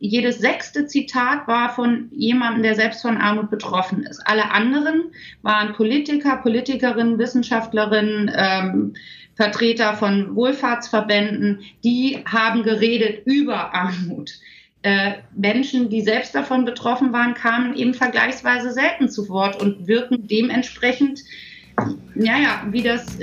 [0.00, 4.20] jedes sechste Zitat war von jemandem, der selbst von Armut betroffen ist.
[4.26, 5.10] Alle anderen
[5.42, 8.94] waren Politiker, Politikerinnen, Wissenschaftlerinnen, ähm,
[9.34, 14.32] Vertreter von Wohlfahrtsverbänden, die haben geredet über Armut.
[14.82, 20.26] Äh, Menschen, die selbst davon betroffen waren, kamen eben vergleichsweise selten zu Wort und wirken
[20.28, 21.20] dementsprechend,
[22.16, 23.18] ja, ja, wie das,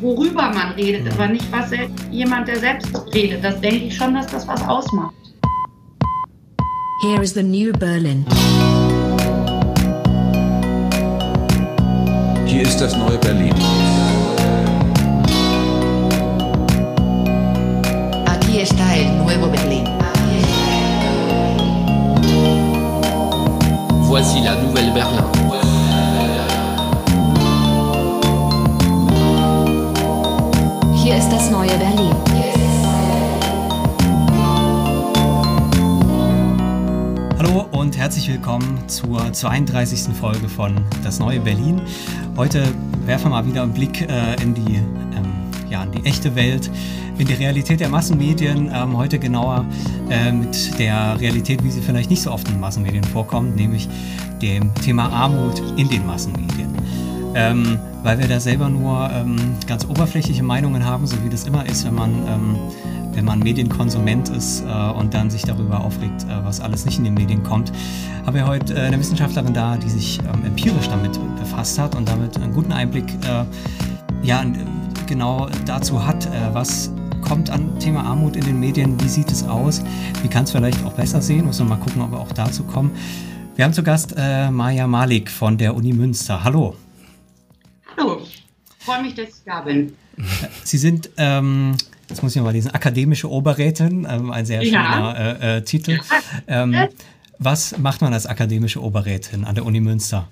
[0.00, 1.70] worüber man redet, aber nicht was
[2.10, 3.44] jemand, der selbst redet.
[3.44, 5.27] Das denke ich schon, dass das was ausmacht.
[7.00, 8.26] Here is the new Berlin.
[12.44, 13.54] Hier ist das neue Berlin.
[18.26, 19.84] Aquí está el nuevo Berlin.
[24.08, 25.22] Voici la nouvelle Berlin.
[30.96, 32.27] Hier ist das neue Berlin.
[37.38, 40.12] Hallo und herzlich willkommen zur 32.
[40.12, 41.80] Folge von Das neue Berlin.
[42.36, 42.64] Heute
[43.06, 45.32] werfen wir mal wieder einen Blick äh, in, die, ähm,
[45.70, 46.68] ja, in die echte Welt,
[47.16, 48.72] in die Realität der Massenmedien.
[48.74, 49.64] Ähm, heute genauer
[50.10, 53.88] äh, mit der Realität, wie sie vielleicht nicht so oft in Massenmedien vorkommt, nämlich
[54.42, 56.74] dem Thema Armut in den Massenmedien.
[57.36, 59.36] Ähm, weil wir da selber nur ähm,
[59.68, 62.56] ganz oberflächliche Meinungen haben, so wie das immer ist, wenn man ähm,
[63.18, 67.04] wenn man Medienkonsument ist äh, und dann sich darüber aufregt, äh, was alles nicht in
[67.04, 67.72] den Medien kommt,
[68.24, 72.08] haben wir heute äh, eine Wissenschaftlerin da, die sich ähm, empirisch damit befasst hat und
[72.08, 73.06] damit einen guten Einblick
[74.22, 74.44] ja,
[75.06, 79.82] genau dazu hat, was kommt an Thema Armut in den Medien, wie sieht es aus,
[80.22, 82.64] wie kann es vielleicht auch besser sehen, muss man mal gucken, ob wir auch dazu
[82.64, 82.90] kommen.
[83.56, 86.42] Wir haben zu Gast äh, Maja Malik von der Uni Münster.
[86.44, 86.76] Hallo.
[87.96, 88.20] Hallo,
[88.78, 89.94] freue mich, dass ich da bin.
[90.64, 91.76] Sie sind ähm,
[92.08, 92.70] Jetzt muss ich mal lesen.
[92.70, 96.00] Akademische Oberrätin, ähm, ein sehr schöner äh, äh, Titel.
[96.46, 96.74] Ähm,
[97.38, 100.28] was macht man als akademische Oberrätin an der Uni Münster?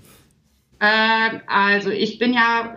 [0.80, 2.76] Ähm, also ich bin ja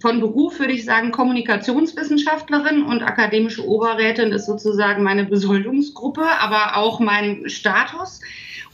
[0.00, 7.00] von Beruf, würde ich sagen, Kommunikationswissenschaftlerin und akademische Oberrätin ist sozusagen meine Besoldungsgruppe, aber auch
[7.00, 8.20] mein Status.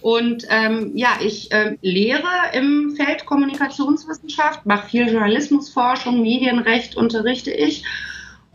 [0.00, 7.84] Und ähm, ja, ich äh, lehre im Feld Kommunikationswissenschaft, mache viel Journalismusforschung, Medienrecht unterrichte ich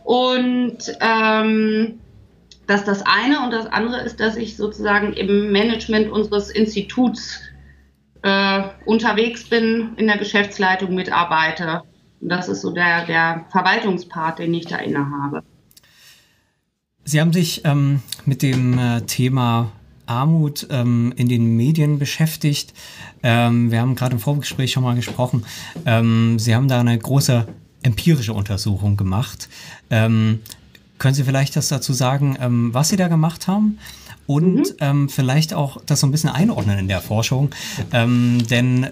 [0.04, 2.00] und ähm,
[2.66, 3.40] das ist das eine.
[3.44, 7.40] Und das andere ist, dass ich sozusagen im Management unseres Instituts
[8.22, 11.82] äh, unterwegs bin, in der Geschäftsleitung mitarbeite.
[12.20, 15.42] Und das ist so der, der Verwaltungspart, den ich da innehabe.
[17.04, 19.72] Sie haben sich ähm, mit dem äh, Thema
[20.06, 22.74] Armut ähm, in den Medien beschäftigt.
[23.22, 25.44] Ähm, wir haben gerade im Vorgespräch schon mal gesprochen.
[25.86, 27.46] Ähm, Sie haben da eine große
[27.82, 29.48] empirische Untersuchung gemacht.
[29.90, 30.40] Ähm,
[30.98, 33.78] können Sie vielleicht das dazu sagen, ähm, was Sie da gemacht haben?
[34.30, 34.64] Und mhm.
[34.78, 37.50] ähm, vielleicht auch das so ein bisschen einordnen in der Forschung.
[37.92, 38.90] Ähm, denn äh,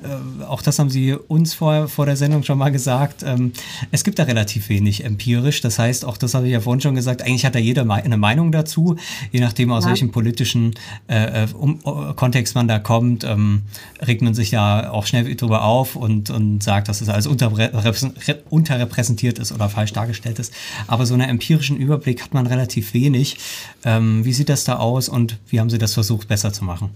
[0.48, 3.22] auch das haben Sie uns vor, vor der Sendung schon mal gesagt.
[3.24, 3.52] Ähm,
[3.92, 5.60] es gibt da relativ wenig empirisch.
[5.60, 8.16] Das heißt, auch das habe ich ja vorhin schon gesagt, eigentlich hat da jeder eine
[8.16, 8.96] Meinung dazu,
[9.30, 9.90] je nachdem aus ja.
[9.90, 10.74] welchem politischen
[11.06, 13.62] äh, äh um, uh, Kontext man da kommt, ähm,
[14.04, 19.38] regt man sich ja auch schnell drüber auf und, und sagt, dass es alles unterrepräsentiert
[19.38, 20.52] ist oder falsch dargestellt ist.
[20.88, 23.36] Aber so einen empirischen Überblick hat man relativ wenig.
[23.84, 26.64] Ähm, wie sieht das da aus und und wie haben Sie das versucht, besser zu
[26.64, 26.94] machen?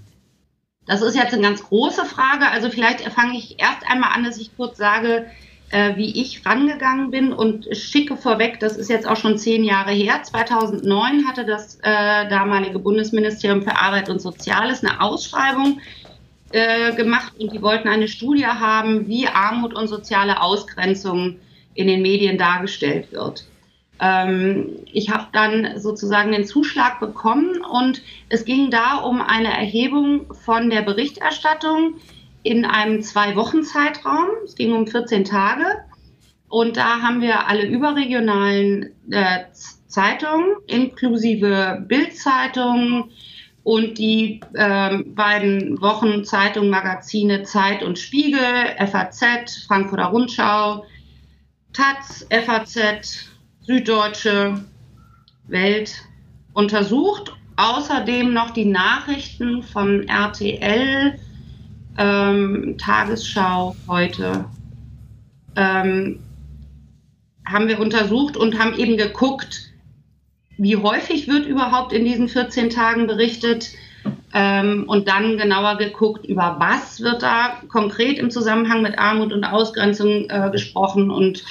[0.86, 2.48] Das ist jetzt eine ganz große Frage.
[2.50, 5.26] Also vielleicht fange ich erst einmal an, dass ich kurz sage,
[5.70, 9.92] äh, wie ich rangegangen bin und schicke vorweg, das ist jetzt auch schon zehn Jahre
[9.92, 10.22] her.
[10.22, 15.80] 2009 hatte das äh, damalige Bundesministerium für Arbeit und Soziales eine Ausschreibung
[16.50, 21.36] äh, gemacht und die wollten eine Studie haben, wie Armut und soziale Ausgrenzung
[21.74, 23.44] in den Medien dargestellt wird.
[24.02, 30.34] Ähm, ich habe dann sozusagen den Zuschlag bekommen und es ging da um eine Erhebung
[30.34, 31.94] von der Berichterstattung
[32.42, 34.26] in einem zwei-Wochen-Zeitraum.
[34.44, 35.64] Es ging um 14 Tage.
[36.48, 39.44] Und da haben wir alle überregionalen äh,
[39.86, 43.10] Zeitungen, inklusive Bildzeitung
[43.62, 48.40] und die äh, beiden Wochenzeitungen, Magazine Zeit und Spiegel,
[48.78, 50.84] FAZ, Frankfurter Rundschau,
[51.72, 53.31] Taz, FAZ,
[53.62, 54.64] Süddeutsche
[55.46, 55.94] Welt
[56.52, 57.32] untersucht.
[57.56, 61.18] Außerdem noch die Nachrichten von RTL,
[61.98, 64.46] ähm, Tagesschau heute
[65.56, 66.20] ähm,
[67.46, 69.72] haben wir untersucht und haben eben geguckt,
[70.56, 73.70] wie häufig wird überhaupt in diesen 14 Tagen berichtet
[74.32, 79.44] ähm, und dann genauer geguckt, über was wird da konkret im Zusammenhang mit Armut und
[79.44, 81.44] Ausgrenzung äh, gesprochen und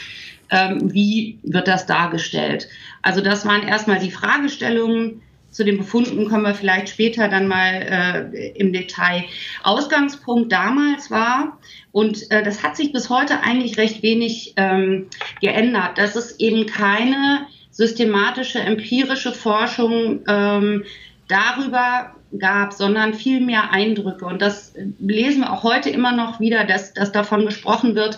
[0.52, 2.68] ähm, wie wird das dargestellt.
[3.02, 8.32] Also das waren erstmal die Fragestellungen, zu den Befunden kommen wir vielleicht später dann mal
[8.34, 9.26] äh, im Detail.
[9.64, 11.60] Ausgangspunkt damals war,
[11.92, 15.08] und äh, das hat sich bis heute eigentlich recht wenig ähm,
[15.42, 20.84] geändert, dass es eben keine systematische empirische Forschung ähm,
[21.28, 24.26] darüber gab, sondern viel mehr Eindrücke.
[24.26, 28.18] Und das lesen wir auch heute immer noch wieder, dass, dass davon gesprochen wird,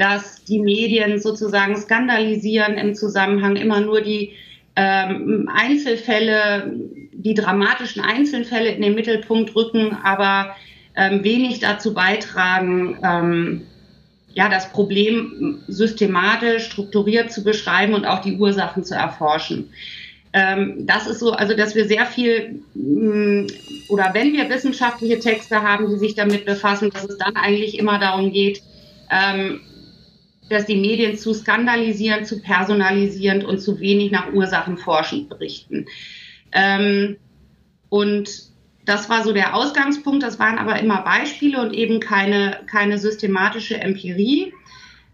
[0.00, 4.32] dass die Medien sozusagen skandalisieren im Zusammenhang immer nur die
[4.74, 6.72] ähm, Einzelfälle,
[7.12, 10.56] die dramatischen Einzelfälle in den Mittelpunkt rücken, aber
[10.96, 13.66] ähm, wenig dazu beitragen, ähm,
[14.32, 19.68] ja, das Problem systematisch, strukturiert zu beschreiben und auch die Ursachen zu erforschen.
[20.32, 23.48] Ähm, das ist so, also dass wir sehr viel mm,
[23.90, 27.98] oder wenn wir wissenschaftliche Texte haben, die sich damit befassen, dass es dann eigentlich immer
[27.98, 28.62] darum geht,
[29.10, 29.60] ähm,
[30.50, 35.86] dass die Medien zu skandalisieren, zu personalisierend und zu wenig nach Ursachen forschend berichten.
[36.52, 37.16] Ähm,
[37.88, 38.28] und
[38.84, 40.22] das war so der Ausgangspunkt.
[40.22, 44.52] Das waren aber immer Beispiele und eben keine, keine systematische Empirie.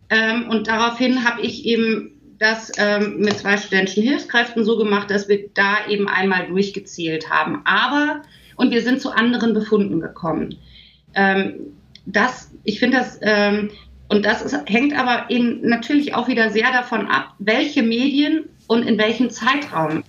[0.08, 5.28] Ähm, und daraufhin habe ich eben das ähm, mit zwei studentischen Hilfskräften so gemacht, dass
[5.28, 7.60] wir da eben einmal durchgezählt haben.
[7.64, 8.22] Aber,
[8.56, 10.56] und wir sind zu anderen Befunden gekommen.
[11.14, 11.54] Ähm,
[12.06, 13.70] das, ich finde das, ähm,
[14.08, 18.82] und das ist, hängt aber eben natürlich auch wieder sehr davon ab, welche Medien und
[18.82, 20.04] in welchem Zeitraum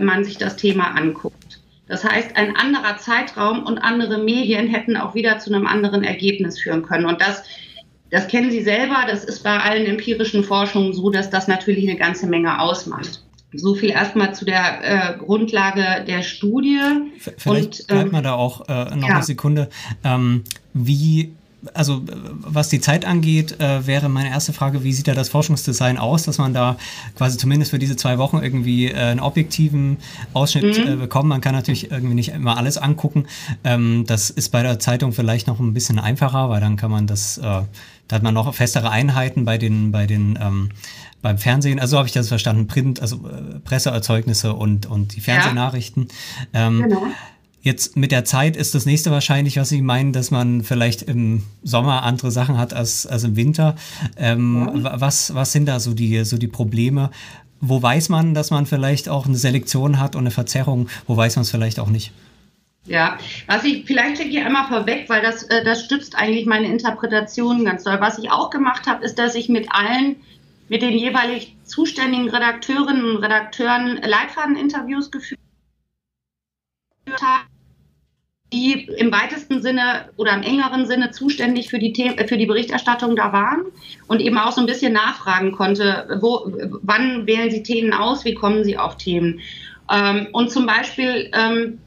[0.00, 1.60] man sich das Thema anguckt.
[1.88, 6.58] Das heißt, ein anderer Zeitraum und andere Medien hätten auch wieder zu einem anderen Ergebnis
[6.58, 7.04] führen können.
[7.04, 7.44] Und das,
[8.10, 11.98] das kennen Sie selber, das ist bei allen empirischen Forschungen so, dass das natürlich eine
[11.98, 13.22] ganze Menge ausmacht.
[13.52, 16.80] So viel erstmal zu der äh, Grundlage der Studie.
[17.18, 19.14] Vielleicht und, bleibt ähm, man da auch äh, noch ja.
[19.14, 19.68] eine Sekunde.
[20.02, 20.42] Ähm,
[20.74, 21.32] wie
[21.74, 22.02] also
[22.38, 26.24] was die Zeit angeht, äh, wäre meine erste Frage, wie sieht da das Forschungsdesign aus,
[26.24, 26.76] dass man da
[27.16, 29.98] quasi zumindest für diese zwei Wochen irgendwie äh, einen objektiven
[30.32, 30.92] Ausschnitt mhm.
[30.92, 31.28] äh, bekommt.
[31.28, 33.26] Man kann natürlich irgendwie nicht immer alles angucken.
[33.64, 37.06] Ähm, das ist bei der Zeitung vielleicht noch ein bisschen einfacher, weil dann kann man
[37.06, 37.66] das, äh, da
[38.10, 40.70] hat man noch festere Einheiten bei den, bei den ähm,
[41.22, 45.20] beim Fernsehen, also so habe ich das verstanden, Print, also äh, Presseerzeugnisse und, und die
[45.20, 46.06] Fernsehnachrichten.
[46.52, 46.68] Ja.
[46.68, 47.02] Ähm, genau.
[47.66, 51.42] Jetzt mit der Zeit ist das nächste wahrscheinlich, was Sie meinen, dass man vielleicht im
[51.64, 53.74] Sommer andere Sachen hat als, als im Winter.
[54.16, 55.00] Ähm, ja.
[55.00, 57.10] was, was sind da so die, so die Probleme?
[57.60, 60.88] Wo weiß man, dass man vielleicht auch eine Selektion hat und eine Verzerrung?
[61.08, 62.12] Wo weiß man es vielleicht auch nicht?
[62.84, 63.18] Ja,
[63.48, 67.64] was ich, vielleicht schicke ich einmal vorweg, weil das, äh, das stützt eigentlich meine Interpretation
[67.64, 68.00] ganz doll.
[68.00, 70.14] Was ich auch gemacht habe, ist, dass ich mit allen,
[70.68, 75.40] mit den jeweilig zuständigen Redakteurinnen und Redakteuren Leitfadeninterviews geführt
[77.20, 77.55] habe
[78.56, 81.92] die im weitesten Sinne oder im engeren Sinne zuständig für die,
[82.26, 83.66] für die Berichterstattung da waren
[84.08, 86.50] und eben auch so ein bisschen nachfragen konnte, wo,
[86.82, 89.40] wann wählen Sie Themen aus, wie kommen Sie auf Themen.
[89.92, 91.78] Ähm, und zum Beispiel, ähm,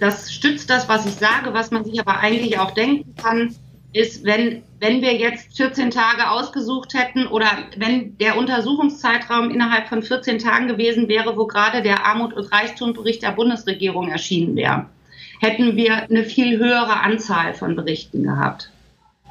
[0.00, 3.54] das stützt das, was ich sage, was man sich aber eigentlich auch denken kann,
[3.92, 7.46] ist, wenn, wenn wir jetzt 14 Tage ausgesucht hätten oder
[7.76, 13.22] wenn der Untersuchungszeitraum innerhalb von 14 Tagen gewesen wäre, wo gerade der Armut- und Reichtumbericht
[13.22, 14.86] der Bundesregierung erschienen wäre
[15.42, 18.70] hätten wir eine viel höhere Anzahl von Berichten gehabt.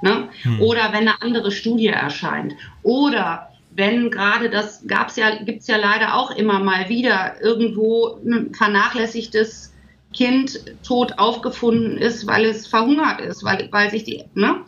[0.02, 0.28] Ne?
[0.42, 0.62] Hm.
[0.62, 2.54] Oder wenn eine andere Studie erscheint.
[2.84, 8.54] Oder wenn gerade das gab's ja, gibt's ja leider auch immer mal wieder irgendwo ein
[8.54, 9.74] vernachlässigtes
[10.13, 14.65] Kind tot aufgefunden ist, weil es verhungert ist, weil, weil sich die, ne,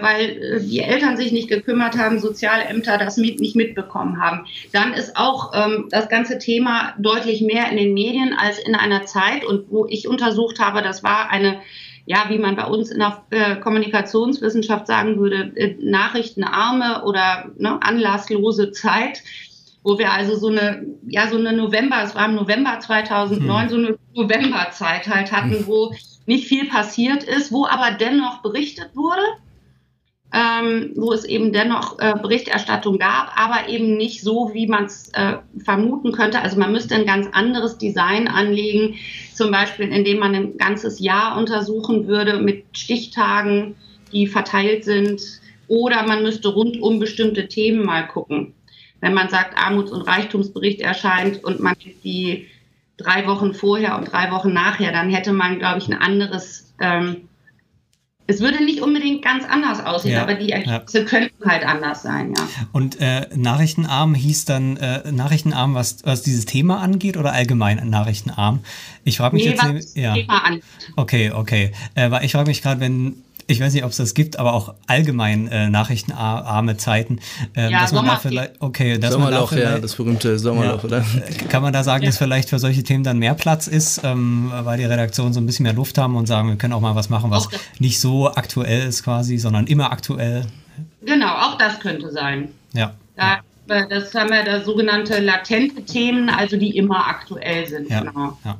[0.00, 4.46] weil äh, die Eltern sich nicht gekümmert haben, Sozialämter das nicht mitbekommen haben.
[4.72, 9.06] Dann ist auch ähm, das ganze Thema deutlich mehr in den Medien als in einer
[9.06, 11.60] Zeit und wo ich untersucht habe, das war eine
[12.04, 17.80] ja, wie man bei uns in der äh, Kommunikationswissenschaft sagen würde, äh, nachrichtenarme oder ne,
[17.80, 19.22] anlasslose Zeit
[19.84, 23.68] wo wir also so eine, ja, so eine November, es war im November 2009, hm.
[23.68, 25.66] so eine Novemberzeit halt hatten, hm.
[25.66, 25.92] wo
[26.26, 29.22] nicht viel passiert ist, wo aber dennoch berichtet wurde,
[30.32, 35.10] ähm, wo es eben dennoch äh, Berichterstattung gab, aber eben nicht so, wie man es
[35.14, 36.40] äh, vermuten könnte.
[36.40, 38.96] Also man müsste ein ganz anderes Design anlegen,
[39.34, 43.76] zum Beispiel indem man ein ganzes Jahr untersuchen würde mit Stichtagen,
[44.12, 45.22] die verteilt sind,
[45.68, 48.54] oder man müsste rund um bestimmte Themen mal gucken
[49.02, 51.74] wenn man sagt, Armuts- und Reichtumsbericht erscheint und man
[52.04, 52.46] die
[52.96, 57.28] drei Wochen vorher und drei Wochen nachher, dann hätte man, glaube ich, ein anderes, ähm,
[58.26, 61.04] es würde nicht unbedingt ganz anders aussehen, ja, aber die Ergebnisse ja.
[61.04, 62.46] könnten halt anders sein, ja.
[62.72, 68.60] Und äh, Nachrichtenarm hieß dann äh, Nachrichtenarm, was, was dieses Thema angeht oder allgemein Nachrichtenarm?
[69.04, 70.14] Ich frage mich nee, jetzt, was ja.
[70.14, 70.64] Thema angeht.
[70.96, 71.72] Okay, okay.
[71.94, 74.52] Äh, weil ich frage mich gerade, wenn ich weiß nicht, ob es das gibt, aber
[74.54, 77.20] auch allgemein äh, nachrichtenarme Zeiten.
[77.54, 80.82] Ähm, ja, dass man da vielleicht, okay, dass Sommerloch, man da ja, das berühmte Sommerloch,
[80.82, 81.04] ja, oder?
[81.48, 82.10] Kann man da sagen, ja.
[82.10, 85.46] dass vielleicht für solche Themen dann mehr Platz ist, ähm, weil die Redaktionen so ein
[85.46, 88.32] bisschen mehr Luft haben und sagen, wir können auch mal was machen, was nicht so
[88.32, 90.46] aktuell ist quasi, sondern immer aktuell.
[91.04, 92.48] Genau, auch das könnte sein.
[92.72, 92.94] Ja.
[93.16, 97.90] Da, äh, das haben wir da sogenannte latente Themen, also die immer aktuell sind.
[97.90, 98.00] Ja.
[98.00, 98.38] Genau.
[98.44, 98.58] Ja.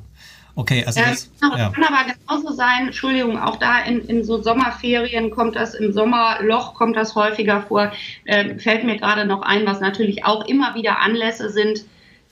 [0.55, 1.69] Okay, also das, äh, ja.
[1.69, 6.75] kann aber genauso sein, Entschuldigung, auch da in, in so Sommerferien kommt das, im Sommerloch
[6.75, 7.91] kommt das häufiger vor.
[8.25, 11.85] Äh, fällt mir gerade noch ein, was natürlich auch immer wieder Anlässe sind,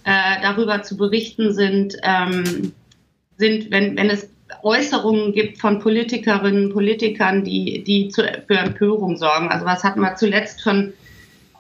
[0.04, 2.74] äh, darüber zu berichten sind, ähm,
[3.38, 4.30] sind, wenn, wenn es
[4.62, 9.50] Äußerungen gibt von Politikerinnen, Politikern, die, die zu, für Empörung sorgen.
[9.50, 10.94] Also was hatten wir zuletzt von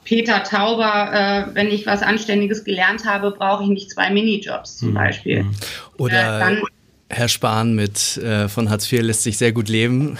[0.03, 4.89] Peter Tauber, äh, wenn ich was Anständiges gelernt habe, brauche ich nicht zwei Minijobs zum
[4.89, 4.93] mhm.
[4.95, 5.43] Beispiel.
[5.43, 5.55] Mhm.
[5.97, 6.61] Oder äh, dann,
[7.09, 10.17] Herr Spahn mit äh, von Hartz IV lässt sich sehr gut leben.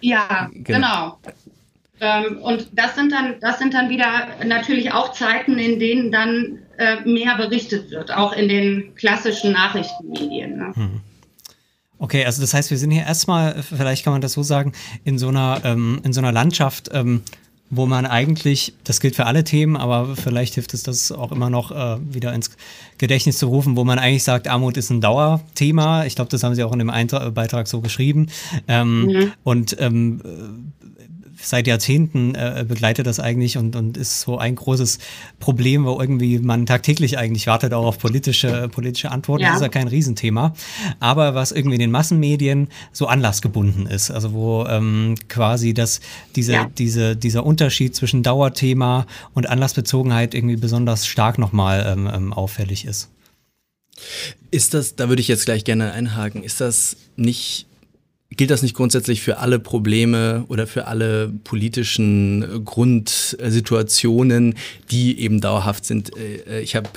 [0.00, 1.18] Ja, genau.
[1.18, 1.18] genau.
[2.00, 6.58] Ähm, und das sind dann, das sind dann wieder natürlich auch Zeiten, in denen dann
[6.78, 10.58] äh, mehr berichtet wird, auch in den klassischen Nachrichtenmedien.
[10.58, 10.72] Ne?
[10.74, 11.00] Mhm.
[11.98, 14.72] Okay, also das heißt, wir sind hier erstmal, vielleicht kann man das so sagen,
[15.04, 17.22] in so einer, ähm, in so einer Landschaft, ähm,
[17.68, 21.50] wo man eigentlich, das gilt für alle Themen, aber vielleicht hilft es das auch immer
[21.50, 22.50] noch äh, wieder ins
[22.98, 26.04] Gedächtnis zu rufen, wo man eigentlich sagt, Armut ist ein Dauerthema.
[26.06, 28.28] Ich glaube, das haben Sie auch in dem Eintrag, Beitrag so geschrieben.
[28.68, 29.32] Ähm, mhm.
[29.42, 30.72] Und ähm,
[31.40, 34.98] seit Jahrzehnten äh, begleitet das eigentlich und, und ist so ein großes
[35.38, 39.42] Problem, wo irgendwie man tagtäglich eigentlich wartet auch auf politische, politische Antworten.
[39.42, 39.50] Ja.
[39.50, 40.54] Das ist ja kein Riesenthema.
[41.00, 46.00] Aber was irgendwie in den Massenmedien so anlassgebunden ist, also wo ähm, quasi das,
[46.34, 46.70] diese, ja.
[46.78, 53.10] diese, dieser Unterschied zwischen Dauerthema und Anlassbezogenheit irgendwie besonders stark nochmal ähm, ähm, auffällig ist.
[54.50, 57.66] Ist das, da würde ich jetzt gleich gerne einhaken, ist das nicht
[58.36, 64.54] Gilt das nicht grundsätzlich für alle Probleme oder für alle politischen Grundsituationen,
[64.90, 66.12] die eben dauerhaft sind?
[66.16, 66.88] Äh, ich habe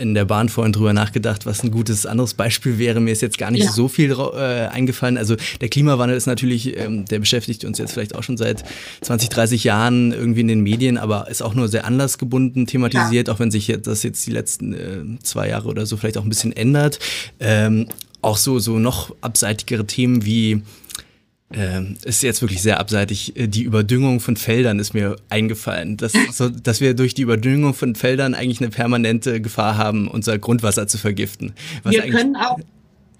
[0.00, 3.00] in der Bahn vorhin drüber nachgedacht, was ein gutes anderes Beispiel wäre.
[3.00, 3.72] Mir ist jetzt gar nicht ja.
[3.72, 5.18] so viel äh, eingefallen.
[5.18, 8.64] Also der Klimawandel ist natürlich, ähm, der beschäftigt uns jetzt vielleicht auch schon seit
[9.02, 13.34] 20, 30 Jahren irgendwie in den Medien, aber ist auch nur sehr anlassgebunden thematisiert, ja.
[13.34, 16.24] auch wenn sich jetzt, das jetzt die letzten äh, zwei Jahre oder so vielleicht auch
[16.24, 16.98] ein bisschen ändert.
[17.38, 17.86] Ähm,
[18.22, 20.62] auch so, so noch abseitigere Themen wie
[21.52, 23.36] äh, ist jetzt wirklich sehr abseitig.
[23.36, 27.74] Äh, die Überdüngung von Feldern ist mir eingefallen, dass, so, dass wir durch die Überdüngung
[27.74, 31.54] von Feldern eigentlich eine permanente Gefahr haben, unser Grundwasser zu vergiften.
[31.84, 32.58] wir können auch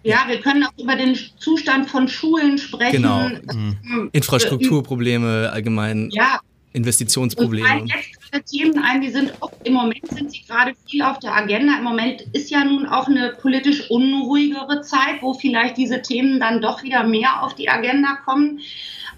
[0.03, 3.03] ja, wir können auch über den Zustand von Schulen sprechen.
[3.03, 3.29] Genau.
[3.29, 4.09] Mhm.
[4.13, 6.09] Infrastrukturprobleme allgemein.
[6.11, 6.41] Ja,
[6.73, 7.85] Investitionsprobleme.
[7.85, 11.79] Jetzt Themen ein, die sind oft, im Moment sind sie gerade viel auf der Agenda.
[11.79, 16.61] Im Moment ist ja nun auch eine politisch unruhigere Zeit, wo vielleicht diese Themen dann
[16.61, 18.61] doch wieder mehr auf die Agenda kommen.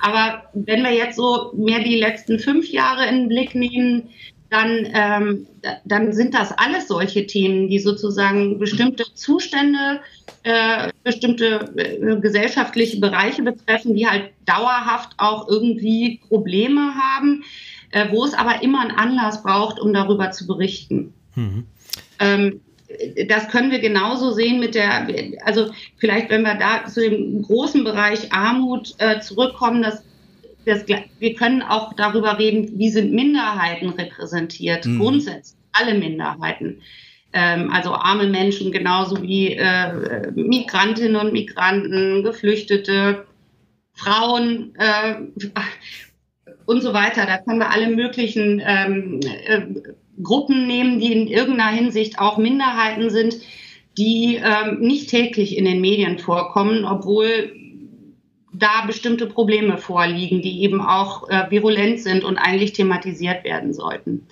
[0.01, 4.09] Aber wenn wir jetzt so mehr die letzten fünf Jahre in den Blick nehmen,
[4.51, 5.47] dann, ähm,
[5.85, 10.01] dann sind das alles solche Themen, die sozusagen bestimmte Zustände,
[10.43, 17.45] äh, bestimmte äh, gesellschaftliche Bereiche betreffen, die halt dauerhaft auch irgendwie Probleme haben,
[17.93, 21.15] äh, wo es aber immer einen Anlass braucht, um darüber zu berichten.
[21.35, 21.67] Mhm.
[22.19, 22.61] Ähm,
[23.29, 25.09] das können wir genauso sehen mit der,
[25.45, 30.03] also vielleicht, wenn wir da zu dem großen Bereich Armut äh, zurückkommen, dass
[30.65, 34.99] das, wir können auch darüber reden, wie sind Minderheiten repräsentiert, mhm.
[34.99, 36.83] grundsätzlich alle Minderheiten.
[37.33, 43.27] Ähm, also arme Menschen genauso wie äh, Migrantinnen und Migranten, Geflüchtete,
[43.95, 45.15] Frauen äh,
[46.67, 47.27] und so weiter.
[47.27, 49.63] Da können wir alle möglichen ähm, äh,
[50.23, 53.37] Gruppen nehmen, die in irgendeiner Hinsicht auch Minderheiten sind,
[53.99, 57.53] die ähm, nicht täglich in den Medien vorkommen, obwohl
[58.53, 64.27] da bestimmte Probleme vorliegen, die eben auch äh, virulent sind und eigentlich thematisiert werden sollten.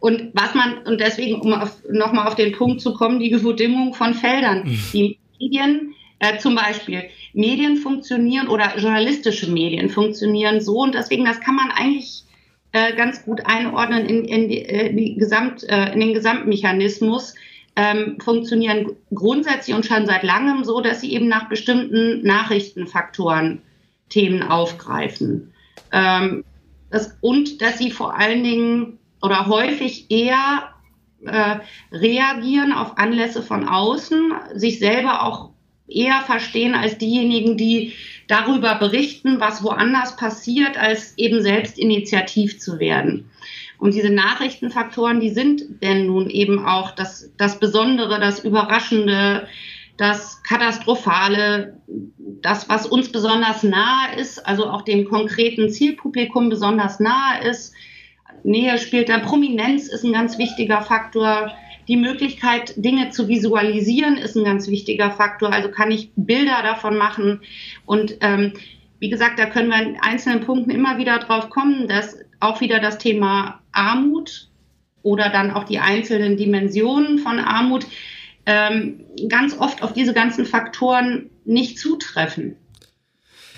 [0.00, 1.54] Und was man, und deswegen, um
[1.90, 4.64] nochmal auf den Punkt zu kommen, die Überdüngung von Feldern.
[4.64, 4.78] Mhm.
[4.92, 11.40] Die Medien, äh, zum Beispiel, Medien funktionieren oder journalistische Medien funktionieren so und deswegen, das
[11.40, 12.24] kann man eigentlich
[12.72, 17.34] äh, ganz gut einordnen in, in, die, äh, die Gesamt, äh, in den Gesamtmechanismus
[17.76, 23.62] ähm, funktionieren grundsätzlich und schon seit langem so, dass sie eben nach bestimmten Nachrichtenfaktoren
[24.08, 25.52] Themen aufgreifen.
[25.92, 26.44] Ähm,
[26.90, 30.68] das, und dass sie vor allen Dingen oder häufig eher
[31.24, 31.56] äh,
[31.90, 35.53] reagieren auf Anlässe von außen, sich selber auch
[35.94, 37.92] eher verstehen als diejenigen, die
[38.26, 43.30] darüber berichten, was woanders passiert, als eben selbst initiativ zu werden.
[43.78, 49.46] Und diese Nachrichtenfaktoren, die sind denn nun eben auch das, das Besondere, das Überraschende,
[49.96, 51.80] das Katastrophale,
[52.40, 57.74] das, was uns besonders nahe ist, also auch dem konkreten Zielpublikum besonders nahe ist.
[58.42, 61.52] Nähe spielt da, Prominenz ist ein ganz wichtiger Faktor.
[61.88, 65.52] Die Möglichkeit, Dinge zu visualisieren, ist ein ganz wichtiger Faktor.
[65.52, 67.40] Also kann ich Bilder davon machen.
[67.84, 68.52] Und ähm,
[68.98, 72.80] wie gesagt, da können wir in einzelnen Punkten immer wieder drauf kommen, dass auch wieder
[72.80, 74.48] das Thema Armut
[75.02, 77.86] oder dann auch die einzelnen Dimensionen von Armut
[78.46, 82.56] ähm, ganz oft auf diese ganzen Faktoren nicht zutreffen.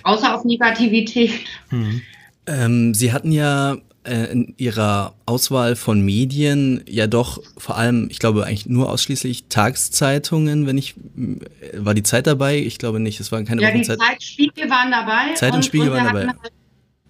[0.03, 1.47] Außer auf Negativität.
[1.71, 2.03] Hm.
[2.47, 3.77] Ähm, Sie hatten ja
[4.07, 10.67] in Ihrer Auswahl von Medien ja doch vor allem, ich glaube eigentlich nur ausschließlich Tageszeitungen,
[10.67, 12.59] wenn ich, äh, war die Zeit dabei?
[12.59, 15.35] Ich glaube nicht, es waren keine Ja, die Zeit, Spiegel waren dabei.
[15.35, 16.27] Zeit und, und Spiegel waren dabei.
[16.27, 16.53] Halt,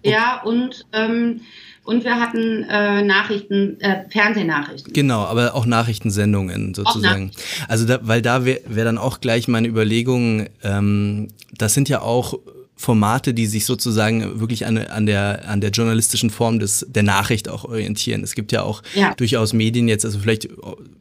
[0.03, 1.41] ja, und ähm,
[1.87, 4.91] und wir hatten äh, Nachrichten, äh, Fernsehnachrichten.
[4.91, 7.31] Genau, aber auch Nachrichtensendungen sozusagen.
[7.33, 11.87] Auch also da, weil da wäre wär dann auch gleich meine Überlegung, ähm, das sind
[11.87, 12.39] ja auch
[12.79, 17.49] Formate, die sich sozusagen wirklich an, an, der, an der journalistischen Form des, der Nachricht
[17.49, 18.23] auch orientieren.
[18.23, 19.15] Es gibt ja auch ja.
[19.15, 20.47] durchaus Medien jetzt, also vielleicht,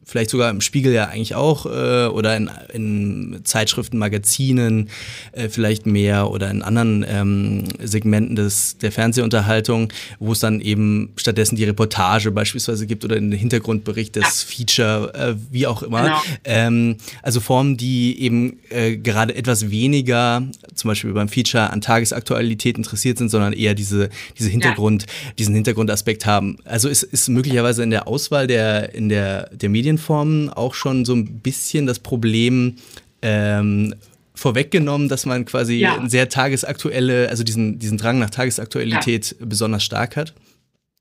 [0.02, 4.88] vielleicht sogar im Spiegel ja eigentlich auch äh, oder in, in Zeitschriften, Magazinen
[5.32, 11.10] äh, vielleicht mehr oder in anderen ähm, Segmenten des, der Fernsehunterhaltung, wo es dann eben
[11.16, 14.56] stattdessen die Reportage beispielsweise gibt oder den Hintergrundbericht des ja.
[14.56, 16.02] Feature, äh, wie auch immer.
[16.02, 16.22] Genau.
[16.44, 20.42] Ähm, also Formen, die eben äh, gerade etwas weniger,
[20.74, 25.32] zum Beispiel beim Feature, an Tagesaktualität interessiert sind, sondern eher diese, diese Hintergrund, ja.
[25.38, 26.58] diesen Hintergrundaspekt haben.
[26.64, 31.14] Also ist, ist möglicherweise in der Auswahl der, in der, der Medienformen auch schon so
[31.14, 32.76] ein bisschen das Problem,
[33.22, 33.94] ähm,
[34.36, 35.98] vorweggenommen, dass man quasi ja.
[36.06, 39.46] sehr tagesaktuelle, also diesen, diesen Drang nach Tagesaktualität ja.
[39.46, 40.34] besonders stark hat?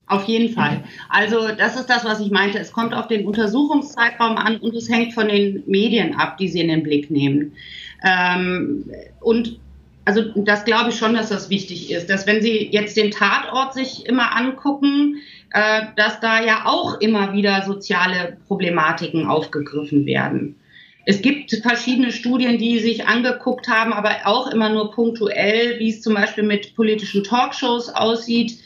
[0.08, 0.84] Auf jeden Fall.
[1.08, 2.58] Also das ist das, was ich meinte.
[2.58, 6.60] Es kommt auf den Untersuchungszeitraum an und es hängt von den Medien ab, die Sie
[6.60, 7.52] in den Blick nehmen.
[8.04, 8.84] Ähm,
[9.20, 9.58] und
[10.06, 13.74] also das glaube ich schon, dass das wichtig ist, dass wenn Sie jetzt den Tatort
[13.74, 15.16] sich immer angucken,
[15.50, 20.54] äh, dass da ja auch immer wieder soziale Problematiken aufgegriffen werden.
[21.06, 26.02] Es gibt verschiedene Studien, die sich angeguckt haben, aber auch immer nur punktuell, wie es
[26.02, 28.58] zum Beispiel mit politischen Talkshows aussieht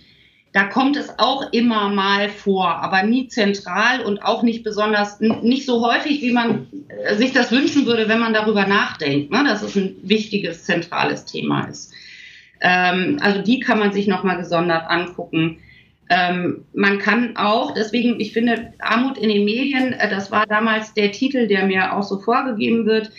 [0.53, 5.65] da kommt es auch immer mal vor, aber nie zentral und auch nicht besonders, nicht
[5.65, 9.63] so häufig, wie man äh, sich das wünschen würde, wenn man darüber nachdenkt, ne, dass
[9.63, 11.93] es ein wichtiges, zentrales Thema ist.
[12.61, 15.59] Ähm, also die kann man sich nochmal gesondert angucken.
[16.09, 20.93] Ähm, man kann auch, deswegen, ich finde, Armut in den Medien, äh, das war damals
[20.95, 23.13] der Titel, der mir auch so vorgegeben wird,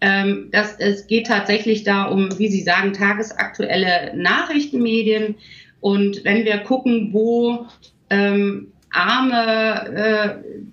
[0.00, 5.34] ähm, dass es geht tatsächlich da um, wie Sie sagen, tagesaktuelle Nachrichtenmedien
[5.80, 7.66] und wenn wir gucken, wo
[8.10, 10.64] ähm, arme äh,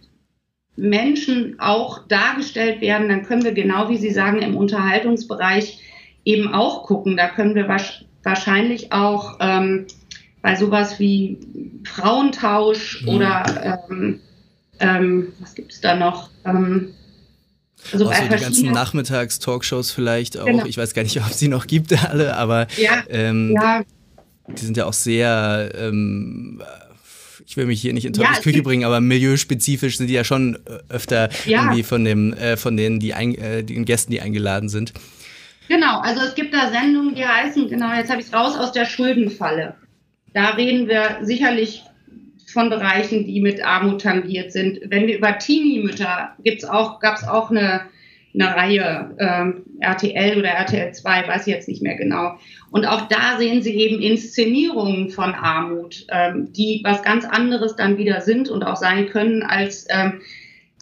[0.77, 5.79] Menschen auch dargestellt werden, dann können wir genau wie Sie sagen im Unterhaltungsbereich
[6.25, 7.17] eben auch gucken.
[7.17, 7.67] Da können wir
[8.23, 9.85] wahrscheinlich auch ähm,
[10.41, 11.39] bei sowas wie
[11.85, 13.09] Frauentausch mhm.
[13.09, 14.19] oder ähm,
[14.79, 16.29] ähm, was gibt es da noch?
[16.43, 16.93] Ähm,
[17.93, 20.45] also bei die ganzen Nachmittags-Talkshows vielleicht auch.
[20.45, 20.65] Genau.
[20.65, 23.83] Ich weiß gar nicht, ob es die noch gibt, alle, aber ja, ähm, ja
[24.47, 26.61] die sind ja auch sehr, ähm,
[27.45, 30.23] ich will mich hier nicht in Teufels ja, Küche bringen, aber milieuspezifisch sind die ja
[30.23, 31.63] schon äh, öfter ja.
[31.63, 34.93] irgendwie von dem, äh, von denen, die ein, äh, den Gästen, die eingeladen sind.
[35.67, 38.71] Genau, also es gibt da Sendungen, die heißen, genau, jetzt habe ich es raus aus
[38.71, 39.75] der Schuldenfalle.
[40.33, 41.83] Da reden wir sicherlich
[42.45, 44.79] von Bereichen, die mit Armut tangiert sind.
[44.85, 46.35] Wenn wir über Teenie-Mütter
[46.69, 47.81] auch, gab es auch eine
[48.39, 52.37] eine Reihe, ähm, RTL oder RTL 2, weiß ich jetzt nicht mehr genau.
[52.71, 57.97] Und auch da sehen Sie eben Inszenierungen von Armut, ähm, die was ganz anderes dann
[57.97, 60.21] wieder sind und auch sein können als ähm,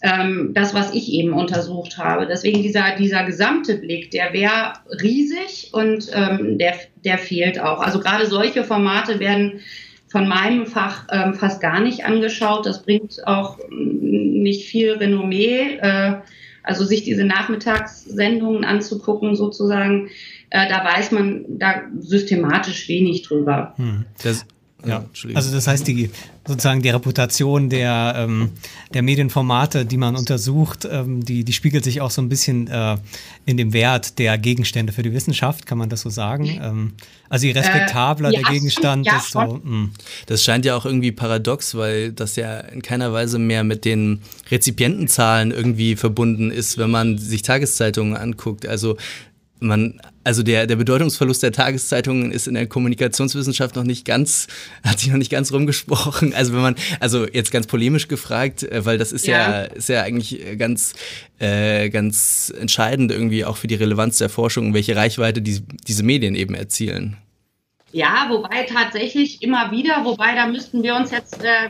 [0.03, 2.27] ähm, das, was ich eben untersucht habe.
[2.27, 6.73] Deswegen dieser, dieser gesamte Blick, der wäre riesig und ähm, der,
[7.05, 7.79] der fehlt auch.
[7.79, 9.61] Also gerade solche Formate werden
[10.07, 12.65] von meinem Fach ähm, fast gar nicht angeschaut.
[12.65, 15.77] Das bringt auch nicht viel Renommee.
[15.81, 16.15] Äh,
[16.63, 20.09] also sich diese Nachmittagssendungen anzugucken, sozusagen,
[20.49, 23.73] äh, da weiß man da systematisch wenig drüber.
[23.77, 24.05] Hm.
[24.23, 24.45] Das,
[24.85, 26.09] ja, also das heißt, die
[26.45, 28.51] sozusagen die Reputation der, ähm,
[28.93, 32.97] der Medienformate, die man untersucht, ähm, die, die spiegelt sich auch so ein bisschen äh,
[33.45, 36.59] in dem Wert der Gegenstände für die Wissenschaft, kann man das so sagen?
[36.61, 36.93] Ähm,
[37.29, 39.39] also je respektabler äh, ja, der Gegenstand, ja, desto.
[39.39, 39.61] Mh.
[39.63, 39.91] Hm.
[40.25, 44.21] Das scheint ja auch irgendwie paradox, weil das ja in keiner Weise mehr mit den
[44.51, 48.67] Rezipientenzahlen irgendwie verbunden ist, wenn man sich Tageszeitungen anguckt.
[48.67, 48.97] Also
[49.59, 54.47] man, also der, der Bedeutungsverlust der Tageszeitungen ist in der Kommunikationswissenschaft noch nicht ganz,
[54.83, 56.33] hat sich noch nicht ganz rumgesprochen.
[56.33, 59.89] Also wenn man, also jetzt ganz polemisch gefragt, äh, weil das ist ja, ja ist
[59.89, 60.93] ja eigentlich ganz,
[61.39, 66.35] äh, ganz entscheidend irgendwie auch für die Relevanz der Forschung, welche Reichweite die, diese Medien
[66.35, 67.17] eben erzielen.
[67.93, 71.69] Ja, wobei tatsächlich immer wieder, wobei da müssten wir uns jetzt, äh,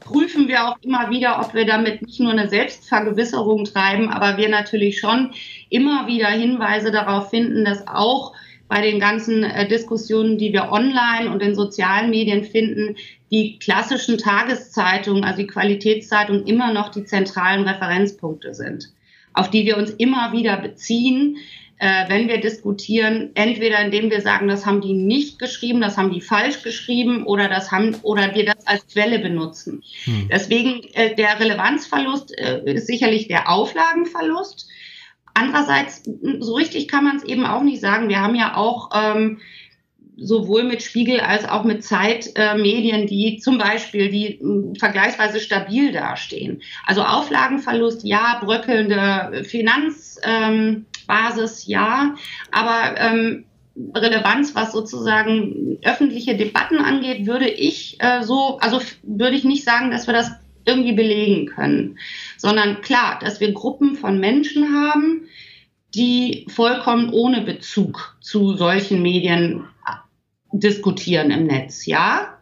[0.00, 4.48] prüfen wir auch immer wieder, ob wir damit nicht nur eine Selbstvergewisserung treiben, aber wir
[4.48, 5.32] natürlich schon
[5.68, 8.32] immer wieder Hinweise darauf finden, dass auch
[8.68, 12.96] bei den ganzen äh, Diskussionen, die wir online und in sozialen Medien finden,
[13.30, 18.92] die klassischen Tageszeitungen, also die Qualitätszeitungen immer noch die zentralen Referenzpunkte sind,
[19.34, 21.38] auf die wir uns immer wieder beziehen
[21.78, 26.10] äh, wenn wir diskutieren, entweder indem wir sagen, das haben die nicht geschrieben, das haben
[26.10, 29.82] die falsch geschrieben oder das haben oder wir das als Quelle benutzen.
[30.04, 30.28] Hm.
[30.32, 34.68] Deswegen äh, der Relevanzverlust äh, ist sicherlich der Auflagenverlust.
[35.38, 36.02] Andererseits,
[36.40, 38.08] so richtig kann man es eben auch nicht sagen.
[38.08, 39.38] Wir haben ja auch ähm,
[40.16, 45.92] sowohl mit Spiegel als auch mit Zeitmedien, äh, die zum Beispiel die äh, vergleichsweise stabil
[45.92, 46.62] dastehen.
[46.86, 50.18] Also Auflagenverlust, ja, bröckelnde Finanz.
[50.22, 50.86] Ähm,
[51.66, 52.14] ja,
[52.50, 53.44] aber ähm,
[53.94, 59.90] Relevanz, was sozusagen öffentliche Debatten angeht, würde ich äh, so, also würde ich nicht sagen,
[59.90, 60.32] dass wir das
[60.66, 61.98] irgendwie belegen können,
[62.36, 65.28] sondern klar, dass wir Gruppen von Menschen haben,
[65.94, 69.64] die vollkommen ohne Bezug zu solchen Medien
[70.52, 72.34] diskutieren im Netz, ja.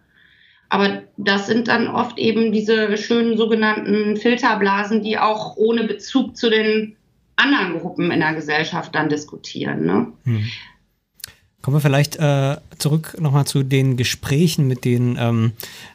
[0.69, 6.51] Aber das sind dann oft eben diese schönen sogenannten Filterblasen, die auch ohne Bezug zu
[6.51, 6.97] den
[7.37, 9.85] anderen Gruppen in der Gesellschaft dann diskutieren.
[9.85, 10.13] Ne?
[10.25, 10.45] Hm.
[11.65, 15.53] Kommen wir vielleicht äh, zurück nochmal zu den Gesprächen mit den ähm,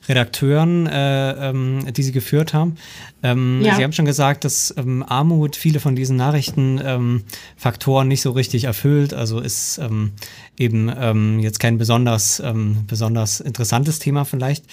[0.08, 2.78] Redakteuren, äh, ähm, die Sie geführt haben.
[3.22, 3.76] Ähm, ja.
[3.76, 9.14] Sie haben schon gesagt, dass ähm, Armut viele von diesen Nachrichtenfaktoren nicht so richtig erfüllt.
[9.14, 10.14] Also ist ähm,
[10.60, 12.42] eben ähm, jetzt kein besonders,
[12.88, 14.66] besonders interessantes Thema vielleicht.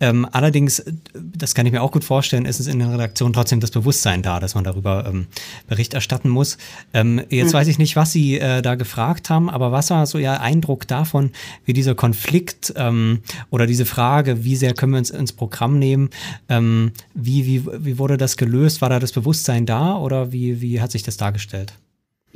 [0.00, 0.82] allerdings,
[1.14, 4.22] das kann ich mir auch gut vorstellen, ist es in den Redaktionen trotzdem das Bewusstsein
[4.22, 5.12] da, dass man darüber
[5.68, 6.56] Bericht erstatten muss.
[6.92, 7.52] jetzt mhm.
[7.52, 10.86] weiß ich nicht, was Sie äh, da gefragt haben, aber was war so Ihr Eindruck
[10.88, 11.30] davon,
[11.64, 16.10] wie dieser Konflikt ähm, oder diese Frage, wie sehr können wir uns ins Programm nehmen,
[16.48, 18.80] ähm, wie, wie, wie wurde das gelöst?
[18.80, 21.74] War da das Bewusstsein da oder wie, wie hat sich das dargestellt?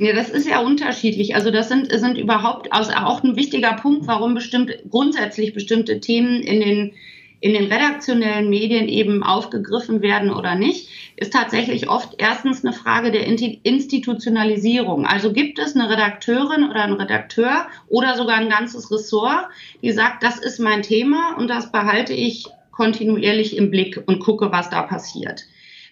[0.01, 1.35] Ja, das ist ja unterschiedlich.
[1.35, 6.41] Also das sind, sind überhaupt also auch ein wichtiger Punkt, warum bestimmt grundsätzlich bestimmte Themen
[6.41, 6.93] in den
[7.41, 13.11] in den redaktionellen Medien eben aufgegriffen werden oder nicht, ist tatsächlich oft erstens eine Frage
[13.11, 15.05] der Institutionalisierung.
[15.05, 19.47] Also gibt es eine Redakteurin oder einen Redakteur oder sogar ein ganzes Ressort,
[19.81, 24.51] die sagt, das ist mein Thema und das behalte ich kontinuierlich im Blick und gucke,
[24.51, 25.45] was da passiert.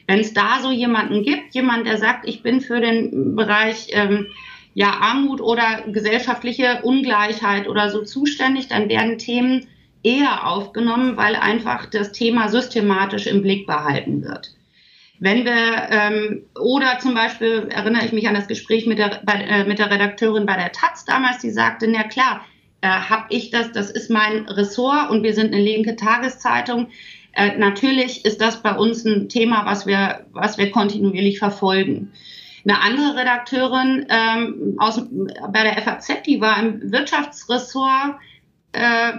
[0.07, 4.27] Wenn es da so jemanden gibt, jemand, der sagt, ich bin für den Bereich ähm,
[4.73, 9.67] ja, Armut oder gesellschaftliche Ungleichheit oder so zuständig, dann werden Themen
[10.03, 14.51] eher aufgenommen, weil einfach das Thema systematisch im Blick behalten wird.
[15.19, 19.41] Wenn wir, ähm, oder zum Beispiel erinnere ich mich an das Gespräch mit der, bei,
[19.41, 22.45] äh, mit der Redakteurin bei der Taz damals, die sagte, na klar,
[22.81, 26.87] äh, habe ich das, das ist mein Ressort und wir sind eine linke Tageszeitung.
[27.37, 32.11] Äh, natürlich ist das bei uns ein Thema, was wir, was wir kontinuierlich verfolgen.
[32.65, 34.99] Eine andere Redakteurin ähm, aus,
[35.51, 38.15] bei der FAZ, die war im Wirtschaftsressort,
[38.71, 39.13] äh,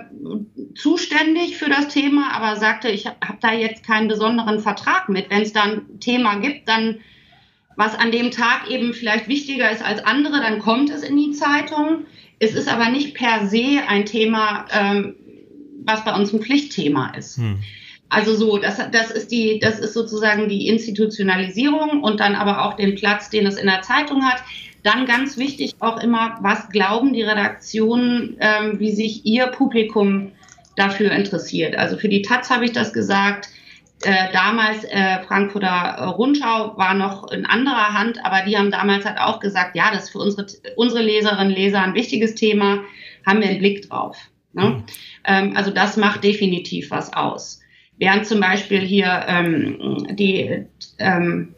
[0.75, 5.31] zuständig für das Thema, aber sagte, ich habe hab da jetzt keinen besonderen Vertrag mit.
[5.31, 6.99] Wenn es da ein Thema gibt, dann
[7.77, 11.31] was an dem Tag eben vielleicht wichtiger ist als andere, dann kommt es in die
[11.31, 12.07] Zeitung.
[12.41, 15.15] Es ist aber nicht per se ein Thema, ähm,
[15.85, 17.39] was bei uns ein Pflichtthema ist.
[17.39, 17.61] Hm.
[18.11, 22.75] Also so, das, das ist die, das ist sozusagen die Institutionalisierung und dann aber auch
[22.75, 24.43] den Platz, den es in der Zeitung hat.
[24.83, 30.33] Dann ganz wichtig auch immer, was glauben die Redaktionen, ähm, wie sich ihr Publikum
[30.77, 31.77] dafür interessiert.
[31.77, 33.49] Also für die Taz habe ich das gesagt.
[34.05, 39.19] Äh, damals äh, Frankfurter Rundschau war noch in anderer Hand, aber die haben damals halt
[39.19, 42.85] auch gesagt, ja, das ist für unsere, unsere Leserinnen und Leser ein wichtiges Thema,
[43.27, 44.17] haben wir einen Blick drauf.
[44.53, 44.65] Ne?
[44.65, 44.85] Mhm.
[45.25, 47.61] Ähm, also das macht definitiv was aus.
[47.99, 50.67] Während zum Beispiel hier ähm, die
[50.99, 51.55] ähm,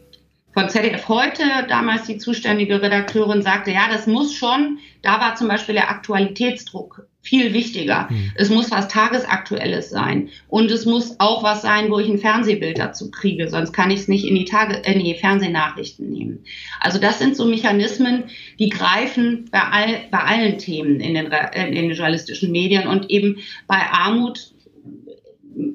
[0.53, 5.47] von ZDF heute, damals die zuständige Redakteurin, sagte, ja, das muss schon, da war zum
[5.47, 8.07] Beispiel der Aktualitätsdruck viel wichtiger.
[8.09, 8.31] Mhm.
[8.35, 10.29] Es muss was Tagesaktuelles sein.
[10.47, 14.01] Und es muss auch was sein, wo ich ein Fernsehbild dazu kriege, sonst kann ich
[14.01, 16.43] es nicht in die, Tage, in die Fernsehnachrichten nehmen.
[16.79, 18.23] Also das sind so Mechanismen,
[18.59, 23.37] die greifen bei, all, bei allen Themen in den, in den journalistischen Medien und eben
[23.67, 24.51] bei Armut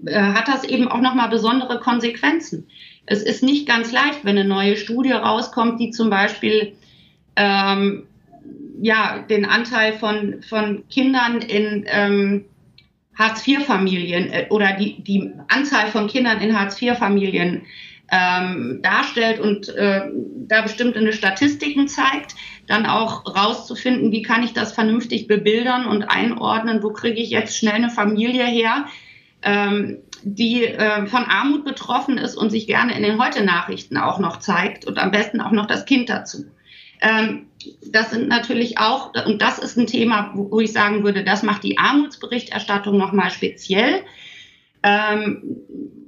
[0.06, 2.68] äh, hat das eben auch nochmal besondere Konsequenzen.
[3.06, 6.72] Es ist nicht ganz leicht, wenn eine neue Studie rauskommt, die zum Beispiel
[7.36, 8.06] ähm,
[8.80, 12.44] ja, den Anteil von, von Kindern in ähm,
[13.14, 17.62] Hartz-IV-Familien äh, oder die, die Anzahl von Kindern in Hartz-IV-Familien
[18.10, 20.02] ähm, darstellt und äh,
[20.46, 26.82] da bestimmte Statistiken zeigt, dann auch rauszufinden, wie kann ich das vernünftig bebildern und einordnen,
[26.82, 28.86] wo kriege ich jetzt schnell eine Familie her,
[29.46, 34.40] ähm, die äh, von Armut betroffen ist und sich gerne in den Heute-Nachrichten auch noch
[34.40, 36.46] zeigt und am besten auch noch das Kind dazu.
[37.00, 37.46] Ähm,
[37.86, 41.62] das sind natürlich auch, und das ist ein Thema, wo ich sagen würde, das macht
[41.62, 44.02] die Armutsberichterstattung nochmal speziell.
[44.82, 45.42] Ähm,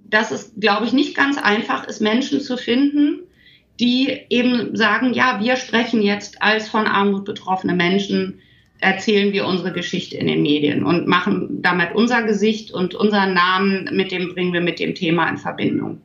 [0.05, 3.21] dass es, glaube ich, nicht ganz einfach ist, Menschen zu finden,
[3.79, 8.41] die eben sagen, ja, wir sprechen jetzt als von Armut betroffene Menschen,
[8.81, 13.89] erzählen wir unsere Geschichte in den Medien und machen damit unser Gesicht und unseren Namen
[13.93, 16.01] mit dem bringen wir mit dem Thema in Verbindung.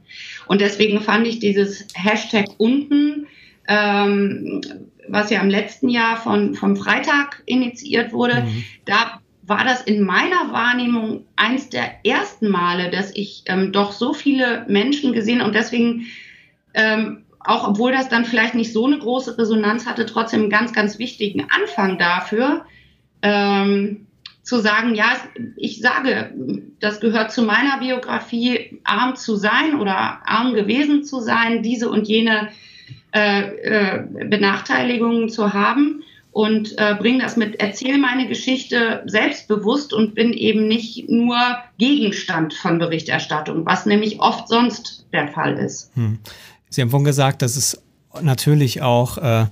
[0.47, 3.27] Und deswegen fand ich dieses Hashtag unten,
[3.67, 4.61] ähm,
[5.07, 8.63] was ja im letzten Jahr von, vom Freitag initiiert wurde, mhm.
[8.85, 14.13] da war das in meiner Wahrnehmung eins der ersten Male, dass ich ähm, doch so
[14.13, 16.05] viele Menschen gesehen und deswegen,
[16.73, 20.73] ähm, auch obwohl das dann vielleicht nicht so eine große Resonanz hatte, trotzdem einen ganz,
[20.73, 22.65] ganz wichtigen Anfang dafür,
[23.21, 24.07] ähm,
[24.43, 25.15] zu sagen, ja,
[25.55, 26.33] ich sage,
[26.79, 32.07] das gehört zu meiner Biografie, arm zu sein oder arm gewesen zu sein, diese und
[32.07, 32.49] jene
[33.13, 36.03] äh, äh, Benachteiligungen zu haben
[36.33, 41.37] und äh, bringe das mit, erzähle meine Geschichte selbstbewusst und bin eben nicht nur
[41.77, 45.95] Gegenstand von Berichterstattung, was nämlich oft sonst der Fall ist.
[45.95, 46.19] Hm.
[46.73, 47.79] Sie haben vorhin gesagt, dass es
[48.19, 49.45] natürlich auch äh,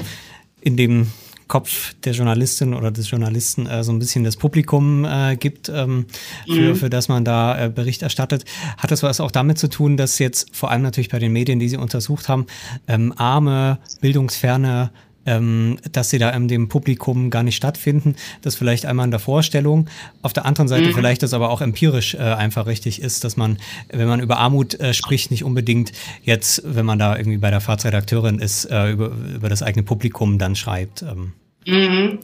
[0.60, 1.12] in dem
[1.48, 6.08] Kopf der Journalistin oder des Journalisten äh, so ein bisschen das Publikum äh, gibt, ähm,
[6.48, 6.76] für, mhm.
[6.76, 8.46] für das man da äh, Bericht erstattet.
[8.80, 11.60] Hat das was auch damit zu tun, dass jetzt vor allem natürlich bei den Medien,
[11.60, 12.48] die Sie untersucht haben,
[12.88, 14.90] ähm, arme, bildungsferne
[15.26, 18.16] ähm, dass sie da in dem Publikum gar nicht stattfinden.
[18.42, 19.90] Das vielleicht einmal in der Vorstellung.
[20.22, 20.94] Auf der anderen Seite mhm.
[20.94, 23.58] vielleicht das aber auch empirisch äh, einfach richtig ist, dass man,
[23.90, 25.92] wenn man über Armut äh, spricht, nicht unbedingt
[26.24, 30.38] jetzt, wenn man da irgendwie bei der Fahrzeitredakteurin ist, äh, über, über das eigene Publikum
[30.38, 31.04] dann schreibt.
[31.04, 31.34] Ähm.
[31.68, 32.20] Mhm.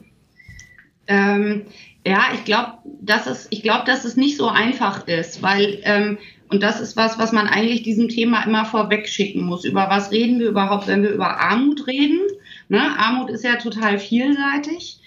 [1.06, 1.62] Ähm,
[2.06, 6.18] ja, ich glaube, dass es, ich glaube, dass es nicht so einfach ist, weil ähm,
[6.50, 9.64] und das ist was, was man eigentlich diesem Thema immer vorweg schicken muss.
[9.64, 12.20] Über was reden wir überhaupt, wenn wir über Armut reden?
[12.68, 12.80] Ne?
[12.98, 15.00] Armut ist ja total vielseitig.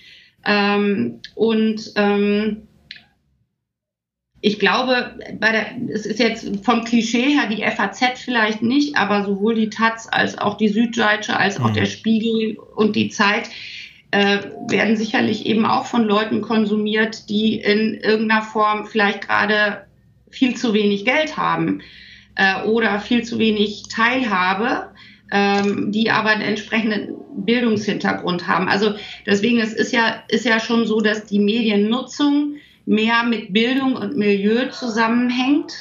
[0.46, 2.68] Ähm, und ähm,
[4.42, 9.24] ich glaube, bei der, es ist jetzt vom Klischee her die FAZ vielleicht nicht, aber
[9.24, 11.76] sowohl die Taz als auch die Süddeutsche, als auch mhm.
[11.76, 13.50] der Spiegel und die Zeit
[14.10, 19.86] äh, werden sicherlich eben auch von Leuten konsumiert, die in irgendeiner Form vielleicht gerade
[20.32, 21.82] viel zu wenig Geld haben
[22.36, 24.91] äh, oder viel zu wenig Teilhabe
[25.32, 28.68] ähm, die aber einen entsprechenden Bildungshintergrund haben.
[28.68, 33.96] Also deswegen, es ist ja, ist ja schon so, dass die Mediennutzung mehr mit Bildung
[33.96, 35.74] und Milieu zusammenhängt.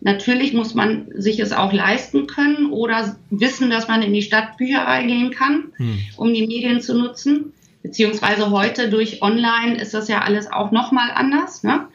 [0.00, 5.04] Natürlich muss man sich es auch leisten können oder wissen, dass man in die Stadtbücherei
[5.04, 5.98] gehen kann, hm.
[6.16, 7.52] um die Medien zu nutzen.
[7.82, 11.62] Beziehungsweise heute durch Online ist das ja alles auch nochmal anders.
[11.62, 11.86] Ne?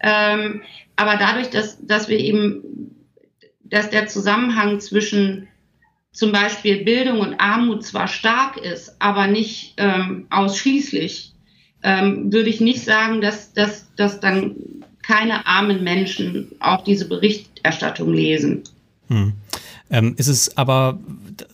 [0.00, 0.62] Ähm,
[0.94, 2.94] aber dadurch, dass, dass wir eben,
[3.64, 5.48] dass der Zusammenhang zwischen
[6.12, 11.32] zum Beispiel Bildung und Armut zwar stark ist, aber nicht ähm, ausschließlich,
[11.82, 14.54] ähm, würde ich nicht sagen, dass, dass, dass dann
[15.02, 18.62] keine armen Menschen auch diese Berichterstattung lesen.
[19.08, 19.32] Hm.
[19.90, 20.98] Ähm, ist es aber,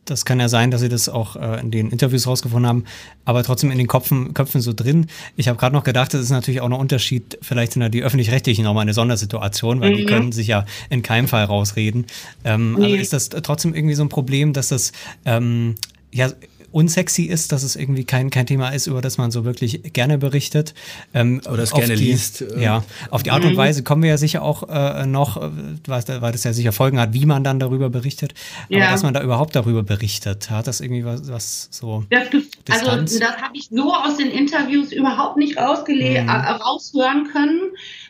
[0.04, 2.84] das kann ja sein, dass Sie das auch äh, in den Interviews rausgefunden haben,
[3.24, 5.06] aber trotzdem in den Köpfen, Köpfen so drin.
[5.36, 8.02] Ich habe gerade noch gedacht, das ist natürlich auch ein Unterschied, vielleicht sind da die
[8.02, 9.96] Öffentlich-Rechtlichen nochmal eine Sondersituation, weil mhm.
[9.96, 12.06] die können sich ja in keinem Fall rausreden.
[12.44, 12.86] Ähm, nee.
[12.86, 14.92] Aber ist das trotzdem irgendwie so ein Problem, dass das
[15.24, 15.74] ähm,
[16.12, 16.30] ja
[16.78, 20.16] unsexy ist, dass es irgendwie kein, kein Thema ist, über das man so wirklich gerne
[20.16, 20.74] berichtet.
[21.12, 22.42] Ähm, Oder es gerne die, liest.
[22.42, 22.62] Äh.
[22.62, 23.56] Ja, auf die Art und mhm.
[23.56, 25.50] Weise kommen wir ja sicher auch äh, noch, äh,
[25.86, 28.34] weil, das ja sicher Folgen hat, wie man dann darüber berichtet.
[28.66, 28.90] Aber ja.
[28.92, 32.04] dass man da überhaupt darüber berichtet, hat das irgendwie was, was so.
[32.10, 32.28] Das,
[32.70, 36.28] also, das habe ich so aus den Interviews überhaupt nicht rausgele mhm.
[36.28, 37.60] äh, raushören können,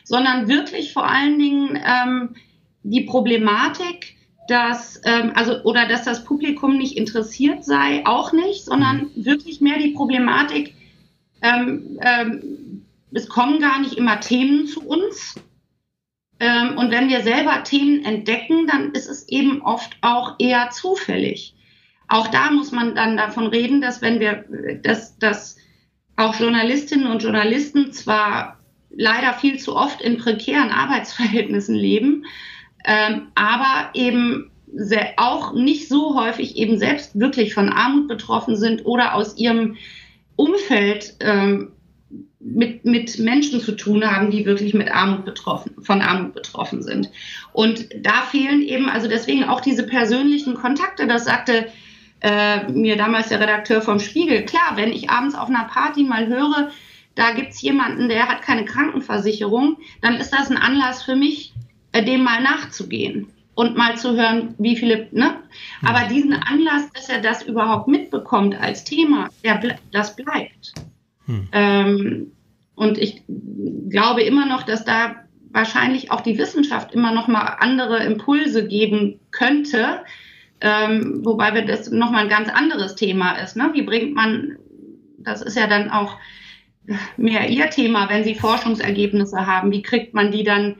[0.03, 2.35] sondern wirklich vor allen Dingen ähm,
[2.83, 4.18] die Problematik,
[4.49, 9.25] dass, ähm, also, oder dass das Publikum nicht interessiert sei, auch nicht, sondern mhm.
[9.25, 10.75] wirklich mehr die Problematik,
[11.41, 15.35] ähm, ähm, es kommen gar nicht immer Themen zu uns.
[16.39, 21.55] Ähm, und wenn wir selber Themen entdecken, dann ist es eben oft auch eher zufällig.
[22.07, 24.45] Auch da muss man dann davon reden, dass wenn wir,
[24.81, 25.57] dass, dass
[26.15, 28.59] auch Journalistinnen und Journalisten zwar
[28.89, 32.25] leider viel zu oft in prekären Arbeitsverhältnissen leben,
[32.85, 34.51] ähm, aber eben
[35.17, 39.77] auch nicht so häufig eben selbst wirklich von Armut betroffen sind oder aus ihrem
[40.35, 41.71] Umfeld ähm,
[42.39, 47.09] mit, mit Menschen zu tun haben, die wirklich mit Armut betroffen, von Armut betroffen sind.
[47.51, 51.67] Und da fehlen eben, also deswegen auch diese persönlichen Kontakte, das sagte
[52.21, 54.45] äh, mir damals der Redakteur vom Spiegel.
[54.45, 56.69] Klar, wenn ich abends auf einer Party mal höre,
[57.15, 61.53] da gibt es jemanden, der hat keine Krankenversicherung, dann ist das ein Anlass für mich,
[61.93, 65.37] dem mal nachzugehen und mal zu hören, wie viele, ne?
[65.85, 70.73] Aber diesen Anlass, dass er das überhaupt mitbekommt als Thema, der, das bleibt.
[71.25, 71.47] Hm.
[71.51, 72.31] Ähm,
[72.75, 73.23] und ich
[73.89, 75.15] glaube immer noch, dass da
[75.51, 80.03] wahrscheinlich auch die Wissenschaft immer noch mal andere Impulse geben könnte,
[80.61, 83.57] ähm, wobei wir das noch mal ein ganz anderes Thema ist.
[83.57, 83.71] Ne?
[83.73, 84.57] Wie bringt man,
[85.17, 86.15] das ist ja dann auch
[87.17, 90.77] mehr Ihr Thema, wenn Sie Forschungsergebnisse haben, wie kriegt man die dann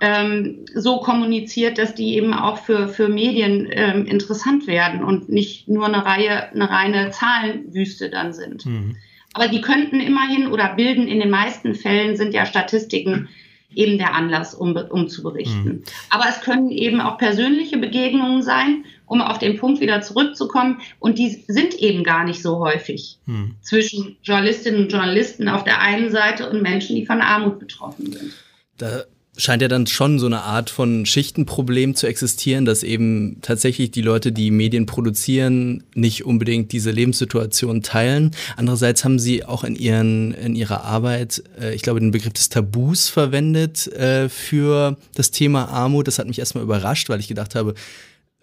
[0.00, 5.68] ähm, so kommuniziert, dass die eben auch für, für Medien ähm, interessant werden und nicht
[5.68, 8.66] nur eine Reihe, eine reine Zahlenwüste dann sind.
[8.66, 8.96] Mhm.
[9.32, 13.28] Aber die könnten immerhin oder bilden in den meisten Fällen sind ja Statistiken
[13.74, 15.64] eben der Anlass, um, um zu berichten.
[15.64, 15.82] Mhm.
[16.10, 20.80] Aber es können eben auch persönliche Begegnungen sein, um auf den Punkt wieder zurückzukommen.
[20.98, 23.54] Und die sind eben gar nicht so häufig mhm.
[23.60, 28.32] zwischen Journalistinnen und Journalisten auf der einen Seite und Menschen, die von Armut betroffen sind.
[28.78, 29.04] Da
[29.36, 34.02] scheint ja dann schon so eine Art von Schichtenproblem zu existieren, dass eben tatsächlich die
[34.02, 38.30] Leute, die Medien produzieren, nicht unbedingt diese Lebenssituation teilen.
[38.56, 42.48] Andererseits haben sie auch in, ihren, in ihrer Arbeit, äh, ich glaube, den Begriff des
[42.48, 46.06] Tabus verwendet äh, für das Thema Armut.
[46.06, 47.74] Das hat mich erstmal überrascht, weil ich gedacht habe,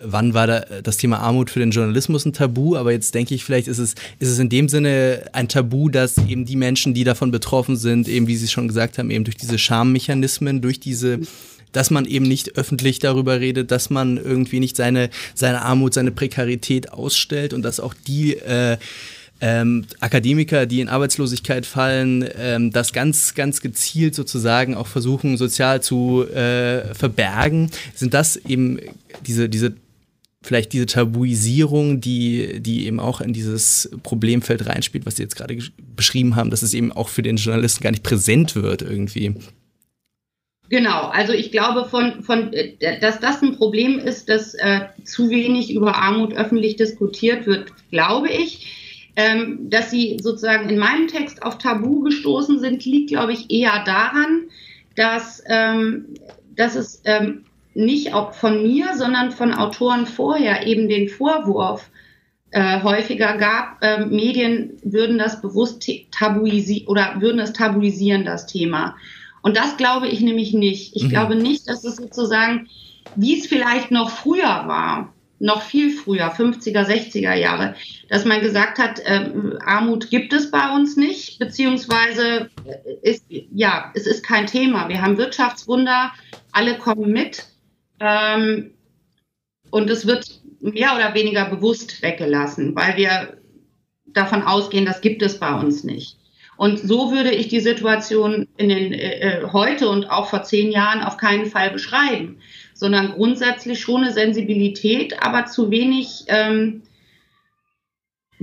[0.04, 3.44] wann war da das Thema Armut für den Journalismus ein Tabu, aber jetzt denke ich,
[3.44, 7.04] vielleicht ist es, ist es in dem Sinne ein Tabu, dass eben die Menschen, die
[7.04, 11.20] davon betroffen sind, eben wie Sie schon gesagt haben, eben durch diese Schammechanismen, durch diese
[11.72, 16.12] dass man eben nicht öffentlich darüber redet, dass man irgendwie nicht seine, seine Armut, seine
[16.12, 18.78] Prekarität ausstellt und dass auch die äh,
[19.42, 25.82] ähm, Akademiker, die in Arbeitslosigkeit fallen, ähm, das ganz, ganz gezielt sozusagen auch versuchen, sozial
[25.82, 28.80] zu äh, verbergen, sind das eben
[29.26, 29.74] diese, diese
[30.44, 35.58] vielleicht diese Tabuisierung, die, die eben auch in dieses Problemfeld reinspielt, was Sie jetzt gerade
[35.96, 39.36] beschrieben haben, dass es eben auch für den Journalisten gar nicht präsent wird irgendwie.
[40.70, 45.30] Genau, also ich glaube, von, von, äh, dass das ein Problem ist, dass äh, zu
[45.30, 48.80] wenig über Armut öffentlich diskutiert wird, glaube ich.
[49.16, 53.84] Ähm, dass Sie sozusagen in meinem Text auf Tabu gestoßen sind, liegt, glaube ich, eher
[53.86, 54.46] daran,
[54.96, 56.06] dass, ähm,
[56.56, 57.46] dass es ähm,
[57.76, 61.90] nicht auch von mir, sondern von Autoren vorher eben den Vorwurf
[62.52, 68.96] äh, häufiger gab, äh, Medien würden das bewusst tabuisieren oder würden es tabuisieren, das Thema.
[69.42, 70.96] Und das glaube ich nämlich nicht.
[70.96, 71.10] Ich mhm.
[71.10, 72.70] glaube nicht, dass es sozusagen,
[73.16, 77.76] wie es vielleicht noch früher war, noch viel früher, 50er, 60er Jahre,
[78.08, 79.30] dass man gesagt hat, äh,
[79.66, 84.88] Armut gibt es bei uns nicht, beziehungsweise äh, ist, ja, es ist kein Thema.
[84.88, 86.14] Wir haben Wirtschaftswunder,
[86.54, 87.48] alle kommen mit.
[88.04, 88.72] Ähm,
[89.72, 93.38] und es wird mehr oder weniger bewusst weggelassen, weil wir
[94.06, 96.18] davon ausgehen, das gibt es bei uns nicht.
[96.58, 100.72] Und so würde ich die Situation in den, äh, äh, heute und auch vor zehn
[100.72, 102.38] Jahren auf keinen Fall beschreiben,
[102.74, 106.84] sondern grundsätzlich schon eine Sensibilität, aber zu wenig ähm,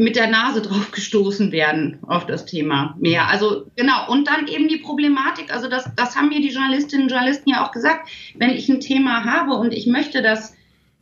[0.01, 3.29] mit der Nase drauf gestoßen werden auf das Thema mehr.
[3.29, 7.11] Also genau, und dann eben die Problematik, also das, das haben mir die Journalistinnen und
[7.11, 10.55] Journalisten ja auch gesagt, wenn ich ein Thema habe und ich möchte das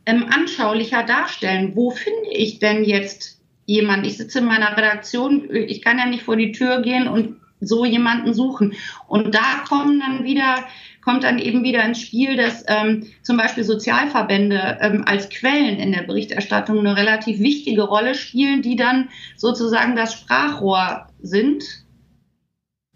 [0.05, 4.05] ähm, anschaulicher darstellen, wo finde ich denn jetzt jemanden?
[4.05, 7.85] Ich sitze in meiner Redaktion, ich kann ja nicht vor die Tür gehen und so
[7.85, 8.73] jemanden suchen.
[9.07, 10.65] Und da kommen dann wieder
[11.09, 15.91] kommt dann eben wieder ins Spiel, dass ähm, zum Beispiel Sozialverbände ähm, als Quellen in
[15.91, 21.63] der Berichterstattung eine relativ wichtige Rolle spielen, die dann sozusagen das Sprachrohr sind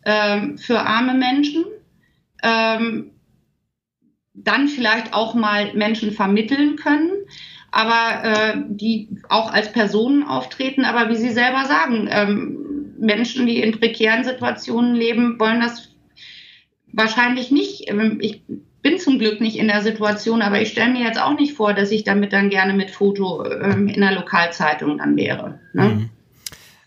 [0.05, 1.65] ähm, für arme Menschen.
[2.43, 3.09] Ähm,
[4.35, 7.09] dann vielleicht auch mal Menschen vermitteln können,
[7.71, 10.85] aber äh, die auch als Personen auftreten.
[10.85, 15.92] Aber wie Sie selber sagen, ähm, Menschen, die in prekären Situationen leben, wollen das
[16.93, 17.89] wahrscheinlich nicht.
[17.89, 18.41] Ähm, ich
[18.81, 21.73] bin zum Glück nicht in der Situation, aber ich stelle mir jetzt auch nicht vor,
[21.73, 25.59] dass ich damit dann gerne mit Foto ähm, in der Lokalzeitung dann wäre.
[25.73, 25.83] Ne?
[25.83, 26.09] Mhm.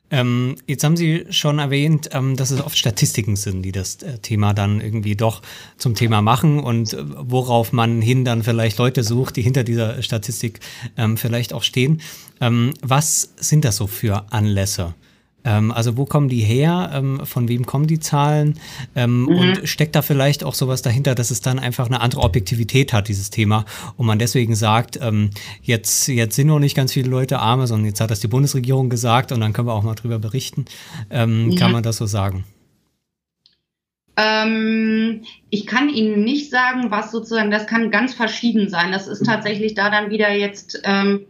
[0.08, 4.18] Ähm, jetzt haben Sie schon erwähnt, ähm, dass es oft Statistiken sind, die das äh,
[4.18, 5.42] Thema dann irgendwie doch
[5.78, 10.00] zum Thema machen und äh, worauf man hin dann vielleicht Leute sucht, die hinter dieser
[10.02, 10.60] Statistik
[10.96, 12.02] ähm, vielleicht auch stehen.
[12.40, 14.94] Ähm, was sind das so für Anlässe?
[15.46, 16.90] Ähm, also wo kommen die her?
[16.92, 18.58] Ähm, von wem kommen die Zahlen?
[18.94, 19.28] Ähm, mhm.
[19.28, 23.08] Und steckt da vielleicht auch sowas dahinter, dass es dann einfach eine andere Objektivität hat,
[23.08, 23.64] dieses Thema,
[23.96, 25.30] und man deswegen sagt, ähm,
[25.62, 28.90] jetzt, jetzt sind noch nicht ganz viele Leute arme, sondern jetzt hat das die Bundesregierung
[28.90, 30.66] gesagt und dann können wir auch mal drüber berichten.
[31.10, 31.26] Ja.
[31.26, 32.44] Kann man das so sagen?
[34.16, 38.90] Ähm, ich kann Ihnen nicht sagen, was sozusagen, das kann ganz verschieden sein.
[38.92, 41.26] Das ist tatsächlich da dann wieder jetzt ähm,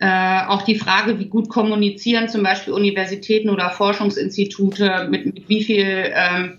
[0.00, 5.64] äh, auch die Frage, wie gut kommunizieren zum Beispiel Universitäten oder Forschungsinstitute, mit, mit wie
[5.64, 6.58] viel, ähm,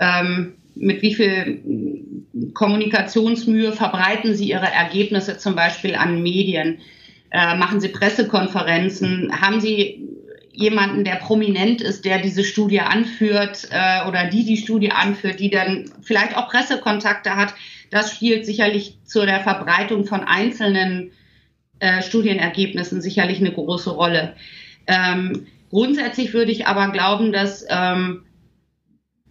[0.00, 1.62] ähm, mit wie viel
[2.52, 6.78] Kommunikationsmühe verbreiten sie ihre Ergebnisse zum Beispiel an Medien,
[7.30, 10.08] äh, machen sie Pressekonferenzen, haben sie
[10.50, 15.50] jemanden, der prominent ist, der diese Studie anführt äh, oder die die Studie anführt, die
[15.50, 17.54] dann vielleicht auch Pressekontakte hat.
[17.90, 21.12] Das spielt sicherlich zu der Verbreitung von einzelnen
[21.78, 24.34] äh, Studienergebnissen sicherlich eine große Rolle.
[24.86, 28.24] Ähm, grundsätzlich würde ich aber glauben, dass ähm,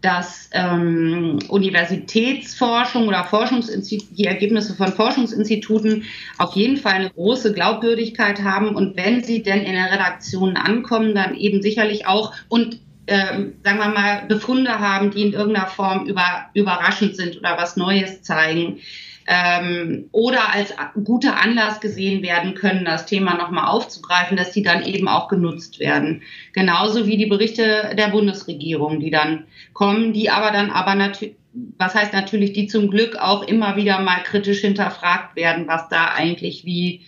[0.04, 6.04] dass ähm, Universitätsforschung oder Forschungsinstitute, die Ergebnisse von Forschungsinstituten
[6.38, 11.16] auf jeden Fall eine große Glaubwürdigkeit haben und wenn sie denn in der Redaktion ankommen,
[11.16, 16.06] dann eben sicherlich auch und ähm, sagen wir mal Befunde haben, die in irgendeiner Form
[16.06, 18.80] über, überraschend sind oder was Neues zeigen
[19.28, 24.84] ähm, oder als guter Anlass gesehen werden können, das Thema nochmal aufzugreifen, dass die dann
[24.84, 26.24] eben auch genutzt werden.
[26.54, 31.36] Genauso wie die Berichte der Bundesregierung, die dann kommen, die aber dann aber natürlich
[31.78, 36.08] was heißt natürlich, die zum Glück auch immer wieder mal kritisch hinterfragt werden, was da
[36.08, 37.02] eigentlich wie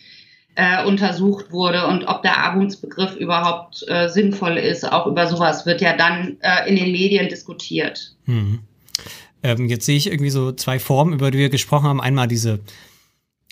[0.56, 4.90] äh, untersucht wurde und ob der Armutsbegriff überhaupt äh, sinnvoll ist.
[4.92, 8.14] Auch über sowas wird ja dann äh, in den Medien diskutiert.
[8.26, 8.60] Hm.
[9.46, 12.02] Ähm, jetzt sehe ich irgendwie so zwei Formen, über die wir gesprochen haben.
[12.02, 12.62] Einmal diese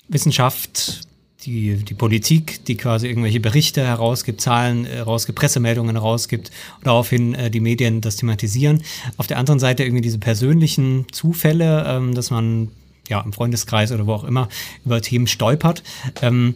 [0.08, 1.02] Wissenschaft,
[1.46, 7.52] die, die Politik, die quasi irgendwelche Berichte herausgibt, Zahlen herausgibt, Pressemeldungen herausgibt und daraufhin äh,
[7.52, 8.82] die Medien das thematisieren.
[9.18, 12.70] Auf der anderen Seite irgendwie diese persönlichen Zufälle, ähm, dass man
[13.08, 14.50] ja im Freundeskreis oder wo auch immer
[14.86, 15.84] über Themen stolpert.
[16.24, 16.56] Ähm,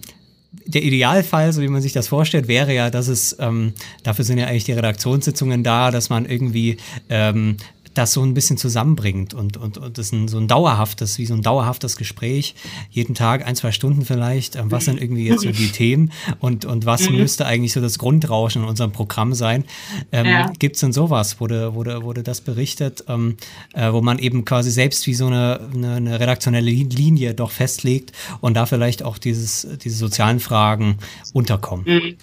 [0.66, 3.74] der Idealfall, so wie man sich das vorstellt, wäre ja, dass es, ähm,
[4.04, 6.78] dafür sind ja eigentlich die Redaktionssitzungen da, dass man irgendwie
[7.10, 7.58] ähm,
[7.98, 11.26] das so ein bisschen zusammenbringt und, und, und das ist ein, so ein dauerhaftes, wie
[11.26, 12.56] so ein dauerhaftes Gespräch,
[12.90, 16.66] jeden Tag ein, zwei Stunden vielleicht, ähm, was sind irgendwie jetzt so die Themen und,
[16.66, 17.18] und was mhm.
[17.18, 19.66] müsste eigentlich so das Grundrauschen in unserem Programm sein.
[20.12, 20.52] Ähm, ja.
[20.60, 23.38] Gibt es denn sowas, wurde, wurde, wurde das berichtet, ähm,
[23.74, 28.12] äh, wo man eben quasi selbst wie so eine, eine, eine, redaktionelle Linie doch festlegt
[28.42, 30.98] und da vielleicht auch dieses, diese sozialen Fragen
[31.34, 31.86] unterkommen?
[31.86, 32.16] Mhm.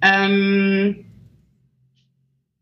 [0.00, 1.07] Ähm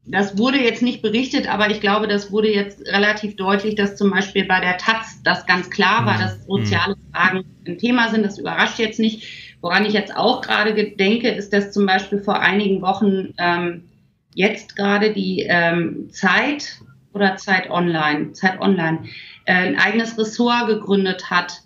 [0.08, 4.10] das wurde jetzt nicht berichtet, aber ich glaube, das wurde jetzt relativ deutlich, dass zum
[4.10, 6.20] Beispiel bei der Taz das ganz klar war, mhm.
[6.20, 8.24] dass soziale Fragen ein Thema sind.
[8.24, 9.56] Das überrascht jetzt nicht.
[9.60, 13.84] Woran ich jetzt auch gerade denke, ist, dass zum Beispiel vor einigen Wochen ähm,
[14.34, 16.78] jetzt gerade die ähm, Zeit
[17.12, 19.04] oder Zeit Online, Zeit Online,
[19.44, 21.62] äh, ein eigenes Ressort gegründet hat,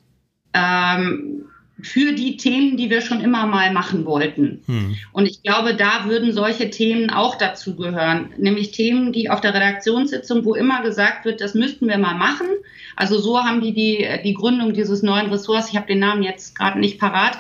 [0.55, 1.40] ähm,
[1.83, 4.63] für die Themen, die wir schon immer mal machen wollten.
[4.67, 4.97] Hm.
[5.13, 9.55] Und ich glaube, da würden solche Themen auch dazu gehören, nämlich Themen, die auf der
[9.55, 12.47] Redaktionssitzung, wo immer gesagt wird, das müssten wir mal machen.
[12.97, 16.57] Also so haben die die, die Gründung dieses neuen Ressorts, ich habe den Namen jetzt
[16.57, 17.39] gerade nicht parat,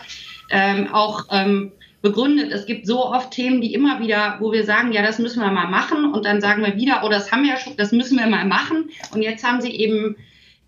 [0.50, 1.72] ähm, auch ähm,
[2.02, 2.50] begründet.
[2.52, 5.50] Es gibt so oft Themen, die immer wieder, wo wir sagen, ja, das müssen wir
[5.50, 8.26] mal machen und dann sagen wir wieder, oh, das haben wir schon, das müssen wir
[8.26, 8.90] mal machen.
[9.12, 10.16] Und jetzt haben sie eben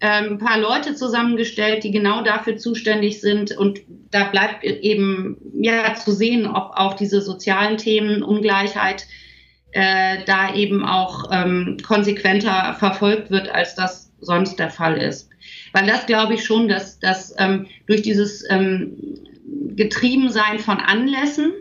[0.08, 3.56] ein paar Leute zusammengestellt, die genau dafür zuständig sind.
[3.56, 3.80] Und
[4.10, 9.06] da bleibt eben ja zu sehen, ob auch diese sozialen Themen, Ungleichheit,
[9.72, 15.30] äh, da eben auch ähm, konsequenter verfolgt wird, als das sonst der Fall ist.
[15.72, 18.96] Weil das glaube ich schon, dass, dass ähm, durch dieses ähm,
[19.74, 21.52] Getriebensein von Anlässen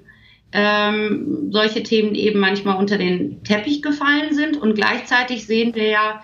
[0.51, 4.57] ähm, solche Themen eben manchmal unter den Teppich gefallen sind.
[4.57, 6.23] Und gleichzeitig sehen wir ja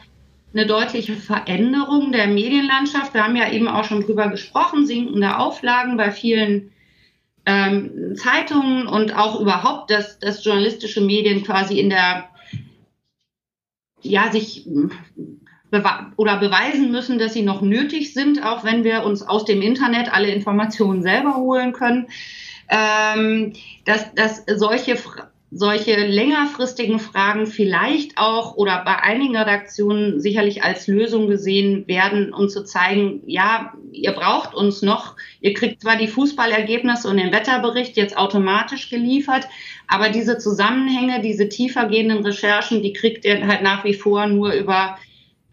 [0.54, 3.14] eine deutliche Veränderung der Medienlandschaft.
[3.14, 6.72] Wir haben ja eben auch schon drüber gesprochen, sinkende Auflagen bei vielen
[7.45, 12.30] ähm, Zeitungen und auch überhaupt, dass, dass journalistische Medien quasi in der,
[14.02, 14.68] ja, sich
[15.70, 19.62] bewe oder beweisen müssen, dass sie noch nötig sind, auch wenn wir uns aus dem
[19.62, 22.08] Internet alle Informationen selber holen können.
[22.70, 23.54] Ähm,
[23.86, 24.98] dass, dass solche
[25.50, 32.50] solche längerfristigen Fragen vielleicht auch oder bei einigen Redaktionen sicherlich als Lösung gesehen werden, um
[32.50, 35.16] zu zeigen, ja, ihr braucht uns noch.
[35.39, 39.48] Ihr kriegt zwar die Fußballergebnisse und den Wetterbericht jetzt automatisch geliefert,
[39.88, 44.98] aber diese Zusammenhänge, diese tiefergehenden Recherchen, die kriegt ihr halt nach wie vor nur über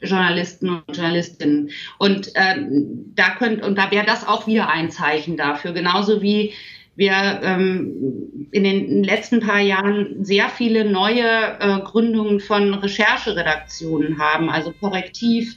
[0.00, 1.70] Journalisten und Journalistinnen.
[1.98, 6.52] Und ähm, da könnt und da wäre das auch wieder ein Zeichen dafür, genauso wie
[6.96, 14.48] wir ähm, in den letzten paar Jahren sehr viele neue äh, Gründungen von Rechercheredaktionen haben,
[14.48, 15.56] also Korrektiv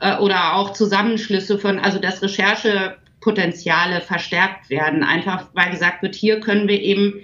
[0.00, 6.40] äh, oder auch Zusammenschlüsse von, also dass Recherchepotenziale verstärkt werden, einfach weil gesagt wird, hier
[6.40, 7.20] können wir eben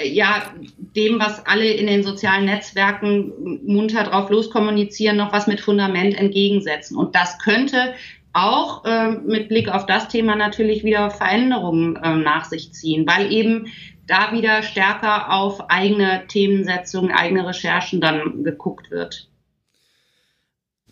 [0.00, 0.52] äh, ja,
[0.96, 6.96] dem, was alle in den sozialen Netzwerken munter drauf loskommunizieren, noch was mit Fundament entgegensetzen.
[6.96, 7.94] Und das könnte
[8.32, 13.30] auch äh, mit Blick auf das Thema natürlich wieder Veränderungen äh, nach sich ziehen, weil
[13.32, 13.66] eben
[14.06, 19.28] da wieder stärker auf eigene Themensetzungen, eigene Recherchen dann geguckt wird.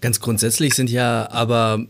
[0.01, 1.87] Ganz grundsätzlich sind ja aber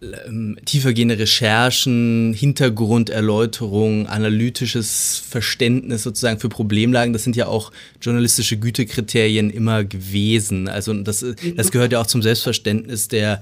[0.00, 9.50] ähm, tiefergehende Recherchen, Hintergrunderläuterung, analytisches Verständnis sozusagen für Problemlagen, das sind ja auch journalistische Gütekriterien
[9.50, 10.68] immer gewesen.
[10.68, 11.24] Also das,
[11.56, 13.40] das gehört ja auch zum Selbstverständnis der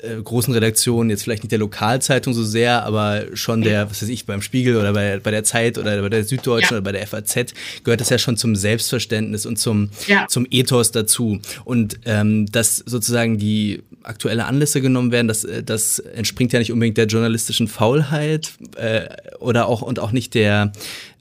[0.00, 4.08] äh, großen Redaktionen, jetzt vielleicht nicht der Lokalzeitung so sehr, aber schon der, was weiß
[4.08, 6.76] ich, beim Spiegel oder bei, bei der Zeit oder bei der Süddeutschen ja.
[6.76, 7.52] oder bei der FAZ,
[7.84, 10.26] gehört das ja schon zum Selbstverständnis und zum, ja.
[10.28, 11.40] zum Ethos dazu.
[11.64, 16.72] Und ähm, dass sozusagen die aktuelle Anlässe genommen werden, das, äh, das entspringt ja nicht
[16.72, 19.08] unbedingt der journalistischen Faulheit äh,
[19.40, 20.72] oder auch und auch nicht der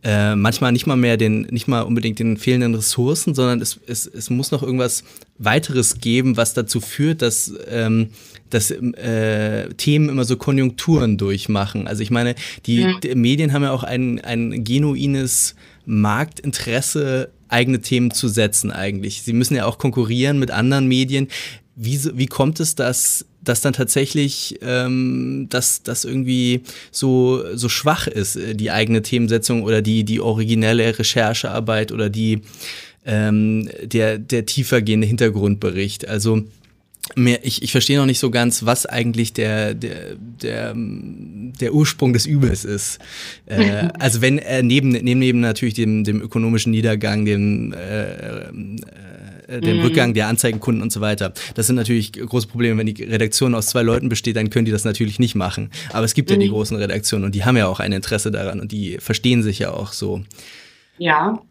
[0.03, 4.05] äh, manchmal nicht mal mehr den, nicht mal unbedingt den fehlenden Ressourcen, sondern es, es,
[4.05, 5.03] es muss noch irgendwas
[5.37, 8.11] weiteres geben, was dazu führt, dass, ähm,
[8.49, 11.87] dass äh, Themen immer so Konjunkturen durchmachen.
[11.87, 12.35] Also ich meine,
[12.65, 12.99] die, ja.
[13.03, 19.21] die Medien haben ja auch ein, ein genuines Marktinteresse, eigene Themen zu setzen eigentlich.
[19.23, 21.27] Sie müssen ja auch konkurrieren mit anderen Medien.
[21.75, 28.07] Wie, wie kommt es, dass dass dann tatsächlich ähm, dass das irgendwie so, so schwach
[28.07, 32.41] ist, äh, die eigene Themensetzung oder die, die originelle Recherchearbeit oder die,
[33.05, 36.07] ähm, der, der tiefergehende Hintergrundbericht.
[36.07, 36.43] Also
[37.15, 42.13] mehr, ich, ich verstehe noch nicht so ganz, was eigentlich der, der, der, der Ursprung
[42.13, 42.99] des Übels ist.
[43.45, 48.51] Äh, also wenn er neben, neben, neben natürlich dem, dem ökonomischen Niedergang, dem äh,
[49.47, 49.83] äh, den mhm.
[49.83, 51.33] Rückgang der Anzeigenkunden und so weiter.
[51.55, 52.77] Das sind natürlich große Probleme.
[52.77, 55.71] Wenn die Redaktion aus zwei Leuten besteht, dann können die das natürlich nicht machen.
[55.93, 56.35] Aber es gibt mhm.
[56.35, 56.53] ja die mhm.
[56.53, 59.71] großen Redaktionen und die haben ja auch ein Interesse daran und die verstehen sich ja
[59.71, 60.23] auch so.
[60.97, 61.41] Ja.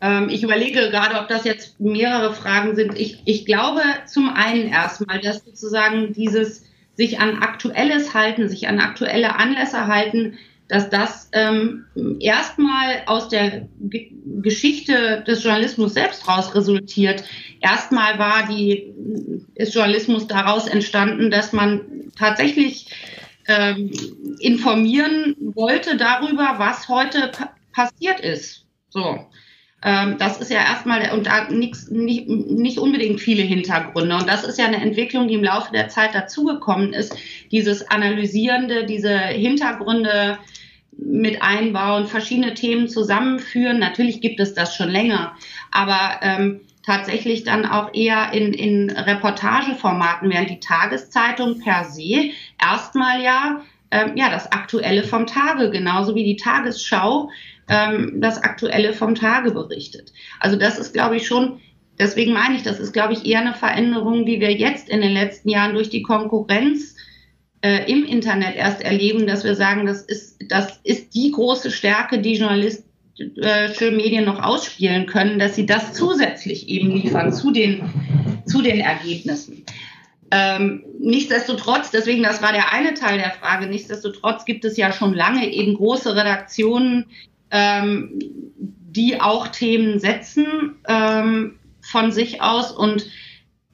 [0.00, 2.98] Ähm, ich überlege gerade, ob das jetzt mehrere Fragen sind.
[2.98, 8.80] Ich, ich glaube zum einen erstmal, dass sozusagen dieses sich an Aktuelles halten, sich an
[8.80, 10.38] aktuelle Anlässe halten,
[10.68, 11.86] dass das ähm,
[12.20, 17.24] erstmal aus der G Geschichte des Journalismus selbst raus resultiert.
[17.60, 18.92] Erstmal war die,
[19.54, 21.80] ist Journalismus daraus entstanden, dass man
[22.16, 22.86] tatsächlich
[23.48, 23.90] ähm,
[24.38, 28.66] informieren wollte darüber, was heute pa passiert ist.
[28.90, 29.27] So.
[29.82, 34.16] Ähm, das ist ja erstmal, und da nix, nicht, nicht unbedingt viele Hintergründe.
[34.16, 37.14] Und das ist ja eine Entwicklung, die im Laufe der Zeit dazugekommen ist.
[37.52, 40.38] Dieses Analysierende, diese Hintergründe
[40.98, 43.78] mit einbauen, verschiedene Themen zusammenführen.
[43.78, 45.36] Natürlich gibt es das schon länger,
[45.70, 53.22] aber ähm, tatsächlich dann auch eher in, in Reportageformaten, während die Tageszeitung per se erstmal
[53.22, 53.60] ja,
[53.92, 57.30] ähm, ja das Aktuelle vom Tage, genauso wie die Tagesschau
[57.68, 60.12] ähm, das Aktuelle vom Tage berichtet.
[60.40, 61.60] Also das ist, glaube ich, schon,
[61.98, 65.12] deswegen meine ich, das ist, glaube ich, eher eine Veränderung, die wir jetzt in den
[65.12, 66.96] letzten Jahren durch die Konkurrenz
[67.60, 72.20] äh, im Internet erst erleben, dass wir sagen, das ist, das ist die große Stärke,
[72.20, 77.82] die journalistische Medien noch ausspielen können, dass sie das zusätzlich eben liefern zu den,
[78.46, 79.64] zu den Ergebnissen.
[80.30, 85.14] Ähm, nichtsdestotrotz, deswegen, das war der eine Teil der Frage, nichtsdestotrotz gibt es ja schon
[85.14, 87.06] lange eben große Redaktionen,
[87.50, 88.18] ähm,
[88.90, 93.06] die auch Themen setzen ähm, von sich aus und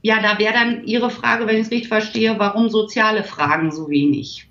[0.02, 3.88] ja, da wäre dann Ihre Frage, wenn ich es richtig verstehe, warum soziale Fragen so
[3.88, 4.46] wenig?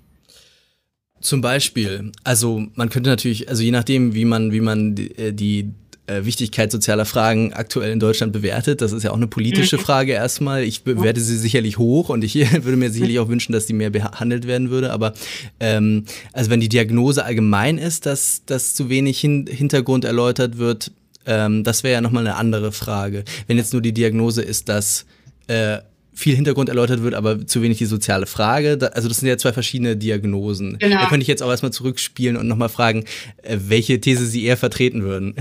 [1.20, 5.32] Zum Beispiel, also man könnte natürlich, also je nachdem, wie man, wie man die, äh,
[5.32, 5.70] die
[6.06, 8.82] äh, Wichtigkeit sozialer Fragen aktuell in Deutschland bewertet.
[8.82, 9.80] Das ist ja auch eine politische mhm.
[9.80, 10.62] Frage erstmal.
[10.62, 12.34] Ich bewerte sie sicherlich hoch und ich
[12.64, 14.92] würde mir sicherlich auch wünschen, dass sie mehr behandelt werden würde.
[14.92, 15.14] Aber
[15.60, 20.92] ähm, also wenn die Diagnose allgemein ist, dass, dass zu wenig hin Hintergrund erläutert wird,
[21.26, 23.24] ähm, das wäre ja nochmal eine andere Frage.
[23.46, 25.06] Wenn jetzt nur die Diagnose ist, dass
[25.46, 25.78] äh,
[26.14, 28.78] viel Hintergrund erläutert wird, aber zu wenig die soziale Frage.
[28.78, 30.78] Da, also das sind ja zwei verschiedene Diagnosen.
[30.78, 31.00] Genau.
[31.00, 33.04] Da könnte ich jetzt auch erstmal zurückspielen und nochmal fragen,
[33.42, 35.34] äh, welche These Sie eher vertreten würden.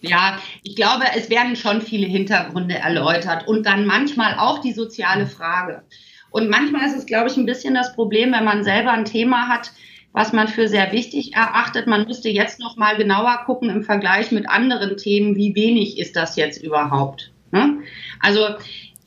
[0.00, 5.26] Ja, ich glaube, es werden schon viele Hintergründe erläutert und dann manchmal auch die soziale
[5.26, 5.82] Frage.
[6.30, 9.48] Und manchmal ist es, glaube ich, ein bisschen das Problem, wenn man selber ein Thema
[9.48, 9.72] hat,
[10.12, 11.86] was man für sehr wichtig erachtet.
[11.86, 16.16] Man müsste jetzt noch mal genauer gucken im Vergleich mit anderen Themen, wie wenig ist
[16.16, 17.32] das jetzt überhaupt.
[17.52, 17.78] Ne?
[18.20, 18.48] Also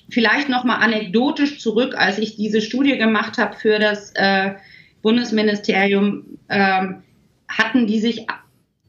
[0.10, 4.56] vielleicht noch mal anekdotisch zurück, als ich diese Studie gemacht habe für das äh,
[5.02, 6.38] Bundesministerium.
[6.50, 7.04] Ähm,
[7.48, 8.28] hatten die sich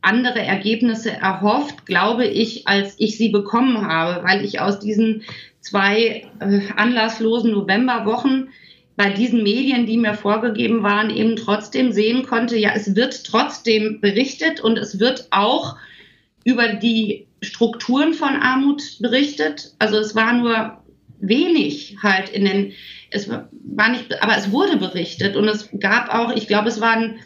[0.02, 5.22] andere Ergebnisse erhofft, glaube ich, als ich sie bekommen habe, weil ich aus diesen
[5.60, 8.48] zwei äh, anlasslosen Novemberwochen
[8.96, 14.00] bei diesen Medien, die mir vorgegeben waren, eben trotzdem sehen konnte, ja, es wird trotzdem
[14.00, 15.76] berichtet und es wird auch
[16.44, 19.72] über die Strukturen von Armut berichtet.
[19.78, 20.82] Also es war nur
[21.18, 22.72] wenig halt in den,
[23.10, 27.20] es war nicht, aber es wurde berichtet und es gab auch, ich glaube, es waren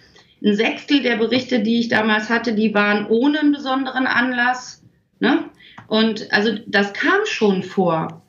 [0.45, 4.83] ein Sechstel der Berichte, die ich damals hatte, die waren ohne einen besonderen Anlass.
[5.19, 5.51] Ne?
[5.89, 8.23] Und also das kam schon vor.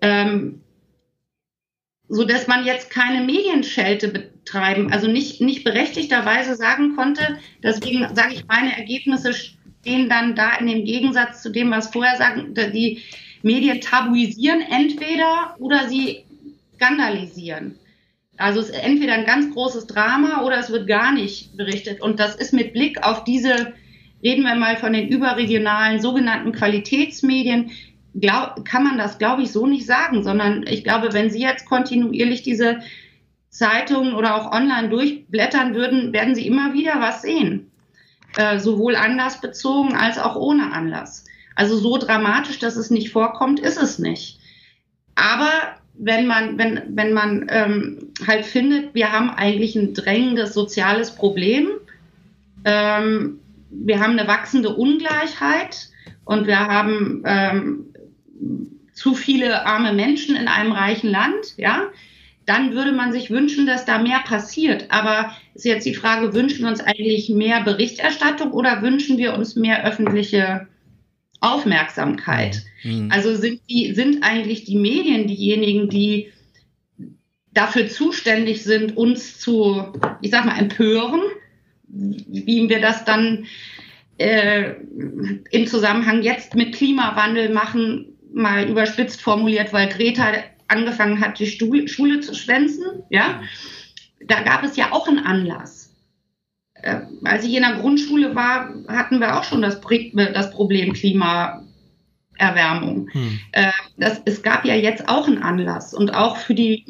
[0.00, 0.60] Ähm,
[2.08, 8.34] so dass man jetzt keine Medienschelte betreiben, also nicht, nicht berechtigterweise sagen konnte, deswegen sage
[8.34, 13.02] ich, meine Ergebnisse stehen dann da in dem Gegensatz zu dem, was vorher sagen, die
[13.42, 16.24] Medien tabuisieren entweder oder sie
[16.74, 17.78] skandalisieren.
[18.38, 22.00] Also es ist entweder ein ganz großes Drama oder es wird gar nicht berichtet.
[22.00, 23.74] Und das ist mit Blick auf diese,
[24.22, 27.70] reden wir mal von den überregionalen sogenannten Qualitätsmedien,
[28.14, 31.66] glaub, kann man das, glaube ich, so nicht sagen, sondern ich glaube, wenn Sie jetzt
[31.66, 32.80] kontinuierlich diese
[33.50, 37.70] Zeitungen oder auch online durchblättern würden, werden Sie immer wieder was sehen.
[38.36, 41.26] Äh, sowohl anlassbezogen als auch ohne Anlass.
[41.54, 44.38] Also so dramatisch, dass es nicht vorkommt, ist es nicht.
[45.14, 45.50] Aber
[45.94, 51.68] wenn man, wenn, wenn man ähm, halt findet, wir haben eigentlich ein drängendes soziales Problem,
[52.64, 53.38] ähm,
[53.70, 55.88] wir haben eine wachsende Ungleichheit
[56.24, 57.86] und wir haben ähm,
[58.92, 61.88] zu viele arme Menschen in einem reichen Land, ja,
[62.46, 64.86] dann würde man sich wünschen, dass da mehr passiert.
[64.90, 69.54] Aber ist jetzt die Frage, wünschen wir uns eigentlich mehr Berichterstattung oder wünschen wir uns
[69.54, 70.66] mehr öffentliche
[71.42, 72.62] Aufmerksamkeit?
[72.82, 73.10] Mhm.
[73.10, 76.32] Also sind, die, sind eigentlich die Medien diejenigen, die
[77.52, 81.20] dafür zuständig sind, uns zu, ich sag mal, empören,
[81.88, 83.44] wie wir das dann
[84.18, 84.74] äh,
[85.50, 90.32] im Zusammenhang jetzt mit Klimawandel machen, mal überspitzt formuliert, weil Greta
[90.68, 93.42] angefangen hat, die Schule zu schwänzen, ja,
[94.26, 95.81] da gab es ja auch einen Anlass.
[96.82, 103.08] Äh, als ich in der Grundschule war, hatten wir auch schon das, das Problem Klimaerwärmung.
[103.12, 103.40] Hm.
[103.52, 106.84] Äh, das, es gab ja jetzt auch einen Anlass und auch für die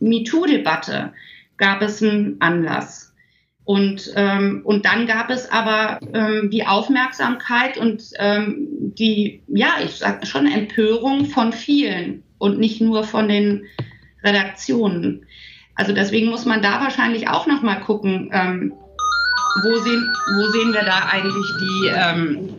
[0.00, 1.12] MeToo-Debatte
[1.56, 3.12] gab es einen Anlass.
[3.64, 8.68] Und, ähm, und dann gab es aber ähm, die Aufmerksamkeit und ähm,
[8.98, 13.64] die, ja, ich sage schon Empörung von vielen und nicht nur von den
[14.22, 15.24] Redaktionen.
[15.74, 18.74] Also deswegen muss man da wahrscheinlich auch noch mal gucken, ähm,
[19.62, 22.56] wo, sehen, wo sehen wir da eigentlich die, ähm,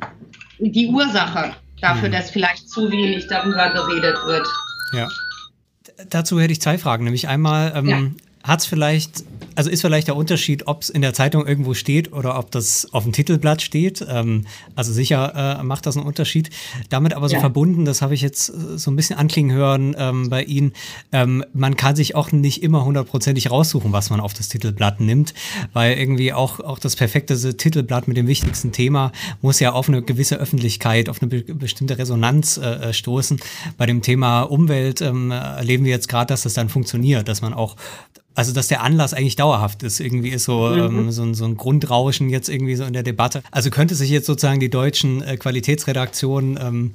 [0.59, 2.13] die Ursache dafür, mhm.
[2.13, 4.47] dass vielleicht zu wenig darüber geredet wird.
[4.93, 5.07] Ja.
[6.09, 7.03] Dazu hätte ich zwei Fragen.
[7.03, 8.17] Nämlich einmal, ähm.
[8.47, 9.23] Hat es vielleicht
[9.55, 12.93] also ist vielleicht der Unterschied, ob es in der Zeitung irgendwo steht oder ob das
[12.93, 14.05] auf dem Titelblatt steht.
[14.07, 16.49] Ähm, also sicher äh, macht das einen Unterschied.
[16.89, 17.39] Damit aber so ja.
[17.39, 20.73] verbunden, das habe ich jetzt äh, so ein bisschen anklingen hören ähm, bei Ihnen,
[21.11, 25.33] ähm, man kann sich auch nicht immer hundertprozentig raussuchen, was man auf das Titelblatt nimmt,
[25.73, 30.01] weil irgendwie auch, auch das perfekte Titelblatt mit dem wichtigsten Thema muss ja auf eine
[30.01, 33.39] gewisse Öffentlichkeit, auf eine be bestimmte Resonanz äh, äh stoßen.
[33.77, 37.53] Bei dem Thema Umwelt ähm, erleben wir jetzt gerade, dass das dann funktioniert, dass man
[37.53, 37.75] auch
[38.35, 39.99] also, dass der Anlass eigentlich dauerhaft ist.
[39.99, 40.99] Irgendwie ist so, mhm.
[40.99, 43.41] ähm, so, ein, so ein Grundrauschen jetzt irgendwie so in der Debatte.
[43.49, 46.91] Also könnte sich jetzt sozusagen die deutschen äh, Qualitätsredaktionen ähm,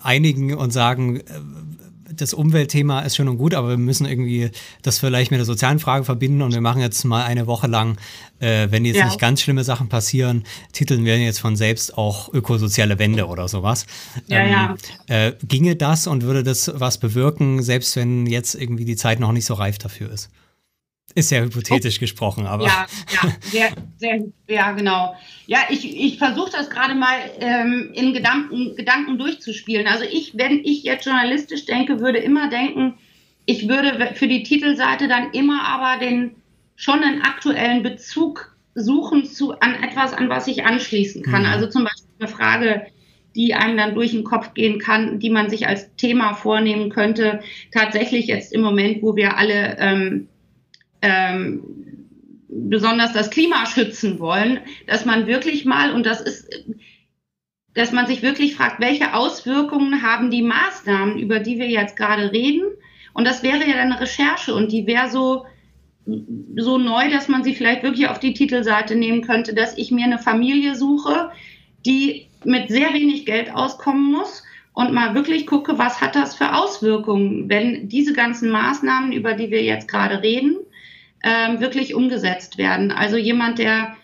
[0.00, 1.22] einigen und sagen, äh,
[2.12, 4.50] das Umweltthema ist schön und gut, aber wir müssen irgendwie
[4.82, 7.98] das vielleicht mit der sozialen Frage verbinden und wir machen jetzt mal eine Woche lang,
[8.40, 9.06] äh, wenn jetzt ja.
[9.06, 13.86] nicht ganz schlimme Sachen passieren, titeln wir jetzt von selbst auch ökosoziale Wende oder sowas.
[14.26, 14.76] Ja, ähm, ja.
[15.26, 19.32] Äh, ginge das und würde das was bewirken, selbst wenn jetzt irgendwie die Zeit noch
[19.32, 20.30] nicht so reif dafür ist?
[21.14, 22.00] Ist ja hypothetisch oh.
[22.00, 22.66] gesprochen, aber.
[22.66, 25.16] Ja, ja, sehr, sehr, ja, genau.
[25.46, 29.86] Ja, ich, ich versuche das gerade mal ähm, in Gedanken, Gedanken durchzuspielen.
[29.86, 32.94] Also ich, wenn ich jetzt journalistisch denke, würde immer denken,
[33.46, 36.36] ich würde für die Titelseite dann immer aber den
[36.76, 41.42] schon einen aktuellen Bezug suchen zu an etwas, an was ich anschließen kann.
[41.42, 41.48] Mhm.
[41.48, 42.86] Also zum Beispiel eine Frage,
[43.34, 47.40] die einem dann durch den Kopf gehen kann, die man sich als Thema vornehmen könnte.
[47.72, 50.28] Tatsächlich jetzt im Moment, wo wir alle ähm,
[51.02, 51.62] ähm,
[52.48, 56.48] besonders das Klima schützen wollen, dass man wirklich mal, und das ist,
[57.74, 62.32] dass man sich wirklich fragt, welche Auswirkungen haben die Maßnahmen, über die wir jetzt gerade
[62.32, 62.64] reden?
[63.12, 65.44] Und das wäre ja dann eine Recherche und die wäre so,
[66.56, 70.04] so neu, dass man sie vielleicht wirklich auf die Titelseite nehmen könnte, dass ich mir
[70.04, 71.30] eine Familie suche,
[71.86, 74.42] die mit sehr wenig Geld auskommen muss
[74.72, 79.50] und mal wirklich gucke, was hat das für Auswirkungen, wenn diese ganzen Maßnahmen, über die
[79.50, 80.56] wir jetzt gerade reden,
[81.22, 82.92] ähm, wirklich umgesetzt werden.
[82.92, 83.96] Also jemand, der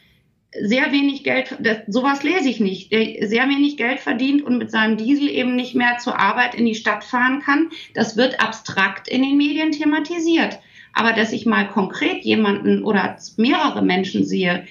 [0.63, 4.71] sehr wenig Geld, das, sowas lese ich nicht, der sehr wenig Geld verdient und mit
[4.71, 7.71] seinem Diesel eben nicht mehr zur Arbeit in die Stadt fahren kann.
[7.95, 10.59] Das wird abstrakt in den Medien thematisiert.
[10.93, 14.67] Aber dass ich mal konkret jemanden oder mehrere Menschen sehe,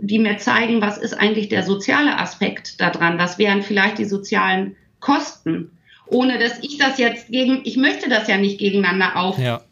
[0.00, 4.76] die mir zeigen, was ist eigentlich der soziale Aspekt daran, was wären vielleicht die sozialen
[5.00, 5.72] Kosten,
[6.06, 9.38] ohne dass ich das jetzt gegen, ich möchte das ja nicht gegeneinander auf.
[9.38, 9.62] Ja.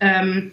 [0.00, 0.52] Ähm,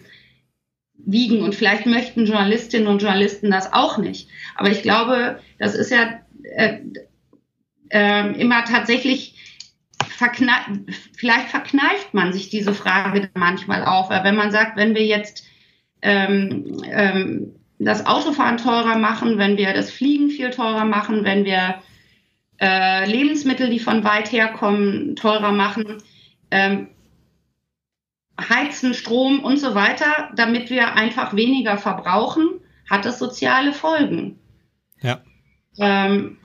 [1.06, 1.42] wiegen.
[1.42, 4.28] Und vielleicht möchten Journalistinnen und Journalisten das auch nicht.
[4.56, 6.20] Aber ich glaube, das ist ja
[6.54, 6.78] äh,
[7.90, 9.34] äh, immer tatsächlich,
[10.08, 10.70] verkneift,
[11.16, 14.10] vielleicht verkneift man sich diese Frage manchmal auch.
[14.10, 15.46] Weil wenn man sagt, wenn wir jetzt
[16.02, 21.76] ähm, ähm, das Autofahren teurer machen, wenn wir das Fliegen viel teurer machen, wenn wir
[22.60, 26.02] äh, Lebensmittel, die von weit her kommen, teurer machen,
[26.50, 26.88] ähm,
[28.48, 32.48] Heizen, Strom und so weiter, damit wir einfach weniger verbrauchen,
[32.88, 34.38] hat es soziale Folgen.
[35.00, 35.20] Ja.
[35.78, 36.38] Ähm,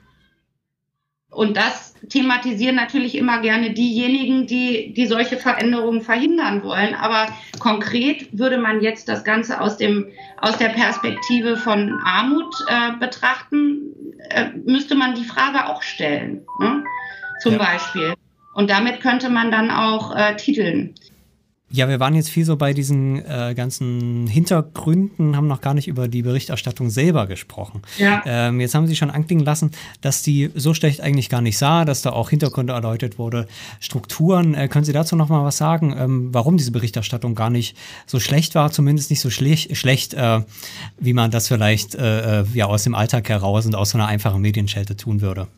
[1.30, 6.94] und das thematisieren natürlich immer gerne diejenigen, die, die solche Veränderungen verhindern wollen.
[6.94, 7.26] Aber
[7.58, 10.06] konkret würde man jetzt das Ganze aus, dem,
[10.40, 13.92] aus der Perspektive von Armut äh, betrachten,
[14.30, 16.46] äh, müsste man die Frage auch stellen.
[16.58, 16.84] Ne?
[17.42, 17.58] Zum ja.
[17.58, 18.14] Beispiel.
[18.54, 20.94] Und damit könnte man dann auch äh, titeln.
[21.68, 25.88] Ja, wir waren jetzt viel so bei diesen äh, ganzen Hintergründen, haben noch gar nicht
[25.88, 27.82] über die Berichterstattung selber gesprochen.
[27.98, 28.22] Ja.
[28.24, 31.84] Ähm, jetzt haben Sie schon anklingen lassen, dass die so schlecht eigentlich gar nicht sah,
[31.84, 33.48] dass da auch Hintergründe erläutert wurde.
[33.80, 37.76] Strukturen, äh, können Sie dazu noch mal was sagen, ähm, warum diese Berichterstattung gar nicht
[38.06, 40.42] so schlecht war, zumindest nicht so schlecht, schlecht äh,
[41.00, 44.06] wie man das vielleicht äh, äh, ja aus dem Alltag heraus und aus so einer
[44.06, 45.48] einfachen Medienschelte tun würde?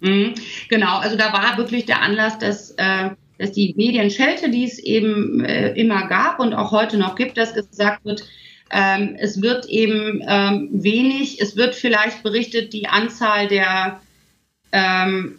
[0.00, 0.34] Mhm,
[0.68, 5.44] genau, also da war wirklich der Anlass, dass äh, dass die Medienschelte, die es eben
[5.44, 8.24] äh, immer gab und auch heute noch gibt, dass gesagt wird,
[8.70, 14.00] ähm, es wird eben ähm, wenig, es wird vielleicht berichtet, die Anzahl der
[14.72, 15.38] ähm,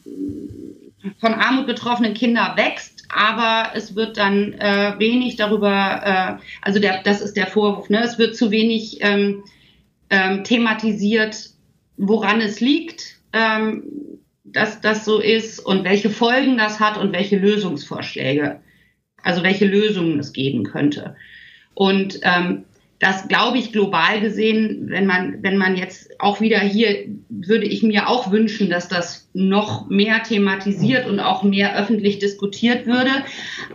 [1.19, 6.01] von Armut betroffenen Kinder wächst, aber es wird dann äh, wenig darüber,
[6.39, 8.03] äh, also der, das ist der Vorwurf, ne?
[8.03, 9.43] es wird zu wenig ähm,
[10.09, 11.49] ähm, thematisiert,
[11.97, 13.19] woran es liegt.
[14.55, 18.61] Dass das so ist und welche Folgen das hat und welche Lösungsvorschläge,
[19.21, 21.15] also welche Lösungen es geben könnte.
[21.73, 22.63] Und ähm,
[22.99, 27.83] das glaube ich global gesehen, wenn man, wenn man jetzt auch wieder hier, würde ich
[27.83, 33.11] mir auch wünschen, dass das noch mehr thematisiert und auch mehr öffentlich diskutiert würde.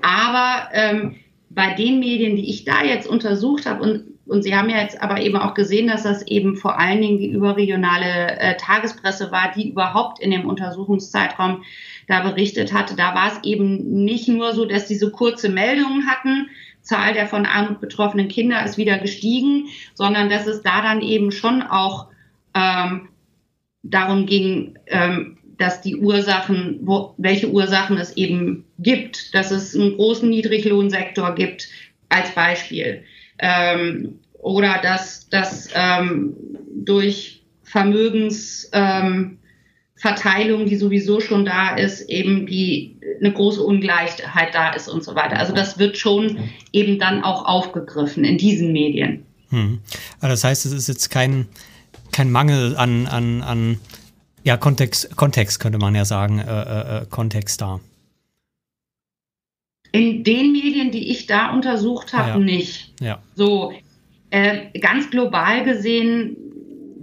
[0.01, 1.17] Aber ähm,
[1.51, 5.03] bei den Medien, die ich da jetzt untersucht habe und und Sie haben ja jetzt
[5.03, 9.51] aber eben auch gesehen, dass das eben vor allen Dingen die überregionale äh, Tagespresse war,
[9.57, 11.65] die überhaupt in dem Untersuchungszeitraum
[12.07, 12.95] da berichtet hatte.
[12.95, 16.49] Da war es eben nicht nur so, dass diese kurze Meldungen hatten,
[16.81, 21.33] Zahl der von Armut betroffenen Kinder ist wieder gestiegen, sondern dass es da dann eben
[21.33, 22.07] schon auch
[22.55, 23.09] ähm,
[23.83, 29.97] darum ging, ähm, dass die Ursachen, wo, welche Ursachen es eben gibt, dass es einen
[29.97, 31.69] großen Niedriglohnsektor gibt,
[32.09, 33.05] als Beispiel
[33.39, 36.35] ähm, oder dass, dass ähm,
[36.75, 39.41] durch Vermögensverteilung,
[40.63, 45.15] ähm, die sowieso schon da ist, eben die eine große Ungleichheit da ist und so
[45.15, 45.39] weiter.
[45.39, 46.39] Also das wird schon
[46.73, 49.25] eben dann auch aufgegriffen in diesen Medien.
[49.51, 49.81] Hm.
[50.21, 51.47] Also das heißt, es ist jetzt kein,
[52.13, 53.79] kein Mangel an, an, an
[54.45, 57.81] ja, Kontext, Kontext könnte man ja sagen, äh, äh, äh Kontext da.
[59.93, 62.39] In den Medien, die ich da untersucht habe, ja.
[62.39, 62.93] nicht.
[63.01, 63.23] Ja.
[63.35, 63.73] So,
[64.31, 66.37] äh, ganz global gesehen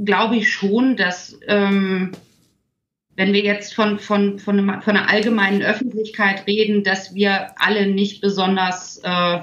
[0.03, 2.11] glaube ich schon, dass ähm,
[3.15, 7.87] wenn wir jetzt von, von, von, einem, von einer allgemeinen Öffentlichkeit reden, dass wir alle
[7.87, 9.39] nicht besonders äh,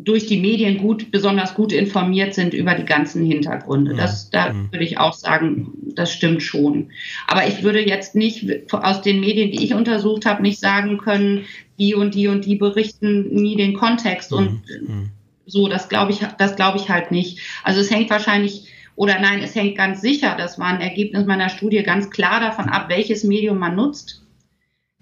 [0.00, 3.94] durch die Medien gut, besonders gut informiert sind über die ganzen Hintergründe.
[3.94, 4.70] Das, da mhm.
[4.70, 6.90] würde ich auch sagen, das stimmt schon.
[7.26, 11.46] Aber ich würde jetzt nicht aus den Medien, die ich untersucht habe, nicht sagen können,
[11.80, 14.36] die und die und die berichten nie den Kontext mhm.
[14.38, 15.10] und mhm.
[15.46, 17.40] so, das glaube ich, das glaube ich halt nicht.
[17.64, 21.48] Also es hängt wahrscheinlich oder nein, es hängt ganz sicher, das war ein Ergebnis meiner
[21.48, 24.24] Studie, ganz klar davon ab, welches Medium man nutzt.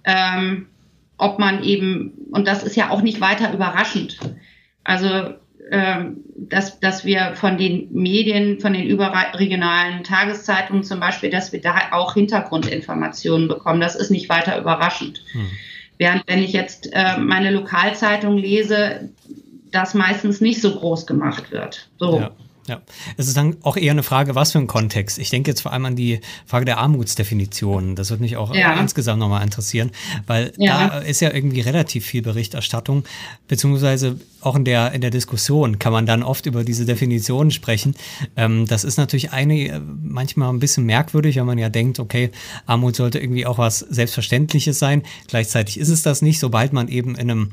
[0.05, 0.68] Ähm,
[1.18, 4.18] ob man eben, und das ist ja auch nicht weiter überraschend,
[4.87, 5.34] also
[5.68, 11.61] ähm, dass, dass wir von den Medien, von den überregionalen Tageszeitungen zum Beispiel, dass wir
[11.61, 13.80] da auch Hintergrundinformationen bekommen.
[13.80, 15.22] Das ist nicht weiter überraschend.
[15.32, 15.51] Hm.
[15.99, 19.09] Während wenn ich jetzt äh, meine Lokalzeitung lese,
[19.72, 21.89] das meistens nicht so groß gemacht wird.
[21.99, 22.20] So.
[22.20, 22.30] Ja,
[22.69, 22.81] Ja,
[23.17, 25.19] es ist dann auch eher eine Frage, was für ein Kontext.
[25.19, 27.95] Ich denke jetzt vor allem an die Frage der Armutsdefinition.
[27.95, 28.75] Das würde mich auch ja.
[28.81, 29.93] insgesamt nochmal interessieren,
[30.27, 30.89] weil ja.
[30.89, 33.05] da ist ja irgendwie relativ viel Berichterstattung,
[33.47, 37.95] beziehungsweise auch in der, in der Diskussion kann man dann oft über diese Definitionen sprechen.
[38.37, 42.31] Ähm, das ist natürlich eine, äh, manchmal ein bisschen merkwürdig, wenn man ja denkt, okay,
[42.67, 45.03] Armut sollte irgendwie auch was Selbstverständliches sein.
[45.29, 47.51] Gleichzeitig ist es das nicht, sobald man eben in einem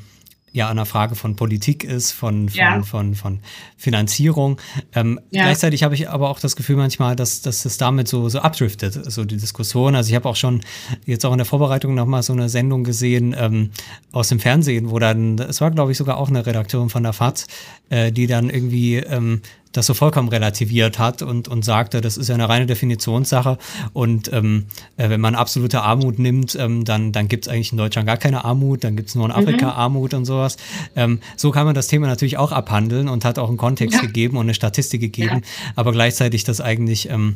[0.54, 2.82] ja an der Frage von Politik ist, von, von, ja.
[2.84, 3.40] von, von
[3.76, 4.60] Finanzierung.
[4.94, 5.44] Ähm, ja.
[5.44, 9.12] Gleichzeitig habe ich aber auch das Gefühl manchmal, dass, dass es damit so, so abdriftet,
[9.12, 9.96] so die Diskussion.
[9.96, 10.62] Also ich habe auch schon
[11.06, 13.72] jetzt auch in der Vorbereitung nochmal so eine Sendung gesehen ähm,
[14.12, 17.14] aus dem Fernsehen, wo dann, es war glaube ich sogar auch eine Redakteurin von der
[17.14, 17.48] FAZ,
[17.90, 19.42] äh, die dann irgendwie ähm,
[19.74, 23.58] das so vollkommen relativiert hat und, und sagte, das ist ja eine reine Definitionssache
[23.92, 24.68] und ähm,
[24.98, 28.18] äh, wenn man absolute Armut nimmt, ähm, dann, dann gibt es eigentlich in Deutschland gar
[28.18, 29.72] keine Armut, dann gibt es nur in Afrika mhm.
[29.72, 30.58] Armut und sowas.
[30.96, 34.02] Ähm, so kann man das Thema natürlich auch abhandeln und hat auch einen Kontext ja.
[34.02, 35.72] gegeben und eine Statistik gegeben, ja.
[35.76, 37.36] aber gleichzeitig das eigentlich ähm,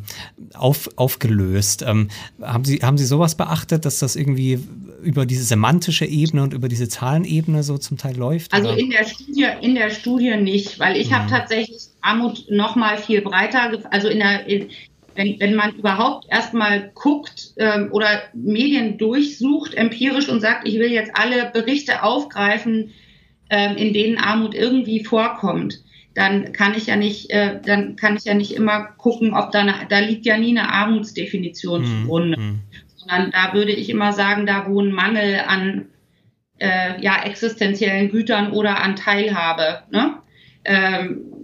[0.53, 1.83] auf, aufgelöst.
[1.85, 2.09] Ähm,
[2.41, 4.59] haben, Sie, haben Sie sowas beachtet, dass das irgendwie
[5.01, 8.53] über diese semantische Ebene und über diese Zahlenebene so zum Teil läuft?
[8.53, 11.15] Also in der Studie, in der Studie nicht, weil ich mhm.
[11.15, 14.69] habe tatsächlich Armut noch mal viel breiter, also in der, in,
[15.17, 20.91] wenn, wenn man überhaupt erstmal guckt ähm, oder Medien durchsucht empirisch und sagt, ich will
[20.91, 22.91] jetzt alle Berichte aufgreifen,
[23.49, 25.81] ähm, in denen Armut irgendwie vorkommt,
[26.13, 29.59] dann kann ich ja nicht, äh, dann kann ich ja nicht immer gucken, ob da
[29.59, 31.85] eine, da liegt ja nie eine Armutsdefinition mhm.
[31.85, 32.59] zugrunde, mhm.
[32.95, 35.87] sondern da würde ich immer sagen, da wo ein Mangel an
[36.59, 40.17] äh, ja existenziellen Gütern oder an Teilhabe, ne?
[40.65, 41.36] Ähm,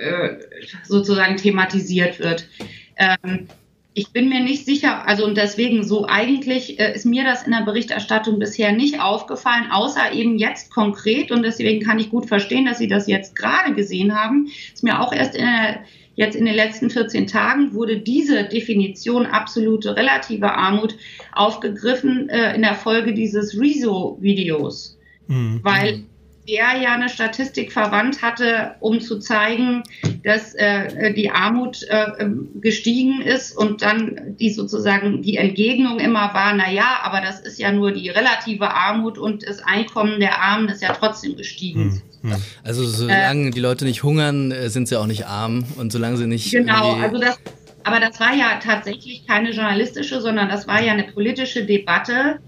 [0.00, 0.38] äh,
[0.84, 2.48] sozusagen thematisiert wird.
[2.96, 3.48] Ähm,
[3.92, 7.52] ich bin mir nicht sicher, also und deswegen so eigentlich äh, ist mir das in
[7.52, 12.66] der Berichterstattung bisher nicht aufgefallen, außer eben jetzt konkret und deswegen kann ich gut verstehen,
[12.66, 14.48] dass Sie das jetzt gerade gesehen haben.
[14.72, 15.80] Ist mir auch erst in der,
[16.14, 20.94] jetzt in den letzten 14 Tagen wurde diese Definition absolute relative Armut
[21.32, 25.60] aufgegriffen äh, in der Folge dieses Rezo-Videos, mhm.
[25.62, 26.04] weil
[26.50, 29.82] der ja eine Statistik verwandt hatte, um zu zeigen,
[30.24, 32.26] dass äh, die Armut äh,
[32.60, 37.58] gestiegen ist und dann die sozusagen die Entgegnung immer war, na ja, aber das ist
[37.58, 42.02] ja nur die relative Armut und das Einkommen der Armen ist ja trotzdem gestiegen.
[42.22, 42.42] Hm, hm.
[42.64, 46.16] Also solange äh, die Leute nicht hungern, äh, sind sie auch nicht arm und solange
[46.16, 47.38] sie nicht genau, also das
[47.84, 52.38] aber das war ja tatsächlich keine journalistische, sondern das war ja eine politische Debatte,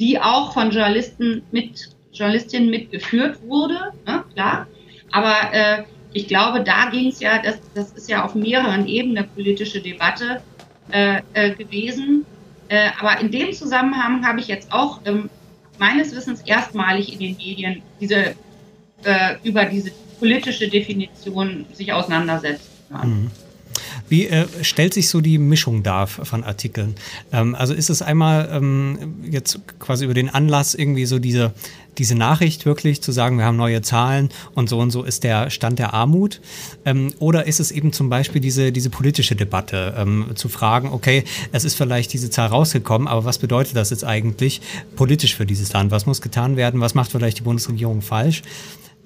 [0.00, 4.66] die auch von Journalisten mit Journalistin mitgeführt wurde, ne, klar.
[5.12, 9.18] Aber äh, ich glaube, da ging es ja, das, das ist ja auf mehreren Ebenen
[9.18, 10.42] eine politische Debatte
[10.90, 12.24] äh, äh, gewesen.
[12.68, 15.30] Äh, aber in dem Zusammenhang habe ich jetzt auch ähm,
[15.78, 18.34] meines Wissens erstmalig in den Medien diese,
[19.04, 22.66] äh, über diese politische Definition sich auseinandersetzen.
[22.90, 23.30] Mhm.
[24.08, 26.94] Wie äh, stellt sich so die Mischung dar von Artikeln?
[27.32, 31.52] Ähm, also ist es einmal ähm, jetzt quasi über den Anlass irgendwie so diese,
[31.98, 35.50] diese Nachricht wirklich zu sagen, wir haben neue Zahlen und so und so ist der
[35.50, 36.40] Stand der Armut?
[36.84, 41.24] Ähm, oder ist es eben zum Beispiel diese, diese politische Debatte, ähm, zu fragen, okay,
[41.52, 44.60] es ist vielleicht diese Zahl rausgekommen, aber was bedeutet das jetzt eigentlich
[44.96, 45.90] politisch für dieses Land?
[45.90, 46.80] Was muss getan werden?
[46.80, 48.42] Was macht vielleicht die Bundesregierung falsch?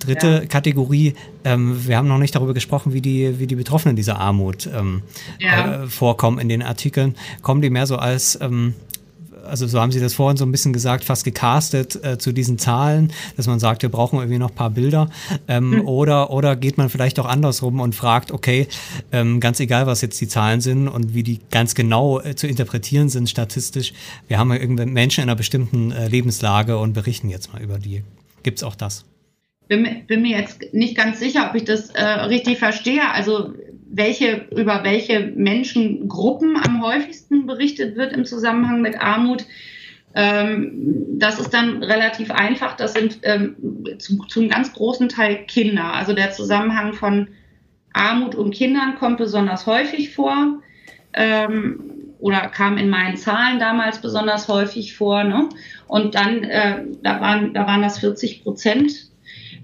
[0.07, 0.46] Dritte ja.
[0.46, 4.68] Kategorie, ähm, wir haben noch nicht darüber gesprochen, wie die, wie die Betroffenen dieser Armut
[4.74, 5.03] ähm,
[5.38, 5.84] ja.
[5.84, 7.14] äh, vorkommen in den Artikeln.
[7.42, 8.74] Kommen die mehr so als, ähm,
[9.46, 12.59] also so haben Sie das vorhin so ein bisschen gesagt, fast gecastet äh, zu diesen
[12.59, 15.09] Zahlen, dass man sagt, wir brauchen irgendwie noch ein paar Bilder.
[15.48, 15.86] Mhm.
[15.86, 18.68] Oder, oder geht man vielleicht auch andersrum und fragt, okay,
[19.11, 22.46] ähm, ganz egal, was jetzt die Zahlen sind und wie die ganz genau äh, zu
[22.46, 23.92] interpretieren sind statistisch,
[24.28, 27.78] wir haben ja irgendwie Menschen in einer bestimmten äh, Lebenslage und berichten jetzt mal über
[27.78, 28.05] die.
[28.42, 29.05] Gibt es auch das?
[29.69, 33.11] Bin, bin mir jetzt nicht ganz sicher, ob ich das äh, richtig verstehe.
[33.11, 33.55] Also
[33.93, 39.45] welche, über welche Menschengruppen am häufigsten berichtet wird im Zusammenhang mit Armut.
[40.15, 42.77] Ähm, das ist dann relativ einfach.
[42.77, 43.57] Das sind ähm,
[43.99, 45.93] zu, zum ganz großen Teil Kinder.
[45.93, 47.29] Also der Zusammenhang von
[47.93, 50.63] Armut und Kindern kommt besonders häufig vor.
[51.13, 51.81] Ähm,
[52.19, 55.25] oder kam in meinen Zahlen damals besonders häufig vor.
[55.25, 55.49] Ne?
[55.87, 59.12] Und dann, äh, da, waren, da waren das 40 Prozent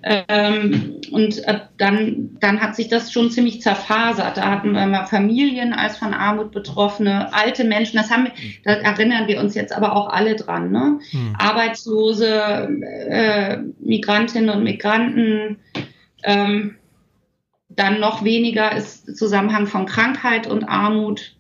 [0.03, 4.37] ähm, und äh, dann, dann hat sich das schon ziemlich zerfasert.
[4.37, 8.33] Da hatten wir mal Familien als von Armut betroffene, alte Menschen, das haben wir,
[8.65, 11.01] da erinnern wir uns jetzt aber auch alle dran, ne?
[11.13, 11.37] Mhm.
[11.39, 12.69] Arbeitslose,
[13.09, 15.59] äh, Migrantinnen und Migranten,
[16.23, 16.77] ähm,
[17.69, 21.37] dann noch weniger ist Zusammenhang von Krankheit und Armut.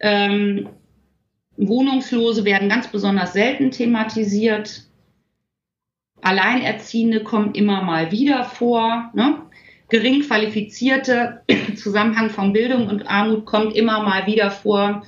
[0.00, 0.68] Ähm,
[1.56, 4.87] Wohnungslose werden ganz besonders selten thematisiert.
[6.22, 9.10] Alleinerziehende kommen immer mal wieder vor.
[9.14, 9.36] Ne?
[9.88, 11.40] gering qualifizierte
[11.76, 15.02] Zusammenhang von Bildung und Armut kommt immer mal wieder vor.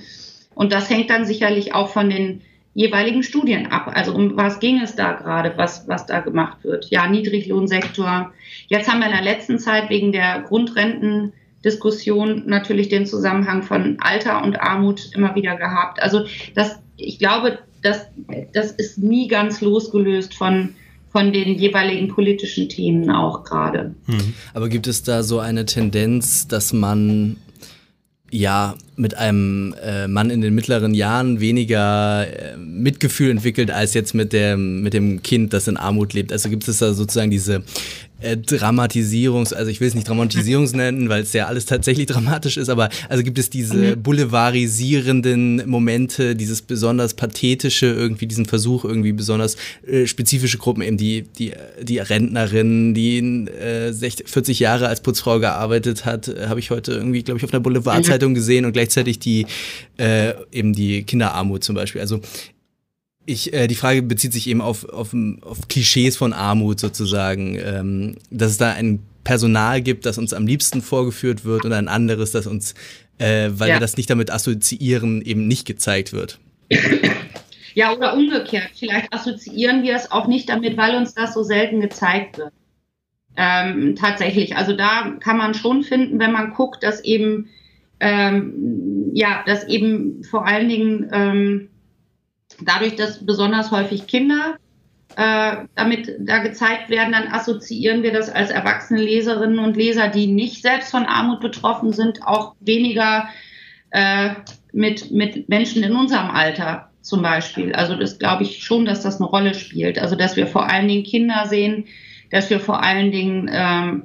[0.54, 2.42] Und das hängt dann sicherlich auch von den
[2.74, 3.92] jeweiligen Studien ab.
[3.94, 6.90] Also um was ging es da gerade, was, was da gemacht wird?
[6.90, 8.32] Ja, Niedriglohnsektor.
[8.68, 14.42] Jetzt haben wir in der letzten Zeit wegen der Grundrentendiskussion natürlich den Zusammenhang von Alter
[14.44, 16.02] und Armut immer wieder gehabt.
[16.02, 18.06] Also das, ich glaube, das,
[18.52, 20.74] das ist nie ganz losgelöst von,
[21.10, 23.94] von den jeweiligen politischen Themen auch gerade.
[24.06, 24.34] Hm.
[24.54, 27.36] Aber gibt es da so eine Tendenz, dass man
[28.30, 34.14] ja mit einem äh, Mann in den mittleren Jahren weniger äh, Mitgefühl entwickelt als jetzt
[34.14, 36.32] mit dem mit dem Kind, das in Armut lebt.
[36.32, 37.64] Also gibt es da sozusagen diese
[38.20, 42.56] äh, Dramatisierungs, also ich will es nicht Dramatisierungs nennen, weil es ja alles tatsächlich dramatisch
[42.56, 44.02] ist, aber also gibt es diese mhm.
[44.02, 49.56] boulevarisierenden Momente, dieses besonders pathetische, irgendwie diesen Versuch, irgendwie besonders
[49.86, 51.52] äh, spezifische Gruppen, eben die, die,
[51.82, 56.92] die Rentnerin, die äh, 60, 40 Jahre als Putzfrau gearbeitet hat, äh, habe ich heute
[56.92, 59.46] irgendwie, glaube ich, auf einer Boulevardzeitung gesehen und gleichzeitig die
[59.96, 62.00] äh, eben die Kinderarmut zum Beispiel.
[62.00, 62.20] Also
[63.26, 68.16] ich, äh, die Frage bezieht sich eben auf, auf, auf Klischees von Armut sozusagen, ähm,
[68.30, 72.32] dass es da ein Personal gibt, das uns am liebsten vorgeführt wird und ein anderes,
[72.32, 72.74] das uns,
[73.18, 73.74] äh, weil ja.
[73.76, 76.38] wir das nicht damit assoziieren, eben nicht gezeigt wird.
[77.74, 78.70] Ja, oder umgekehrt.
[78.76, 82.52] Vielleicht assoziieren wir es auch nicht damit, weil uns das so selten gezeigt wird.
[83.36, 84.56] Ähm, tatsächlich.
[84.56, 87.48] Also da kann man schon finden, wenn man guckt, dass eben,
[88.00, 91.69] ähm, ja, dass eben vor allen Dingen ähm,
[92.62, 94.56] dadurch, dass besonders häufig Kinder
[95.16, 100.26] äh, damit da gezeigt werden, dann assoziieren wir das als erwachsene Leserinnen und Leser, die
[100.26, 103.28] nicht selbst von Armut betroffen sind, auch weniger
[103.90, 104.30] äh,
[104.72, 107.74] mit, mit Menschen in unserem Alter zum Beispiel.
[107.74, 109.98] Also das glaube ich schon, dass das eine Rolle spielt.
[109.98, 111.86] Also dass wir vor allen Dingen Kinder sehen,
[112.30, 114.04] dass wir vor allen Dingen ähm,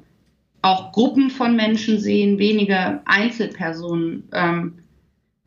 [0.61, 4.27] auch Gruppen von Menschen sehen, wenige Einzelpersonen.
[4.33, 4.79] Ähm,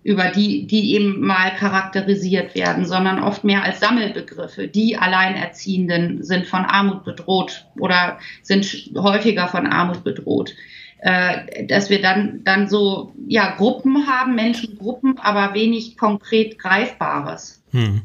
[0.09, 4.67] über die, die eben mal charakterisiert werden, sondern oft mehr als Sammelbegriffe.
[4.67, 8.65] Die Alleinerziehenden sind von Armut bedroht oder sind
[8.97, 10.55] häufiger von Armut bedroht.
[11.01, 17.63] Äh, dass wir dann, dann so ja, Gruppen haben, Menschengruppen, aber wenig konkret Greifbares.
[17.73, 18.01] Hm.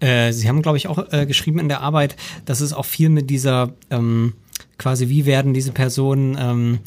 [0.00, 3.08] Äh, Sie haben, glaube ich, auch äh, geschrieben in der Arbeit, dass es auch viel
[3.08, 4.34] mit dieser ähm,
[4.78, 6.78] quasi, wie werden diese Personen ähm,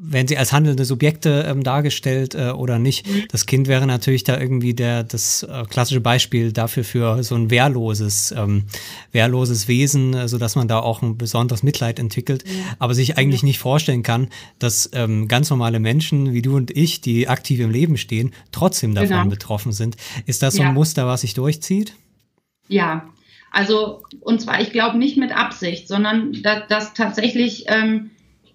[0.00, 3.06] werden sie als handelnde Subjekte ähm, dargestellt äh, oder nicht.
[3.06, 3.24] Mhm.
[3.30, 7.50] Das Kind wäre natürlich da irgendwie der, das äh, klassische Beispiel dafür für so ein
[7.50, 8.64] wehrloses, ähm,
[9.10, 12.52] wehrloses Wesen, äh, so dass man da auch ein besonderes Mitleid entwickelt, ja.
[12.78, 13.46] aber sich eigentlich ja.
[13.46, 14.28] nicht vorstellen kann,
[14.60, 18.94] dass ähm, ganz normale Menschen wie du und ich, die aktiv im Leben stehen, trotzdem
[18.94, 19.28] davon genau.
[19.28, 19.96] betroffen sind.
[20.26, 20.72] Ist das so ein ja.
[20.72, 21.94] Muster, was sich durchzieht?
[22.68, 23.08] Ja,
[23.50, 28.10] also und zwar, ich glaube nicht mit Absicht, sondern dass, dass tatsächlich, ähm,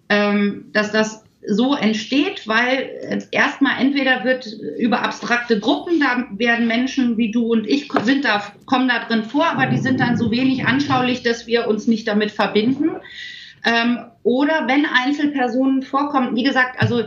[0.07, 7.17] ähm, dass das so entsteht, weil erstmal entweder wird über abstrakte Gruppen, da werden Menschen
[7.17, 10.31] wie du und ich sind da, kommen da drin vor, aber die sind dann so
[10.31, 12.91] wenig anschaulich, dass wir uns nicht damit verbinden.
[13.65, 17.03] Ähm, oder wenn Einzelpersonen vorkommen, wie gesagt, also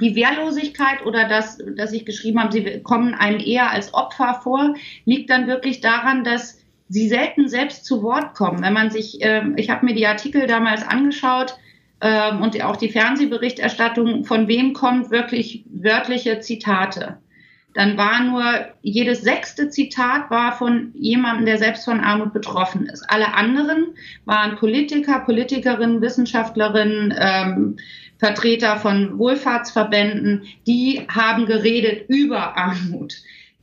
[0.00, 4.74] die Wehrlosigkeit oder das, dass ich geschrieben habe, sie kommen einem eher als Opfer vor,
[5.04, 8.62] liegt dann wirklich daran, dass sie selten selbst zu Wort kommen.
[8.62, 11.56] Wenn man sich, äh, ich habe mir die Artikel damals angeschaut,
[12.00, 17.18] ähm, und auch die Fernsehberichterstattung, von wem kommt wirklich wörtliche Zitate.
[17.74, 18.42] Dann war nur
[18.80, 23.04] jedes sechste Zitat war von jemandem, der selbst von Armut betroffen ist.
[23.08, 23.88] Alle anderen
[24.24, 27.76] waren Politiker, Politikerinnen, Wissenschaftlerinnen, ähm,
[28.18, 33.16] Vertreter von Wohlfahrtsverbänden, die haben geredet über Armut.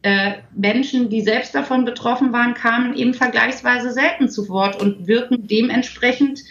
[0.03, 5.47] Äh, Menschen, die selbst davon betroffen waren, kamen eben vergleichsweise selten zu Wort und wirken
[5.47, 6.41] dementsprechend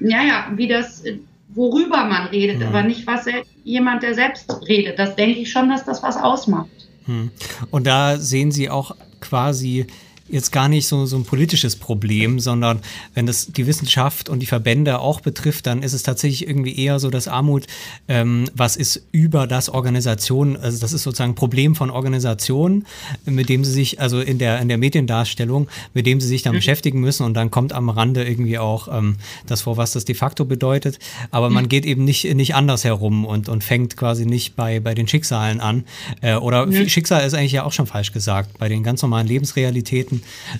[0.00, 1.02] ja, ja, wie das,
[1.48, 2.66] worüber man redet, mhm.
[2.66, 3.26] aber nicht was
[3.64, 4.98] jemand, der selbst redet.
[4.98, 6.68] Das denke ich schon, dass das was ausmacht.
[7.06, 7.30] Mhm.
[7.70, 9.86] Und da sehen Sie auch quasi
[10.28, 12.80] jetzt gar nicht so, so ein politisches Problem, sondern
[13.14, 16.98] wenn das die Wissenschaft und die Verbände auch betrifft, dann ist es tatsächlich irgendwie eher
[16.98, 17.66] so, dass Armut
[18.08, 22.86] ähm, was ist über das Organisation, also das ist sozusagen ein Problem von Organisationen,
[23.24, 26.52] mit dem sie sich, also in der, in der Mediendarstellung, mit dem sie sich dann
[26.52, 26.58] mhm.
[26.58, 29.16] beschäftigen müssen und dann kommt am Rande irgendwie auch ähm,
[29.46, 30.98] das vor, was das de facto bedeutet.
[31.30, 31.68] Aber man mhm.
[31.68, 35.60] geht eben nicht, nicht anders herum und, und fängt quasi nicht bei, bei den Schicksalen
[35.60, 35.84] an.
[36.20, 36.88] Äh, oder mhm.
[36.88, 40.17] Schicksal ist eigentlich ja auch schon falsch gesagt, bei den ganz normalen Lebensrealitäten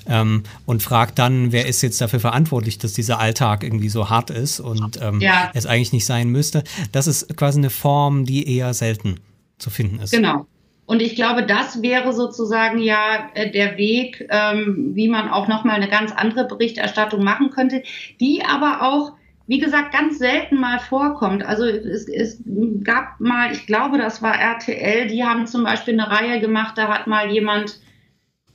[0.09, 4.31] ähm, und fragt dann, wer ist jetzt dafür verantwortlich, dass dieser Alltag irgendwie so hart
[4.31, 5.51] ist und ähm, ja.
[5.55, 6.65] es eigentlich nicht sein müsste.
[6.93, 9.21] Das ist quasi eine Form, die eher selten
[9.59, 10.13] zu finden ist.
[10.13, 10.47] Genau.
[10.87, 15.77] Und ich glaube, das wäre sozusagen ja äh, der Weg, ähm, wie man auch nochmal
[15.77, 17.83] eine ganz andere Berichterstattung machen könnte,
[18.21, 19.13] die aber auch
[19.49, 21.43] wie gesagt, ganz selten mal vorkommt.
[21.43, 22.43] Also es, es
[22.85, 26.89] gab mal, ich glaube, das war RTL, die haben zum Beispiel eine Reihe gemacht, da
[26.89, 27.81] hat mal jemand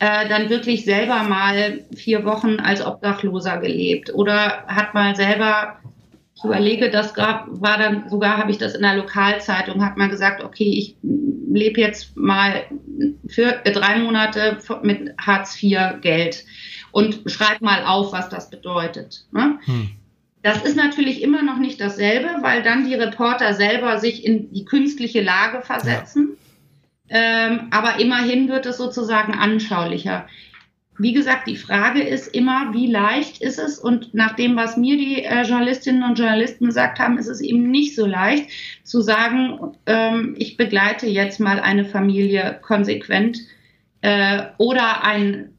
[0.04, 5.78] äh, dann wirklich selber mal vier Wochen als Obdachloser gelebt oder hat mal selber,
[6.36, 10.10] ich überlege, das gab, war dann, sogar habe ich das in der Lokalzeitung, hat man
[10.10, 12.66] gesagt, okay, ich lebe jetzt mal
[13.28, 16.44] für drei Monate mit Hartz IV Geld
[16.92, 19.26] und schreib mal auf, was das bedeutet.
[19.32, 19.58] Ne?
[19.64, 19.92] Hm.
[20.42, 24.66] Das ist natürlich immer noch nicht dasselbe, weil dann die Reporter selber sich in die
[24.66, 26.32] künstliche Lage versetzen.
[26.32, 26.43] Ja.
[27.10, 30.28] Ähm, aber immerhin wird es sozusagen anschaulicher.
[31.00, 33.80] Wie gesagt, die Frage ist immer, wie leicht ist es?
[33.80, 37.72] Und nach dem, was mir die äh, Journalistinnen und Journalisten gesagt haben, ist es eben
[37.72, 38.50] nicht so leicht
[38.84, 43.40] zu sagen, ähm, ich begleite jetzt mal eine Familie konsequent
[44.02, 45.50] äh, oder ein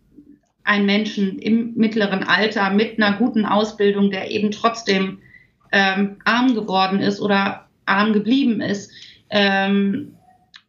[0.65, 5.19] einen Menschen im mittleren Alter mit einer guten Ausbildung, der eben trotzdem
[5.73, 8.91] ähm, arm geworden ist oder arm geblieben ist.
[9.29, 10.14] Ähm,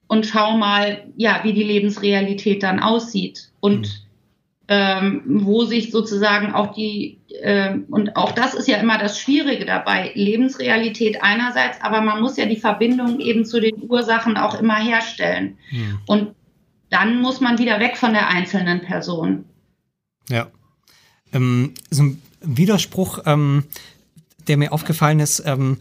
[0.07, 3.93] und schau mal, ja, wie die Lebensrealität dann aussieht und mhm.
[4.67, 9.65] ähm, wo sich sozusagen auch die, äh, und auch das ist ja immer das Schwierige
[9.65, 14.77] dabei, Lebensrealität einerseits, aber man muss ja die Verbindung eben zu den Ursachen auch immer
[14.77, 15.57] herstellen.
[15.71, 15.99] Mhm.
[16.05, 16.35] Und
[16.89, 19.45] dann muss man wieder weg von der einzelnen Person.
[20.29, 20.47] Ja.
[21.33, 23.63] Ähm, so ein Widerspruch, ähm,
[24.47, 25.77] der mir aufgefallen ist, ähm,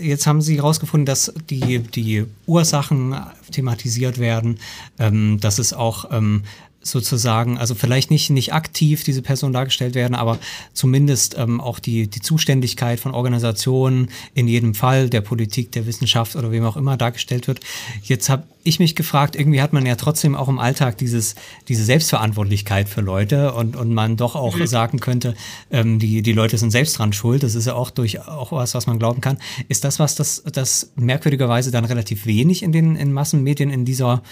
[0.00, 3.16] jetzt haben Sie herausgefunden, dass die, die Ursachen
[3.50, 4.58] thematisiert werden,
[4.98, 6.44] ähm, dass es auch ähm,
[6.84, 10.38] sozusagen, also vielleicht nicht, nicht aktiv diese Person dargestellt werden, aber
[10.72, 16.36] zumindest ähm, auch die, die Zuständigkeit von Organisationen in jedem Fall, der Politik, der Wissenschaft
[16.36, 17.60] oder wem auch immer dargestellt wird.
[18.02, 21.34] Jetzt habe ich mich gefragt, irgendwie hat man ja trotzdem auch im Alltag dieses,
[21.68, 24.66] diese Selbstverantwortlichkeit für Leute und, und man doch auch mhm.
[24.66, 25.34] sagen könnte,
[25.70, 27.42] ähm, die, die Leute sind selbst dran schuld.
[27.42, 29.38] Das ist ja auch durch auch was, was man glauben kann.
[29.68, 34.22] Ist das was, das, das merkwürdigerweise dann relativ wenig in den in Massenmedien in dieser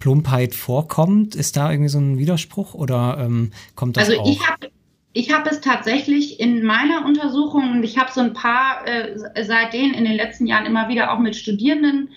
[0.00, 1.36] Plumpheit vorkommt?
[1.36, 4.28] Ist da irgendwie so ein Widerspruch oder ähm, kommt das also auch?
[4.28, 4.70] Ich habe
[5.12, 9.92] ich hab es tatsächlich in meiner Untersuchung und ich habe so ein paar äh, seitdem
[9.92, 12.10] in den letzten Jahren immer wieder auch mit Studierenden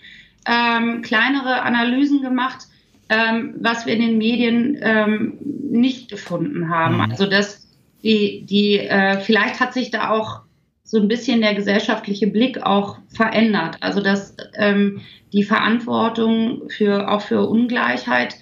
[0.47, 2.67] ähm, kleinere Analysen gemacht,
[3.09, 5.37] ähm, was wir in den Medien ähm,
[5.69, 6.95] nicht gefunden haben.
[6.95, 7.01] Mhm.
[7.01, 7.67] Also dass
[8.03, 10.42] die, die äh, vielleicht hat sich da auch
[10.83, 13.77] so ein bisschen der gesellschaftliche Blick auch verändert.
[13.79, 18.35] Also dass ähm, die Verantwortung für, auch für Ungleichheit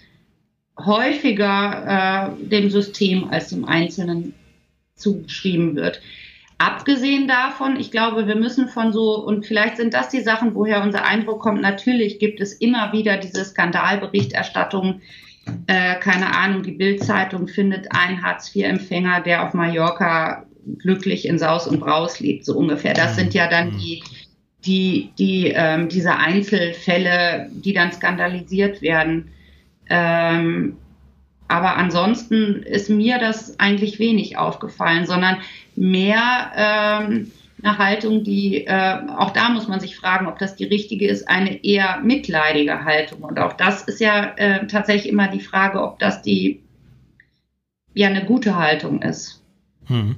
[0.78, 4.34] häufiger äh, dem System als dem Einzelnen
[4.96, 6.02] zugeschrieben wird.
[6.58, 10.84] Abgesehen davon, ich glaube, wir müssen von so, und vielleicht sind das die Sachen, woher
[10.84, 15.02] unser Eindruck kommt, natürlich gibt es immer wieder diese Skandalberichterstattung,
[15.66, 20.46] äh, keine Ahnung, die Bildzeitung findet einen Hartz-IV-Empfänger, der auf Mallorca
[20.78, 22.93] glücklich in Saus und Braus lebt, so ungefähr.
[22.93, 24.03] Das sind ja dann die
[24.66, 29.32] die, die ähm, diese Einzelfälle, die dann skandalisiert werden.
[29.89, 30.78] Ähm,
[31.47, 35.38] aber ansonsten ist mir das eigentlich wenig aufgefallen, sondern
[35.76, 37.32] mehr ähm,
[37.64, 41.28] eine Haltung, die, äh, auch da muss man sich fragen, ob das die richtige ist,
[41.28, 43.22] eine eher mitleidige Haltung.
[43.22, 46.62] Und auch das ist ja äh, tatsächlich immer die Frage, ob das die,
[47.93, 49.43] ja, eine gute Haltung ist.
[49.86, 50.16] Hm.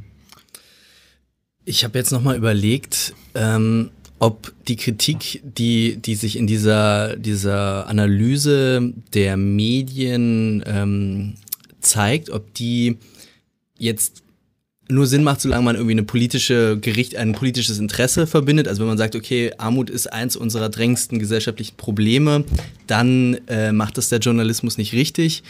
[1.66, 3.89] Ich habe jetzt nochmal überlegt, ähm,
[4.20, 11.36] ob die Kritik, die, die sich in dieser, dieser Analyse der Medien ähm,
[11.80, 12.97] zeigt, ob die
[13.78, 14.24] jetzt
[14.89, 18.68] nur Sinn macht, solange man irgendwie eine politische Gericht, ein politisches Interesse verbindet.
[18.68, 22.43] Also wenn man sagt, okay, Armut ist eins unserer drängendsten gesellschaftlichen Probleme,
[22.88, 25.43] dann äh, macht das der Journalismus nicht richtig.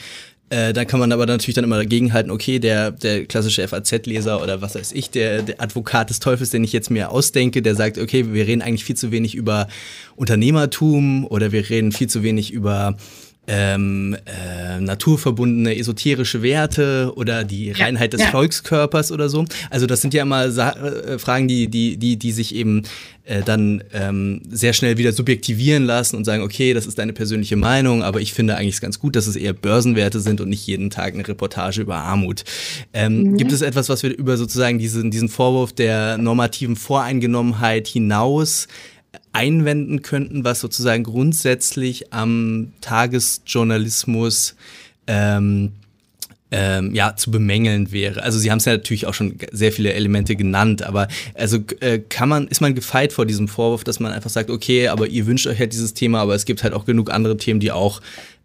[0.53, 4.61] Äh, dann kann man aber natürlich dann immer dagegenhalten, okay, der, der klassische FAZ-Leser oder
[4.61, 7.97] was weiß ich, der, der Advokat des Teufels, den ich jetzt mir ausdenke, der sagt,
[7.97, 9.67] okay, wir reden eigentlich viel zu wenig über
[10.15, 12.97] Unternehmertum oder wir reden viel zu wenig über
[13.47, 18.27] ähm, äh, naturverbundene esoterische Werte oder die ja, Reinheit des ja.
[18.27, 19.45] Volkskörpers oder so.
[19.69, 22.83] Also das sind ja immer Sa äh, Fragen, die, die, die, die sich eben
[23.25, 27.57] äh, dann ähm, sehr schnell wieder subjektivieren lassen und sagen, okay, das ist deine persönliche
[27.57, 30.89] Meinung, aber ich finde eigentlich ganz gut, dass es eher Börsenwerte sind und nicht jeden
[30.89, 32.43] Tag eine Reportage über Armut.
[32.93, 33.37] Ähm, mhm.
[33.37, 38.67] Gibt es etwas, was wir über sozusagen diesen, diesen Vorwurf der normativen Voreingenommenheit hinaus
[39.33, 44.55] einwenden könnten, was sozusagen grundsätzlich am Tagesjournalismus
[45.07, 45.73] ähm,
[46.51, 48.21] ähm, ja, zu bemängeln wäre.
[48.21, 51.97] Also Sie haben es ja natürlich auch schon sehr viele Elemente genannt, aber also äh,
[51.97, 55.25] kann man, ist man gefeit vor diesem Vorwurf, dass man einfach sagt, okay, aber ihr
[55.25, 58.01] wünscht euch halt dieses Thema, aber es gibt halt auch genug andere Themen, die auch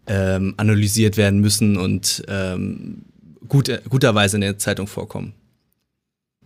[0.07, 3.03] ähm, analysiert werden müssen und ähm,
[3.47, 5.33] gut, guterweise in der Zeitung vorkommen.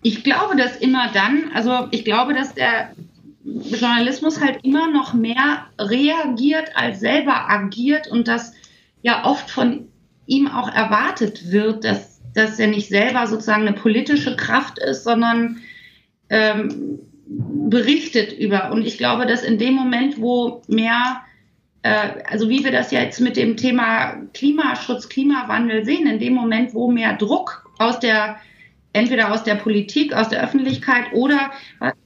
[0.02, 2.90] Ich glaube, dass immer dann, also ich glaube, dass der
[3.44, 8.54] Journalismus halt immer noch mehr reagiert als selber agiert und dass
[9.02, 9.90] ja oft von
[10.26, 15.58] ihm auch erwartet wird, dass, dass er nicht selber sozusagen eine politische Kraft ist, sondern
[16.30, 18.72] ähm, berichtet über.
[18.72, 21.22] Und ich glaube, dass in dem Moment, wo mehr,
[21.82, 26.74] äh, also wie wir das jetzt mit dem Thema Klimaschutz, Klimawandel sehen, in dem Moment,
[26.74, 28.38] wo mehr Druck aus der
[28.94, 31.52] entweder aus der Politik, aus der Öffentlichkeit oder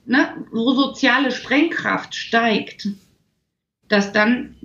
[0.05, 2.87] ne, wo soziale Sprengkraft steigt,
[3.89, 4.55] dass dann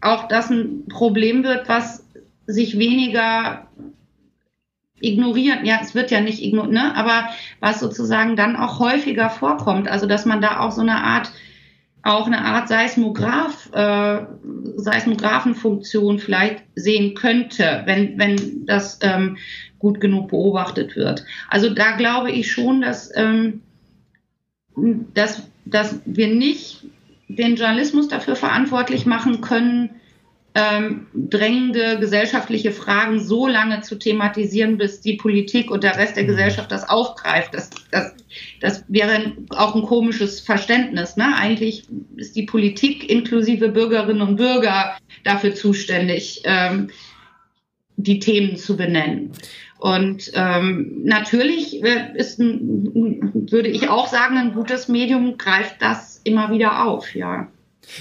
[0.00, 2.06] auch das ein Problem wird, was
[2.46, 3.68] sich weniger
[5.00, 7.28] ignoriert, ja, es wird ja nicht ignoriert, ne, aber
[7.60, 11.32] was sozusagen dann auch häufiger vorkommt, also dass man da auch so eine Art
[12.04, 14.26] auch eine Art Seismograph, äh,
[14.76, 19.38] Seismographenfunktion vielleicht sehen könnte, wenn, wenn das ähm,
[19.84, 21.24] gut genug beobachtet wird.
[21.48, 23.60] Also da glaube ich schon, dass, ähm,
[25.12, 26.86] dass, dass wir nicht
[27.28, 29.90] den Journalismus dafür verantwortlich machen können,
[30.54, 36.22] ähm, drängende gesellschaftliche Fragen so lange zu thematisieren, bis die Politik und der Rest der
[36.22, 36.28] mhm.
[36.28, 37.52] Gesellschaft das aufgreift.
[37.52, 38.14] Das, das,
[38.60, 41.16] das wäre auch ein komisches Verständnis.
[41.16, 41.26] Ne?
[41.36, 46.88] Eigentlich ist die Politik inklusive Bürgerinnen und Bürger dafür zuständig, ähm,
[47.96, 49.32] die Themen zu benennen.
[49.78, 56.50] Und ähm, natürlich ist ein, würde ich auch sagen, ein gutes Medium greift das immer
[56.50, 57.48] wieder auf, ja.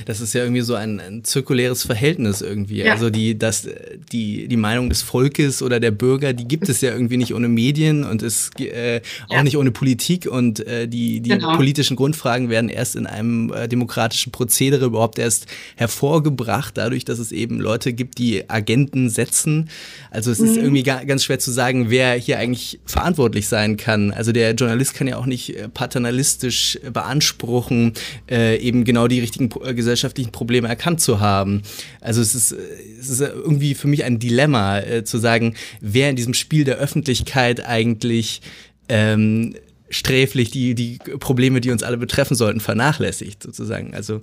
[0.06, 2.84] Das ist ja irgendwie so ein, ein zirkuläres Verhältnis irgendwie.
[2.84, 2.94] Ja.
[2.94, 3.68] Also die, das,
[4.12, 7.48] die, die Meinung des Volkes oder der Bürger, die gibt es ja irgendwie nicht ohne
[7.48, 9.44] Medien und ist äh, auch ja.
[9.44, 10.26] nicht ohne Politik.
[10.26, 11.56] Und äh, die, die genau.
[11.56, 17.32] politischen Grundfragen werden erst in einem äh, demokratischen Prozedere überhaupt erst hervorgebracht, dadurch, dass es
[17.32, 19.70] eben Leute gibt, die Agenten setzen.
[20.12, 20.48] Also es mhm.
[20.48, 24.12] ist irgendwie ga, ganz schwer zu sagen, wer hier eigentlich verantwortlich sein kann.
[24.12, 27.94] Also der Journalist kann ja auch nicht äh, paternalistisch beanspruchen,
[28.30, 31.62] äh, eben genau die richtigen äh, gesellschaftlichen Probleme erkannt zu haben.
[32.02, 36.16] Also es ist, es ist irgendwie für mich ein Dilemma äh, zu sagen, wer in
[36.16, 38.42] diesem Spiel der Öffentlichkeit eigentlich
[38.90, 39.56] ähm,
[39.90, 43.94] sträflich die, die Probleme, die uns alle betreffen sollten, vernachlässigt, sozusagen.
[43.94, 44.22] Also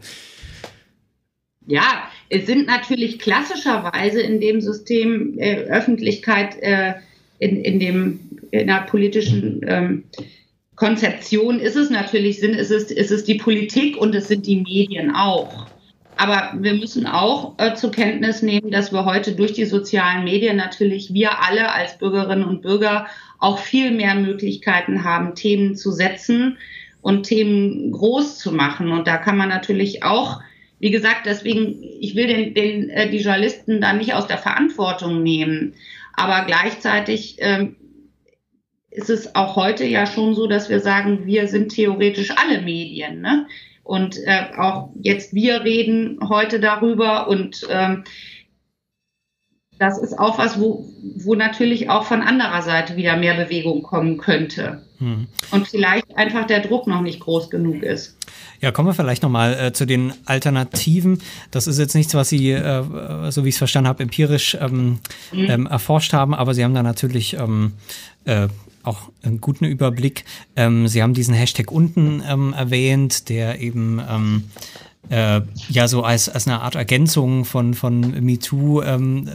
[1.66, 6.94] ja, es sind natürlich klassischerweise in dem System äh, Öffentlichkeit äh,
[7.38, 8.20] in, in dem
[8.50, 10.04] in der politischen ähm,
[10.80, 14.62] Konzeption ist es natürlich, sind, ist, es, ist es die Politik und es sind die
[14.62, 15.66] Medien auch.
[16.16, 20.56] Aber wir müssen auch äh, zur Kenntnis nehmen, dass wir heute durch die sozialen Medien
[20.56, 23.08] natürlich wir alle als Bürgerinnen und Bürger
[23.38, 26.56] auch viel mehr Möglichkeiten haben, Themen zu setzen
[27.02, 28.90] und Themen groß zu machen.
[28.90, 30.40] Und da kann man natürlich auch,
[30.78, 35.22] wie gesagt, deswegen, ich will den, den, äh, die Journalisten da nicht aus der Verantwortung
[35.22, 35.74] nehmen.
[36.14, 37.76] Aber gleichzeitig ähm,
[38.90, 43.20] ist es auch heute ja schon so, dass wir sagen, wir sind theoretisch alle Medien.
[43.20, 43.46] Ne?
[43.84, 48.04] Und äh, auch jetzt wir reden heute darüber und ähm,
[49.80, 50.84] das ist auch was, wo,
[51.16, 54.82] wo natürlich auch von anderer Seite wieder mehr Bewegung kommen könnte.
[54.98, 55.26] Hm.
[55.52, 58.14] Und vielleicht einfach der Druck noch nicht groß genug ist.
[58.60, 61.22] Ja, kommen wir vielleicht nochmal äh, zu den Alternativen.
[61.50, 64.98] Das ist jetzt nichts, was Sie, äh, so wie ich es verstanden habe, empirisch ähm,
[65.32, 65.44] mhm.
[65.48, 67.72] ähm, erforscht haben, aber Sie haben da natürlich ähm,
[68.26, 68.48] äh,
[68.82, 70.26] auch einen guten Überblick.
[70.56, 74.44] Ähm, Sie haben diesen Hashtag unten ähm, erwähnt, der eben ähm,
[75.08, 75.40] äh,
[75.70, 79.26] ja so als, als eine Art Ergänzung von, von MeToo ähm,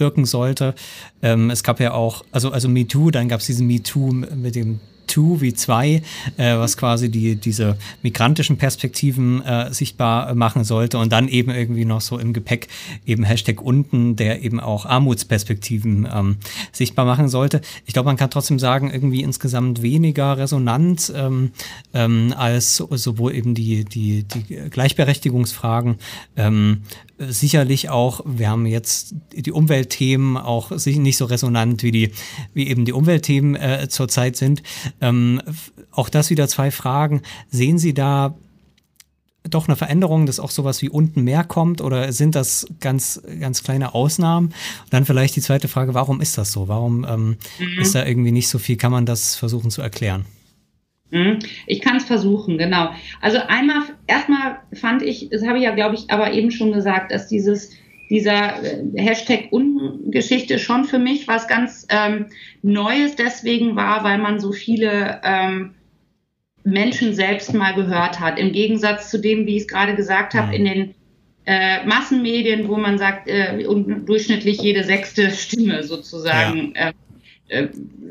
[0.00, 0.74] wirken sollte.
[1.22, 4.80] Ähm, es gab ja auch, also, also MeToo, dann gab es diesen MeToo mit dem
[5.08, 6.02] Two wie zwei,
[6.36, 11.84] äh, was quasi die, diese migrantischen Perspektiven äh, sichtbar machen sollte und dann eben irgendwie
[11.84, 12.68] noch so im Gepäck
[13.06, 16.36] eben Hashtag unten, der eben auch Armutsperspektiven ähm,
[16.72, 17.62] sichtbar machen sollte.
[17.86, 21.50] Ich glaube, man kann trotzdem sagen, irgendwie insgesamt weniger resonant ähm,
[21.94, 25.96] ähm, als sowohl eben die, die, die Gleichberechtigungsfragen
[26.36, 26.82] ähm,
[27.18, 32.12] sicherlich auch, wir haben jetzt die Umweltthemen auch nicht so resonant wie die,
[32.54, 34.62] wie eben die Umweltthemen äh, zurzeit sind.
[35.00, 35.42] Ähm,
[35.90, 37.22] auch das wieder zwei Fragen.
[37.50, 38.34] Sehen Sie da
[39.48, 43.62] doch eine Veränderung, dass auch sowas wie unten mehr kommt oder sind das ganz, ganz
[43.62, 44.48] kleine Ausnahmen?
[44.48, 46.68] Und dann vielleicht die zweite Frage, warum ist das so?
[46.68, 47.80] Warum ähm, mhm.
[47.80, 48.76] ist da irgendwie nicht so viel?
[48.76, 50.26] Kann man das versuchen zu erklären?
[51.10, 51.38] Mhm.
[51.66, 52.90] Ich kann es versuchen, genau.
[53.20, 57.12] Also einmal, erstmal fand ich, das habe ich ja, glaube ich, aber eben schon gesagt,
[57.12, 57.70] dass dieses,
[58.10, 62.26] dieser äh, Hashtag Ungeschichte schon für mich was ganz ähm,
[62.62, 65.74] Neues deswegen war, weil man so viele ähm,
[66.64, 68.38] Menschen selbst mal gehört hat.
[68.38, 70.94] Im Gegensatz zu dem, wie ich es gerade gesagt habe, in den
[71.46, 76.88] äh, Massenmedien, wo man sagt, äh, durchschnittlich jede sechste Stimme sozusagen ja.
[76.88, 76.92] äh,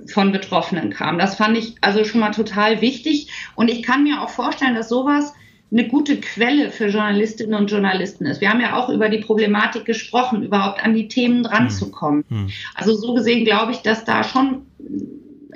[0.07, 1.17] von Betroffenen kam.
[1.17, 3.29] Das fand ich also schon mal total wichtig.
[3.55, 5.33] Und ich kann mir auch vorstellen, dass sowas
[5.71, 8.39] eine gute Quelle für Journalistinnen und Journalisten ist.
[8.39, 12.23] Wir haben ja auch über die Problematik gesprochen, überhaupt an die Themen dranzukommen.
[12.29, 12.37] Hm.
[12.37, 12.49] hm.
[12.73, 14.65] Also so gesehen glaube ich, dass da schon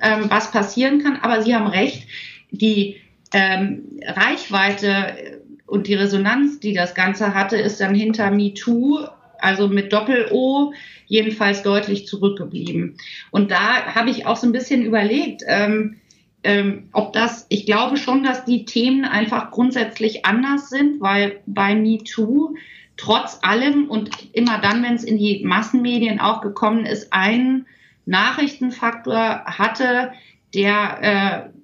[0.02, 1.18] ähm, was passieren kann.
[1.22, 2.08] Aber Sie haben recht,
[2.52, 2.98] die
[3.34, 9.08] ähm, Reichweite und die Resonanz, die das Ganze hatte, ist dann hinter MeToo,
[9.42, 10.74] also mit Doppel-O,
[11.08, 12.98] jedenfalls deutlich zurückgeblieben.
[13.32, 15.98] Und da habe ich auch so ein bisschen überlegt, ähm,
[16.44, 21.76] ähm, ob das, ich glaube schon, dass die Themen einfach grundsätzlich anders sind, weil bei
[21.76, 22.56] MeToo
[22.98, 27.66] trotz allem und immer dann, wenn es in die Massenmedien auch gekommen ist, ein
[28.06, 30.12] Nachrichtenfaktor hatte,
[30.54, 31.62] der äh,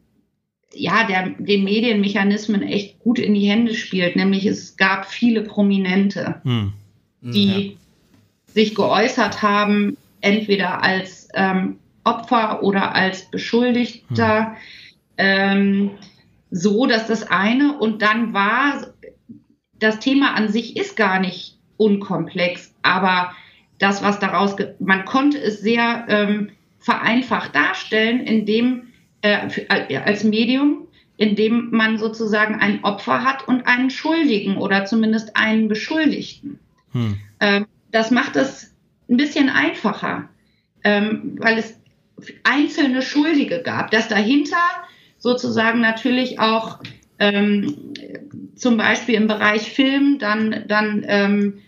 [0.74, 6.42] ja, der den Medienmechanismen echt gut in die Hände spielt, nämlich es gab viele Prominente,
[6.44, 6.74] hm.
[7.22, 8.54] Die ja.
[8.54, 14.56] sich geäußert haben, entweder als ähm, Opfer oder als Beschuldigter, hm.
[15.18, 15.92] ähm,
[16.50, 18.88] so dass das eine und dann war
[19.80, 23.34] das Thema an sich ist gar nicht unkomplex, aber
[23.80, 26.50] das, was daraus, man konnte es sehr ähm,
[26.80, 28.88] vereinfacht darstellen, indem
[29.22, 29.48] äh,
[29.90, 30.88] äh, als Medium,
[31.18, 36.60] indem man sozusagen ein Opfer hat und einen Schuldigen oder zumindest einen Beschuldigten.
[36.92, 37.18] Hm.
[37.40, 38.76] Ähm, das macht es
[39.10, 40.30] ein bisschen einfacher,
[40.84, 41.80] ähm, weil es
[42.44, 44.58] einzelne Schuldige gab, dass dahinter
[45.18, 46.80] sozusagen natürlich auch
[47.20, 47.94] ähm,
[48.56, 51.62] zum Beispiel im Bereich Film dann, dann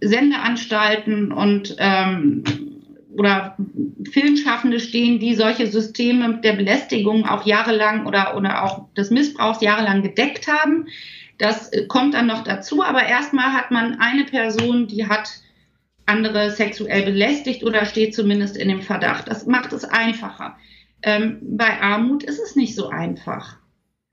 [0.00, 1.76] Sendeanstalten und
[3.16, 3.56] oder
[4.10, 10.02] Filmschaffende stehen, die solche Systeme der Belästigung auch jahrelang oder, oder auch des Missbrauchs jahrelang
[10.02, 10.86] gedeckt haben.
[11.38, 15.30] Das äh, kommt dann noch dazu, aber erstmal hat man eine Person, die hat
[16.06, 19.28] andere sexuell belästigt oder steht zumindest in dem Verdacht.
[19.28, 20.56] Das macht es einfacher.
[21.02, 23.56] Ähm, bei Armut ist es nicht so einfach,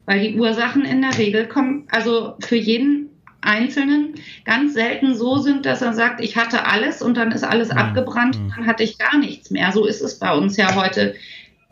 [0.06, 3.10] weil die Ursachen in der Regel kommen, also für jeden
[3.41, 7.72] Einzelnen ganz selten so sind, dass er sagt, ich hatte alles und dann ist alles
[7.72, 7.78] mhm.
[7.78, 8.54] abgebrannt, mhm.
[8.56, 9.72] dann hatte ich gar nichts mehr.
[9.72, 11.16] So ist es bei uns ja heute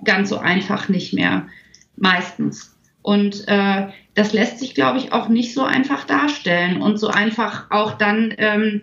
[0.04, 1.48] ganz so einfach nicht mehr,
[1.96, 2.78] meistens.
[3.02, 7.72] Und äh, das lässt sich, glaube ich, auch nicht so einfach darstellen und so einfach
[7.72, 8.82] auch dann ähm,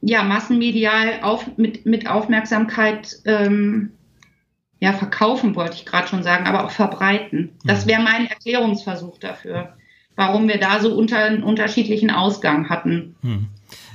[0.00, 3.92] ja massenmedial auf, mit, mit Aufmerksamkeit ähm,
[4.80, 7.52] ja verkaufen, wollte ich gerade schon sagen, aber auch verbreiten.
[7.64, 7.90] Das mhm.
[7.90, 9.76] wäre mein Erklärungsversuch dafür
[10.20, 13.48] warum wir da so unter, einen unterschiedlichen Ausgang hatten, hm.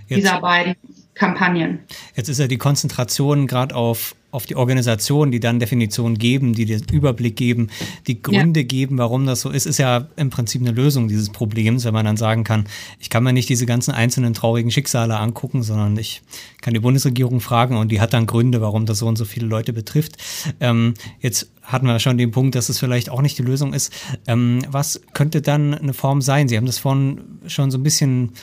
[0.10, 0.76] dieser beiden
[1.16, 1.80] Kampagnen.
[2.16, 6.66] Jetzt ist ja die Konzentration gerade auf, auf die Organisationen, die dann Definitionen geben, die
[6.66, 7.70] den Überblick geben,
[8.06, 8.66] die Gründe ja.
[8.66, 12.06] geben, warum das so ist, ist ja im Prinzip eine Lösung dieses Problems, wenn man
[12.06, 12.66] dann sagen kann,
[13.00, 16.22] ich kann mir nicht diese ganzen einzelnen traurigen Schicksale angucken, sondern ich
[16.62, 19.48] kann die Bundesregierung fragen und die hat dann Gründe, warum das so und so viele
[19.48, 20.18] Leute betrifft.
[20.60, 23.94] Ähm, jetzt hatten wir schon den Punkt, dass es vielleicht auch nicht die Lösung ist.
[24.28, 26.50] Ähm, was könnte dann eine Form sein?
[26.50, 28.34] Sie haben das vorhin schon so ein bisschen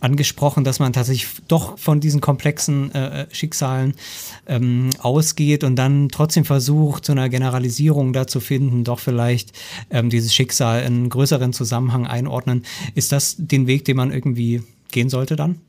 [0.00, 3.94] angesprochen, dass man tatsächlich doch von diesen komplexen äh, Schicksalen
[4.46, 9.52] ähm, ausgeht und dann trotzdem versucht, zu einer Generalisierung da zu finden, doch vielleicht
[9.90, 12.64] ähm, dieses Schicksal in einen größeren Zusammenhang einordnen.
[12.94, 15.60] Ist das den Weg, den man irgendwie gehen sollte dann?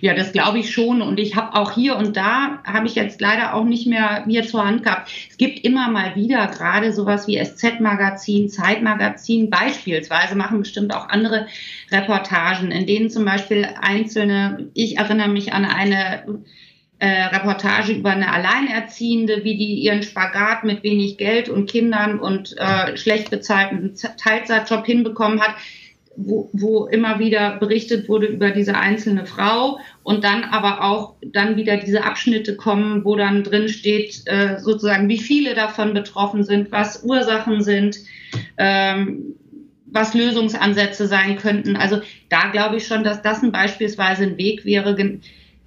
[0.00, 1.02] Ja, das glaube ich schon.
[1.02, 4.46] Und ich habe auch hier und da, habe ich jetzt leider auch nicht mehr mir
[4.46, 5.10] zur Hand gehabt.
[5.28, 11.46] Es gibt immer mal wieder gerade sowas wie SZ-Magazin, Zeitmagazin, beispielsweise machen bestimmt auch andere
[11.90, 16.42] Reportagen, in denen zum Beispiel einzelne, ich erinnere mich an eine
[17.00, 22.56] äh, Reportage über eine Alleinerziehende, wie die ihren Spagat mit wenig Geld und Kindern und
[22.58, 25.54] äh, schlecht bezahlten Teilzeitjob hinbekommen hat
[26.26, 31.56] wo, wo immer wieder berichtet wurde über diese einzelne Frau und dann aber auch dann
[31.56, 36.70] wieder diese Abschnitte kommen, wo dann drin steht, äh, sozusagen, wie viele davon betroffen sind,
[36.72, 37.98] was Ursachen sind,
[38.58, 39.34] ähm,
[39.86, 41.76] was Lösungsansätze sein könnten.
[41.76, 44.96] Also da glaube ich schon, dass das ein beispielsweise ein Weg wäre,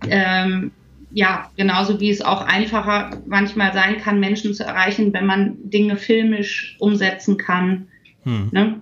[0.10, 0.72] ähm,
[1.12, 5.96] ja, genauso wie es auch einfacher manchmal sein kann, Menschen zu erreichen, wenn man Dinge
[5.98, 7.88] filmisch umsetzen kann.
[8.24, 8.50] Hm.
[8.52, 8.82] Ne?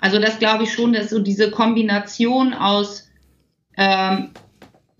[0.00, 3.08] Also das glaube ich schon, dass so diese Kombination aus
[3.76, 4.30] ähm,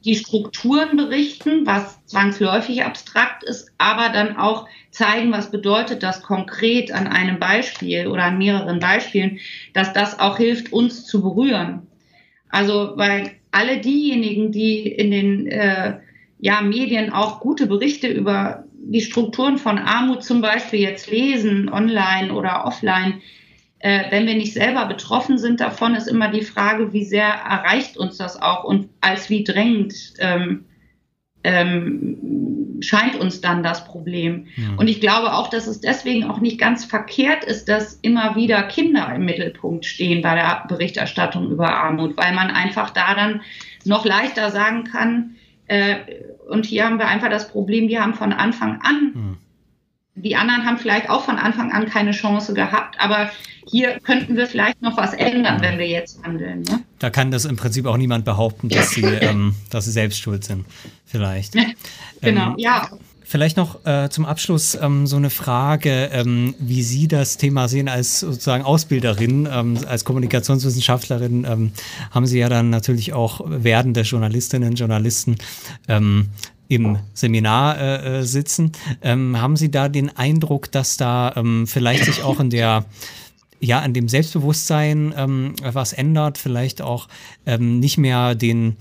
[0.05, 6.91] die Strukturen berichten, was zwangsläufig abstrakt ist, aber dann auch zeigen, was bedeutet das konkret
[6.93, 9.39] an einem Beispiel oder an mehreren Beispielen,
[9.75, 11.87] dass das auch hilft, uns zu berühren.
[12.49, 15.99] Also weil alle diejenigen, die in den äh,
[16.39, 22.33] ja, Medien auch gute Berichte über die Strukturen von Armut zum Beispiel jetzt lesen, online
[22.33, 23.21] oder offline,
[23.81, 27.97] äh, wenn wir nicht selber betroffen sind davon, ist immer die Frage, wie sehr erreicht
[27.97, 30.67] uns das auch und als wie drängend ähm,
[31.43, 34.47] ähm, scheint uns dann das Problem.
[34.57, 34.77] Ja.
[34.77, 38.63] Und ich glaube auch, dass es deswegen auch nicht ganz verkehrt ist, dass immer wieder
[38.65, 43.41] Kinder im Mittelpunkt stehen bei der Berichterstattung über Armut, weil man einfach da dann
[43.85, 45.37] noch leichter sagen kann,
[45.67, 45.97] äh,
[46.49, 49.50] und hier haben wir einfach das Problem, die haben von Anfang an ja
[50.23, 53.31] die anderen haben vielleicht auch von Anfang an keine Chance gehabt, aber
[53.71, 56.63] hier könnten wir vielleicht noch was ändern, wenn wir jetzt handeln.
[56.63, 56.83] Ne?
[56.99, 60.45] Da kann das im Prinzip auch niemand behaupten, dass sie, ähm, dass sie selbst schuld
[60.45, 60.65] sind,
[61.07, 61.55] vielleicht.
[62.21, 62.89] genau, ähm, ja.
[63.23, 67.89] Vielleicht noch äh, zum Abschluss ähm, so eine Frage, ähm, wie Sie das Thema sehen
[67.89, 71.71] als sozusagen Ausbilderin, ähm, als Kommunikationswissenschaftlerin ähm,
[72.11, 75.37] haben Sie ja dann natürlich auch werdende Journalistinnen, Journalisten
[75.87, 76.31] ähm,
[76.71, 78.71] im Seminar äh, äh, sitzen.
[79.03, 82.87] Ähm, haben Sie da den Eindruck, dass da ähm, vielleicht sich auch in der
[83.63, 87.09] ja, an dem Selbstbewusstsein ähm, was ändert, vielleicht auch
[87.45, 88.77] ähm, nicht mehr den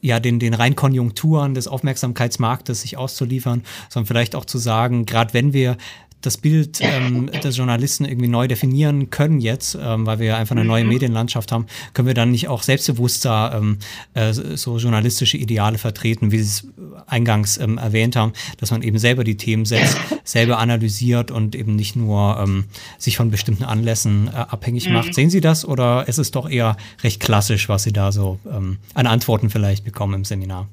[0.00, 5.34] ja, den, den rein Konjunkturen des Aufmerksamkeitsmarktes sich auszuliefern, sondern vielleicht auch zu sagen, gerade
[5.34, 5.76] wenn wir
[6.20, 10.64] das Bild ähm, des Journalisten irgendwie neu definieren können jetzt, ähm, weil wir einfach eine
[10.64, 10.90] neue mhm.
[10.90, 13.78] Medienlandschaft haben, können wir dann nicht auch selbstbewusster ähm,
[14.14, 16.66] äh, so journalistische Ideale vertreten, wie Sie es
[17.06, 21.76] eingangs ähm, erwähnt haben, dass man eben selber die Themen setzt, selber analysiert und eben
[21.76, 22.64] nicht nur ähm,
[22.98, 24.94] sich von bestimmten Anlässen äh, abhängig mhm.
[24.94, 25.14] macht.
[25.14, 28.78] Sehen Sie das oder ist es doch eher recht klassisch, was Sie da so ähm,
[28.94, 30.68] an Antworten vielleicht bekommen im Seminar?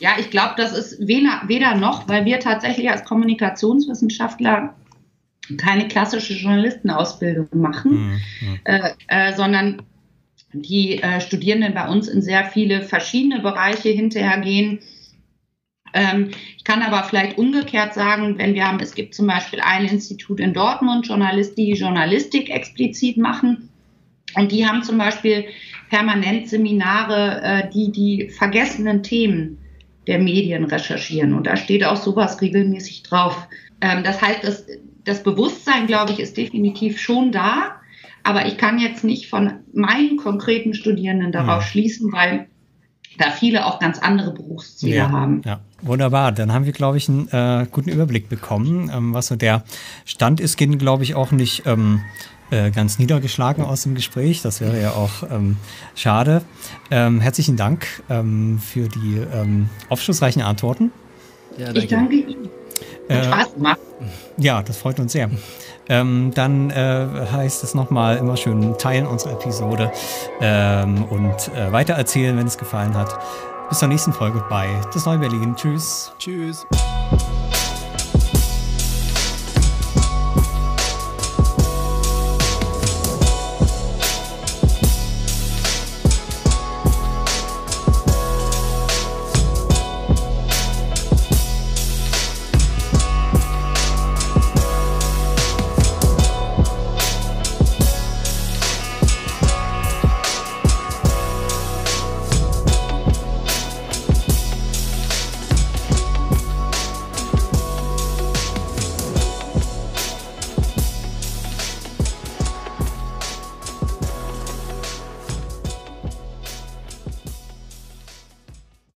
[0.00, 4.74] Ja, ich glaube, das ist weder, weder noch, weil wir tatsächlich als Kommunikationswissenschaftler
[5.56, 8.60] keine klassische Journalistenausbildung machen, mhm.
[8.64, 9.82] äh, äh, sondern
[10.52, 14.80] die äh, Studierenden bei uns in sehr viele verschiedene Bereiche hinterhergehen.
[15.94, 19.86] Ähm, ich kann aber vielleicht umgekehrt sagen, wenn wir haben, es gibt zum Beispiel ein
[19.86, 23.70] Institut in Dortmund, Journalist, die Journalistik explizit machen.
[24.34, 25.46] Und die haben zum Beispiel
[25.88, 29.58] permanent Seminare, äh, die die vergessenen Themen
[30.08, 31.34] der Medien recherchieren.
[31.34, 33.46] Und da steht auch sowas regelmäßig drauf.
[33.80, 34.66] Ähm, das heißt, das,
[35.04, 37.76] das Bewusstsein, glaube ich, ist definitiv schon da.
[38.24, 41.68] Aber ich kann jetzt nicht von meinen konkreten Studierenden darauf ja.
[41.68, 42.48] schließen, weil
[43.18, 45.42] da viele auch ganz andere Berufsziele ja, haben.
[45.44, 46.32] Ja, wunderbar.
[46.32, 49.64] Dann haben wir, glaube ich, einen äh, guten Überblick bekommen, ähm, was so der
[50.04, 50.56] Stand ist.
[50.56, 52.00] Gehen, glaube ich, auch nicht ähm,
[52.50, 54.42] äh, ganz niedergeschlagen aus dem Gespräch.
[54.42, 55.56] Das wäre ja auch ähm,
[55.94, 56.42] schade.
[56.90, 60.92] Ähm, herzlichen Dank ähm, für die ähm, aufschlussreichen Antworten.
[61.56, 61.80] Ja, danke.
[61.80, 62.48] Ich danke Ihnen.
[63.10, 63.78] Hat Spaß gemacht.
[64.36, 65.30] Ja, das freut uns sehr.
[65.88, 69.90] Ähm, dann äh, heißt es nochmal immer schön teilen unsere Episode
[70.40, 73.18] ähm, und äh, weitererzählen, wenn es gefallen hat.
[73.68, 75.54] Bis zur nächsten Folge bei Das Neue Berlin.
[75.56, 76.12] Tschüss.
[76.18, 76.66] Tschüss.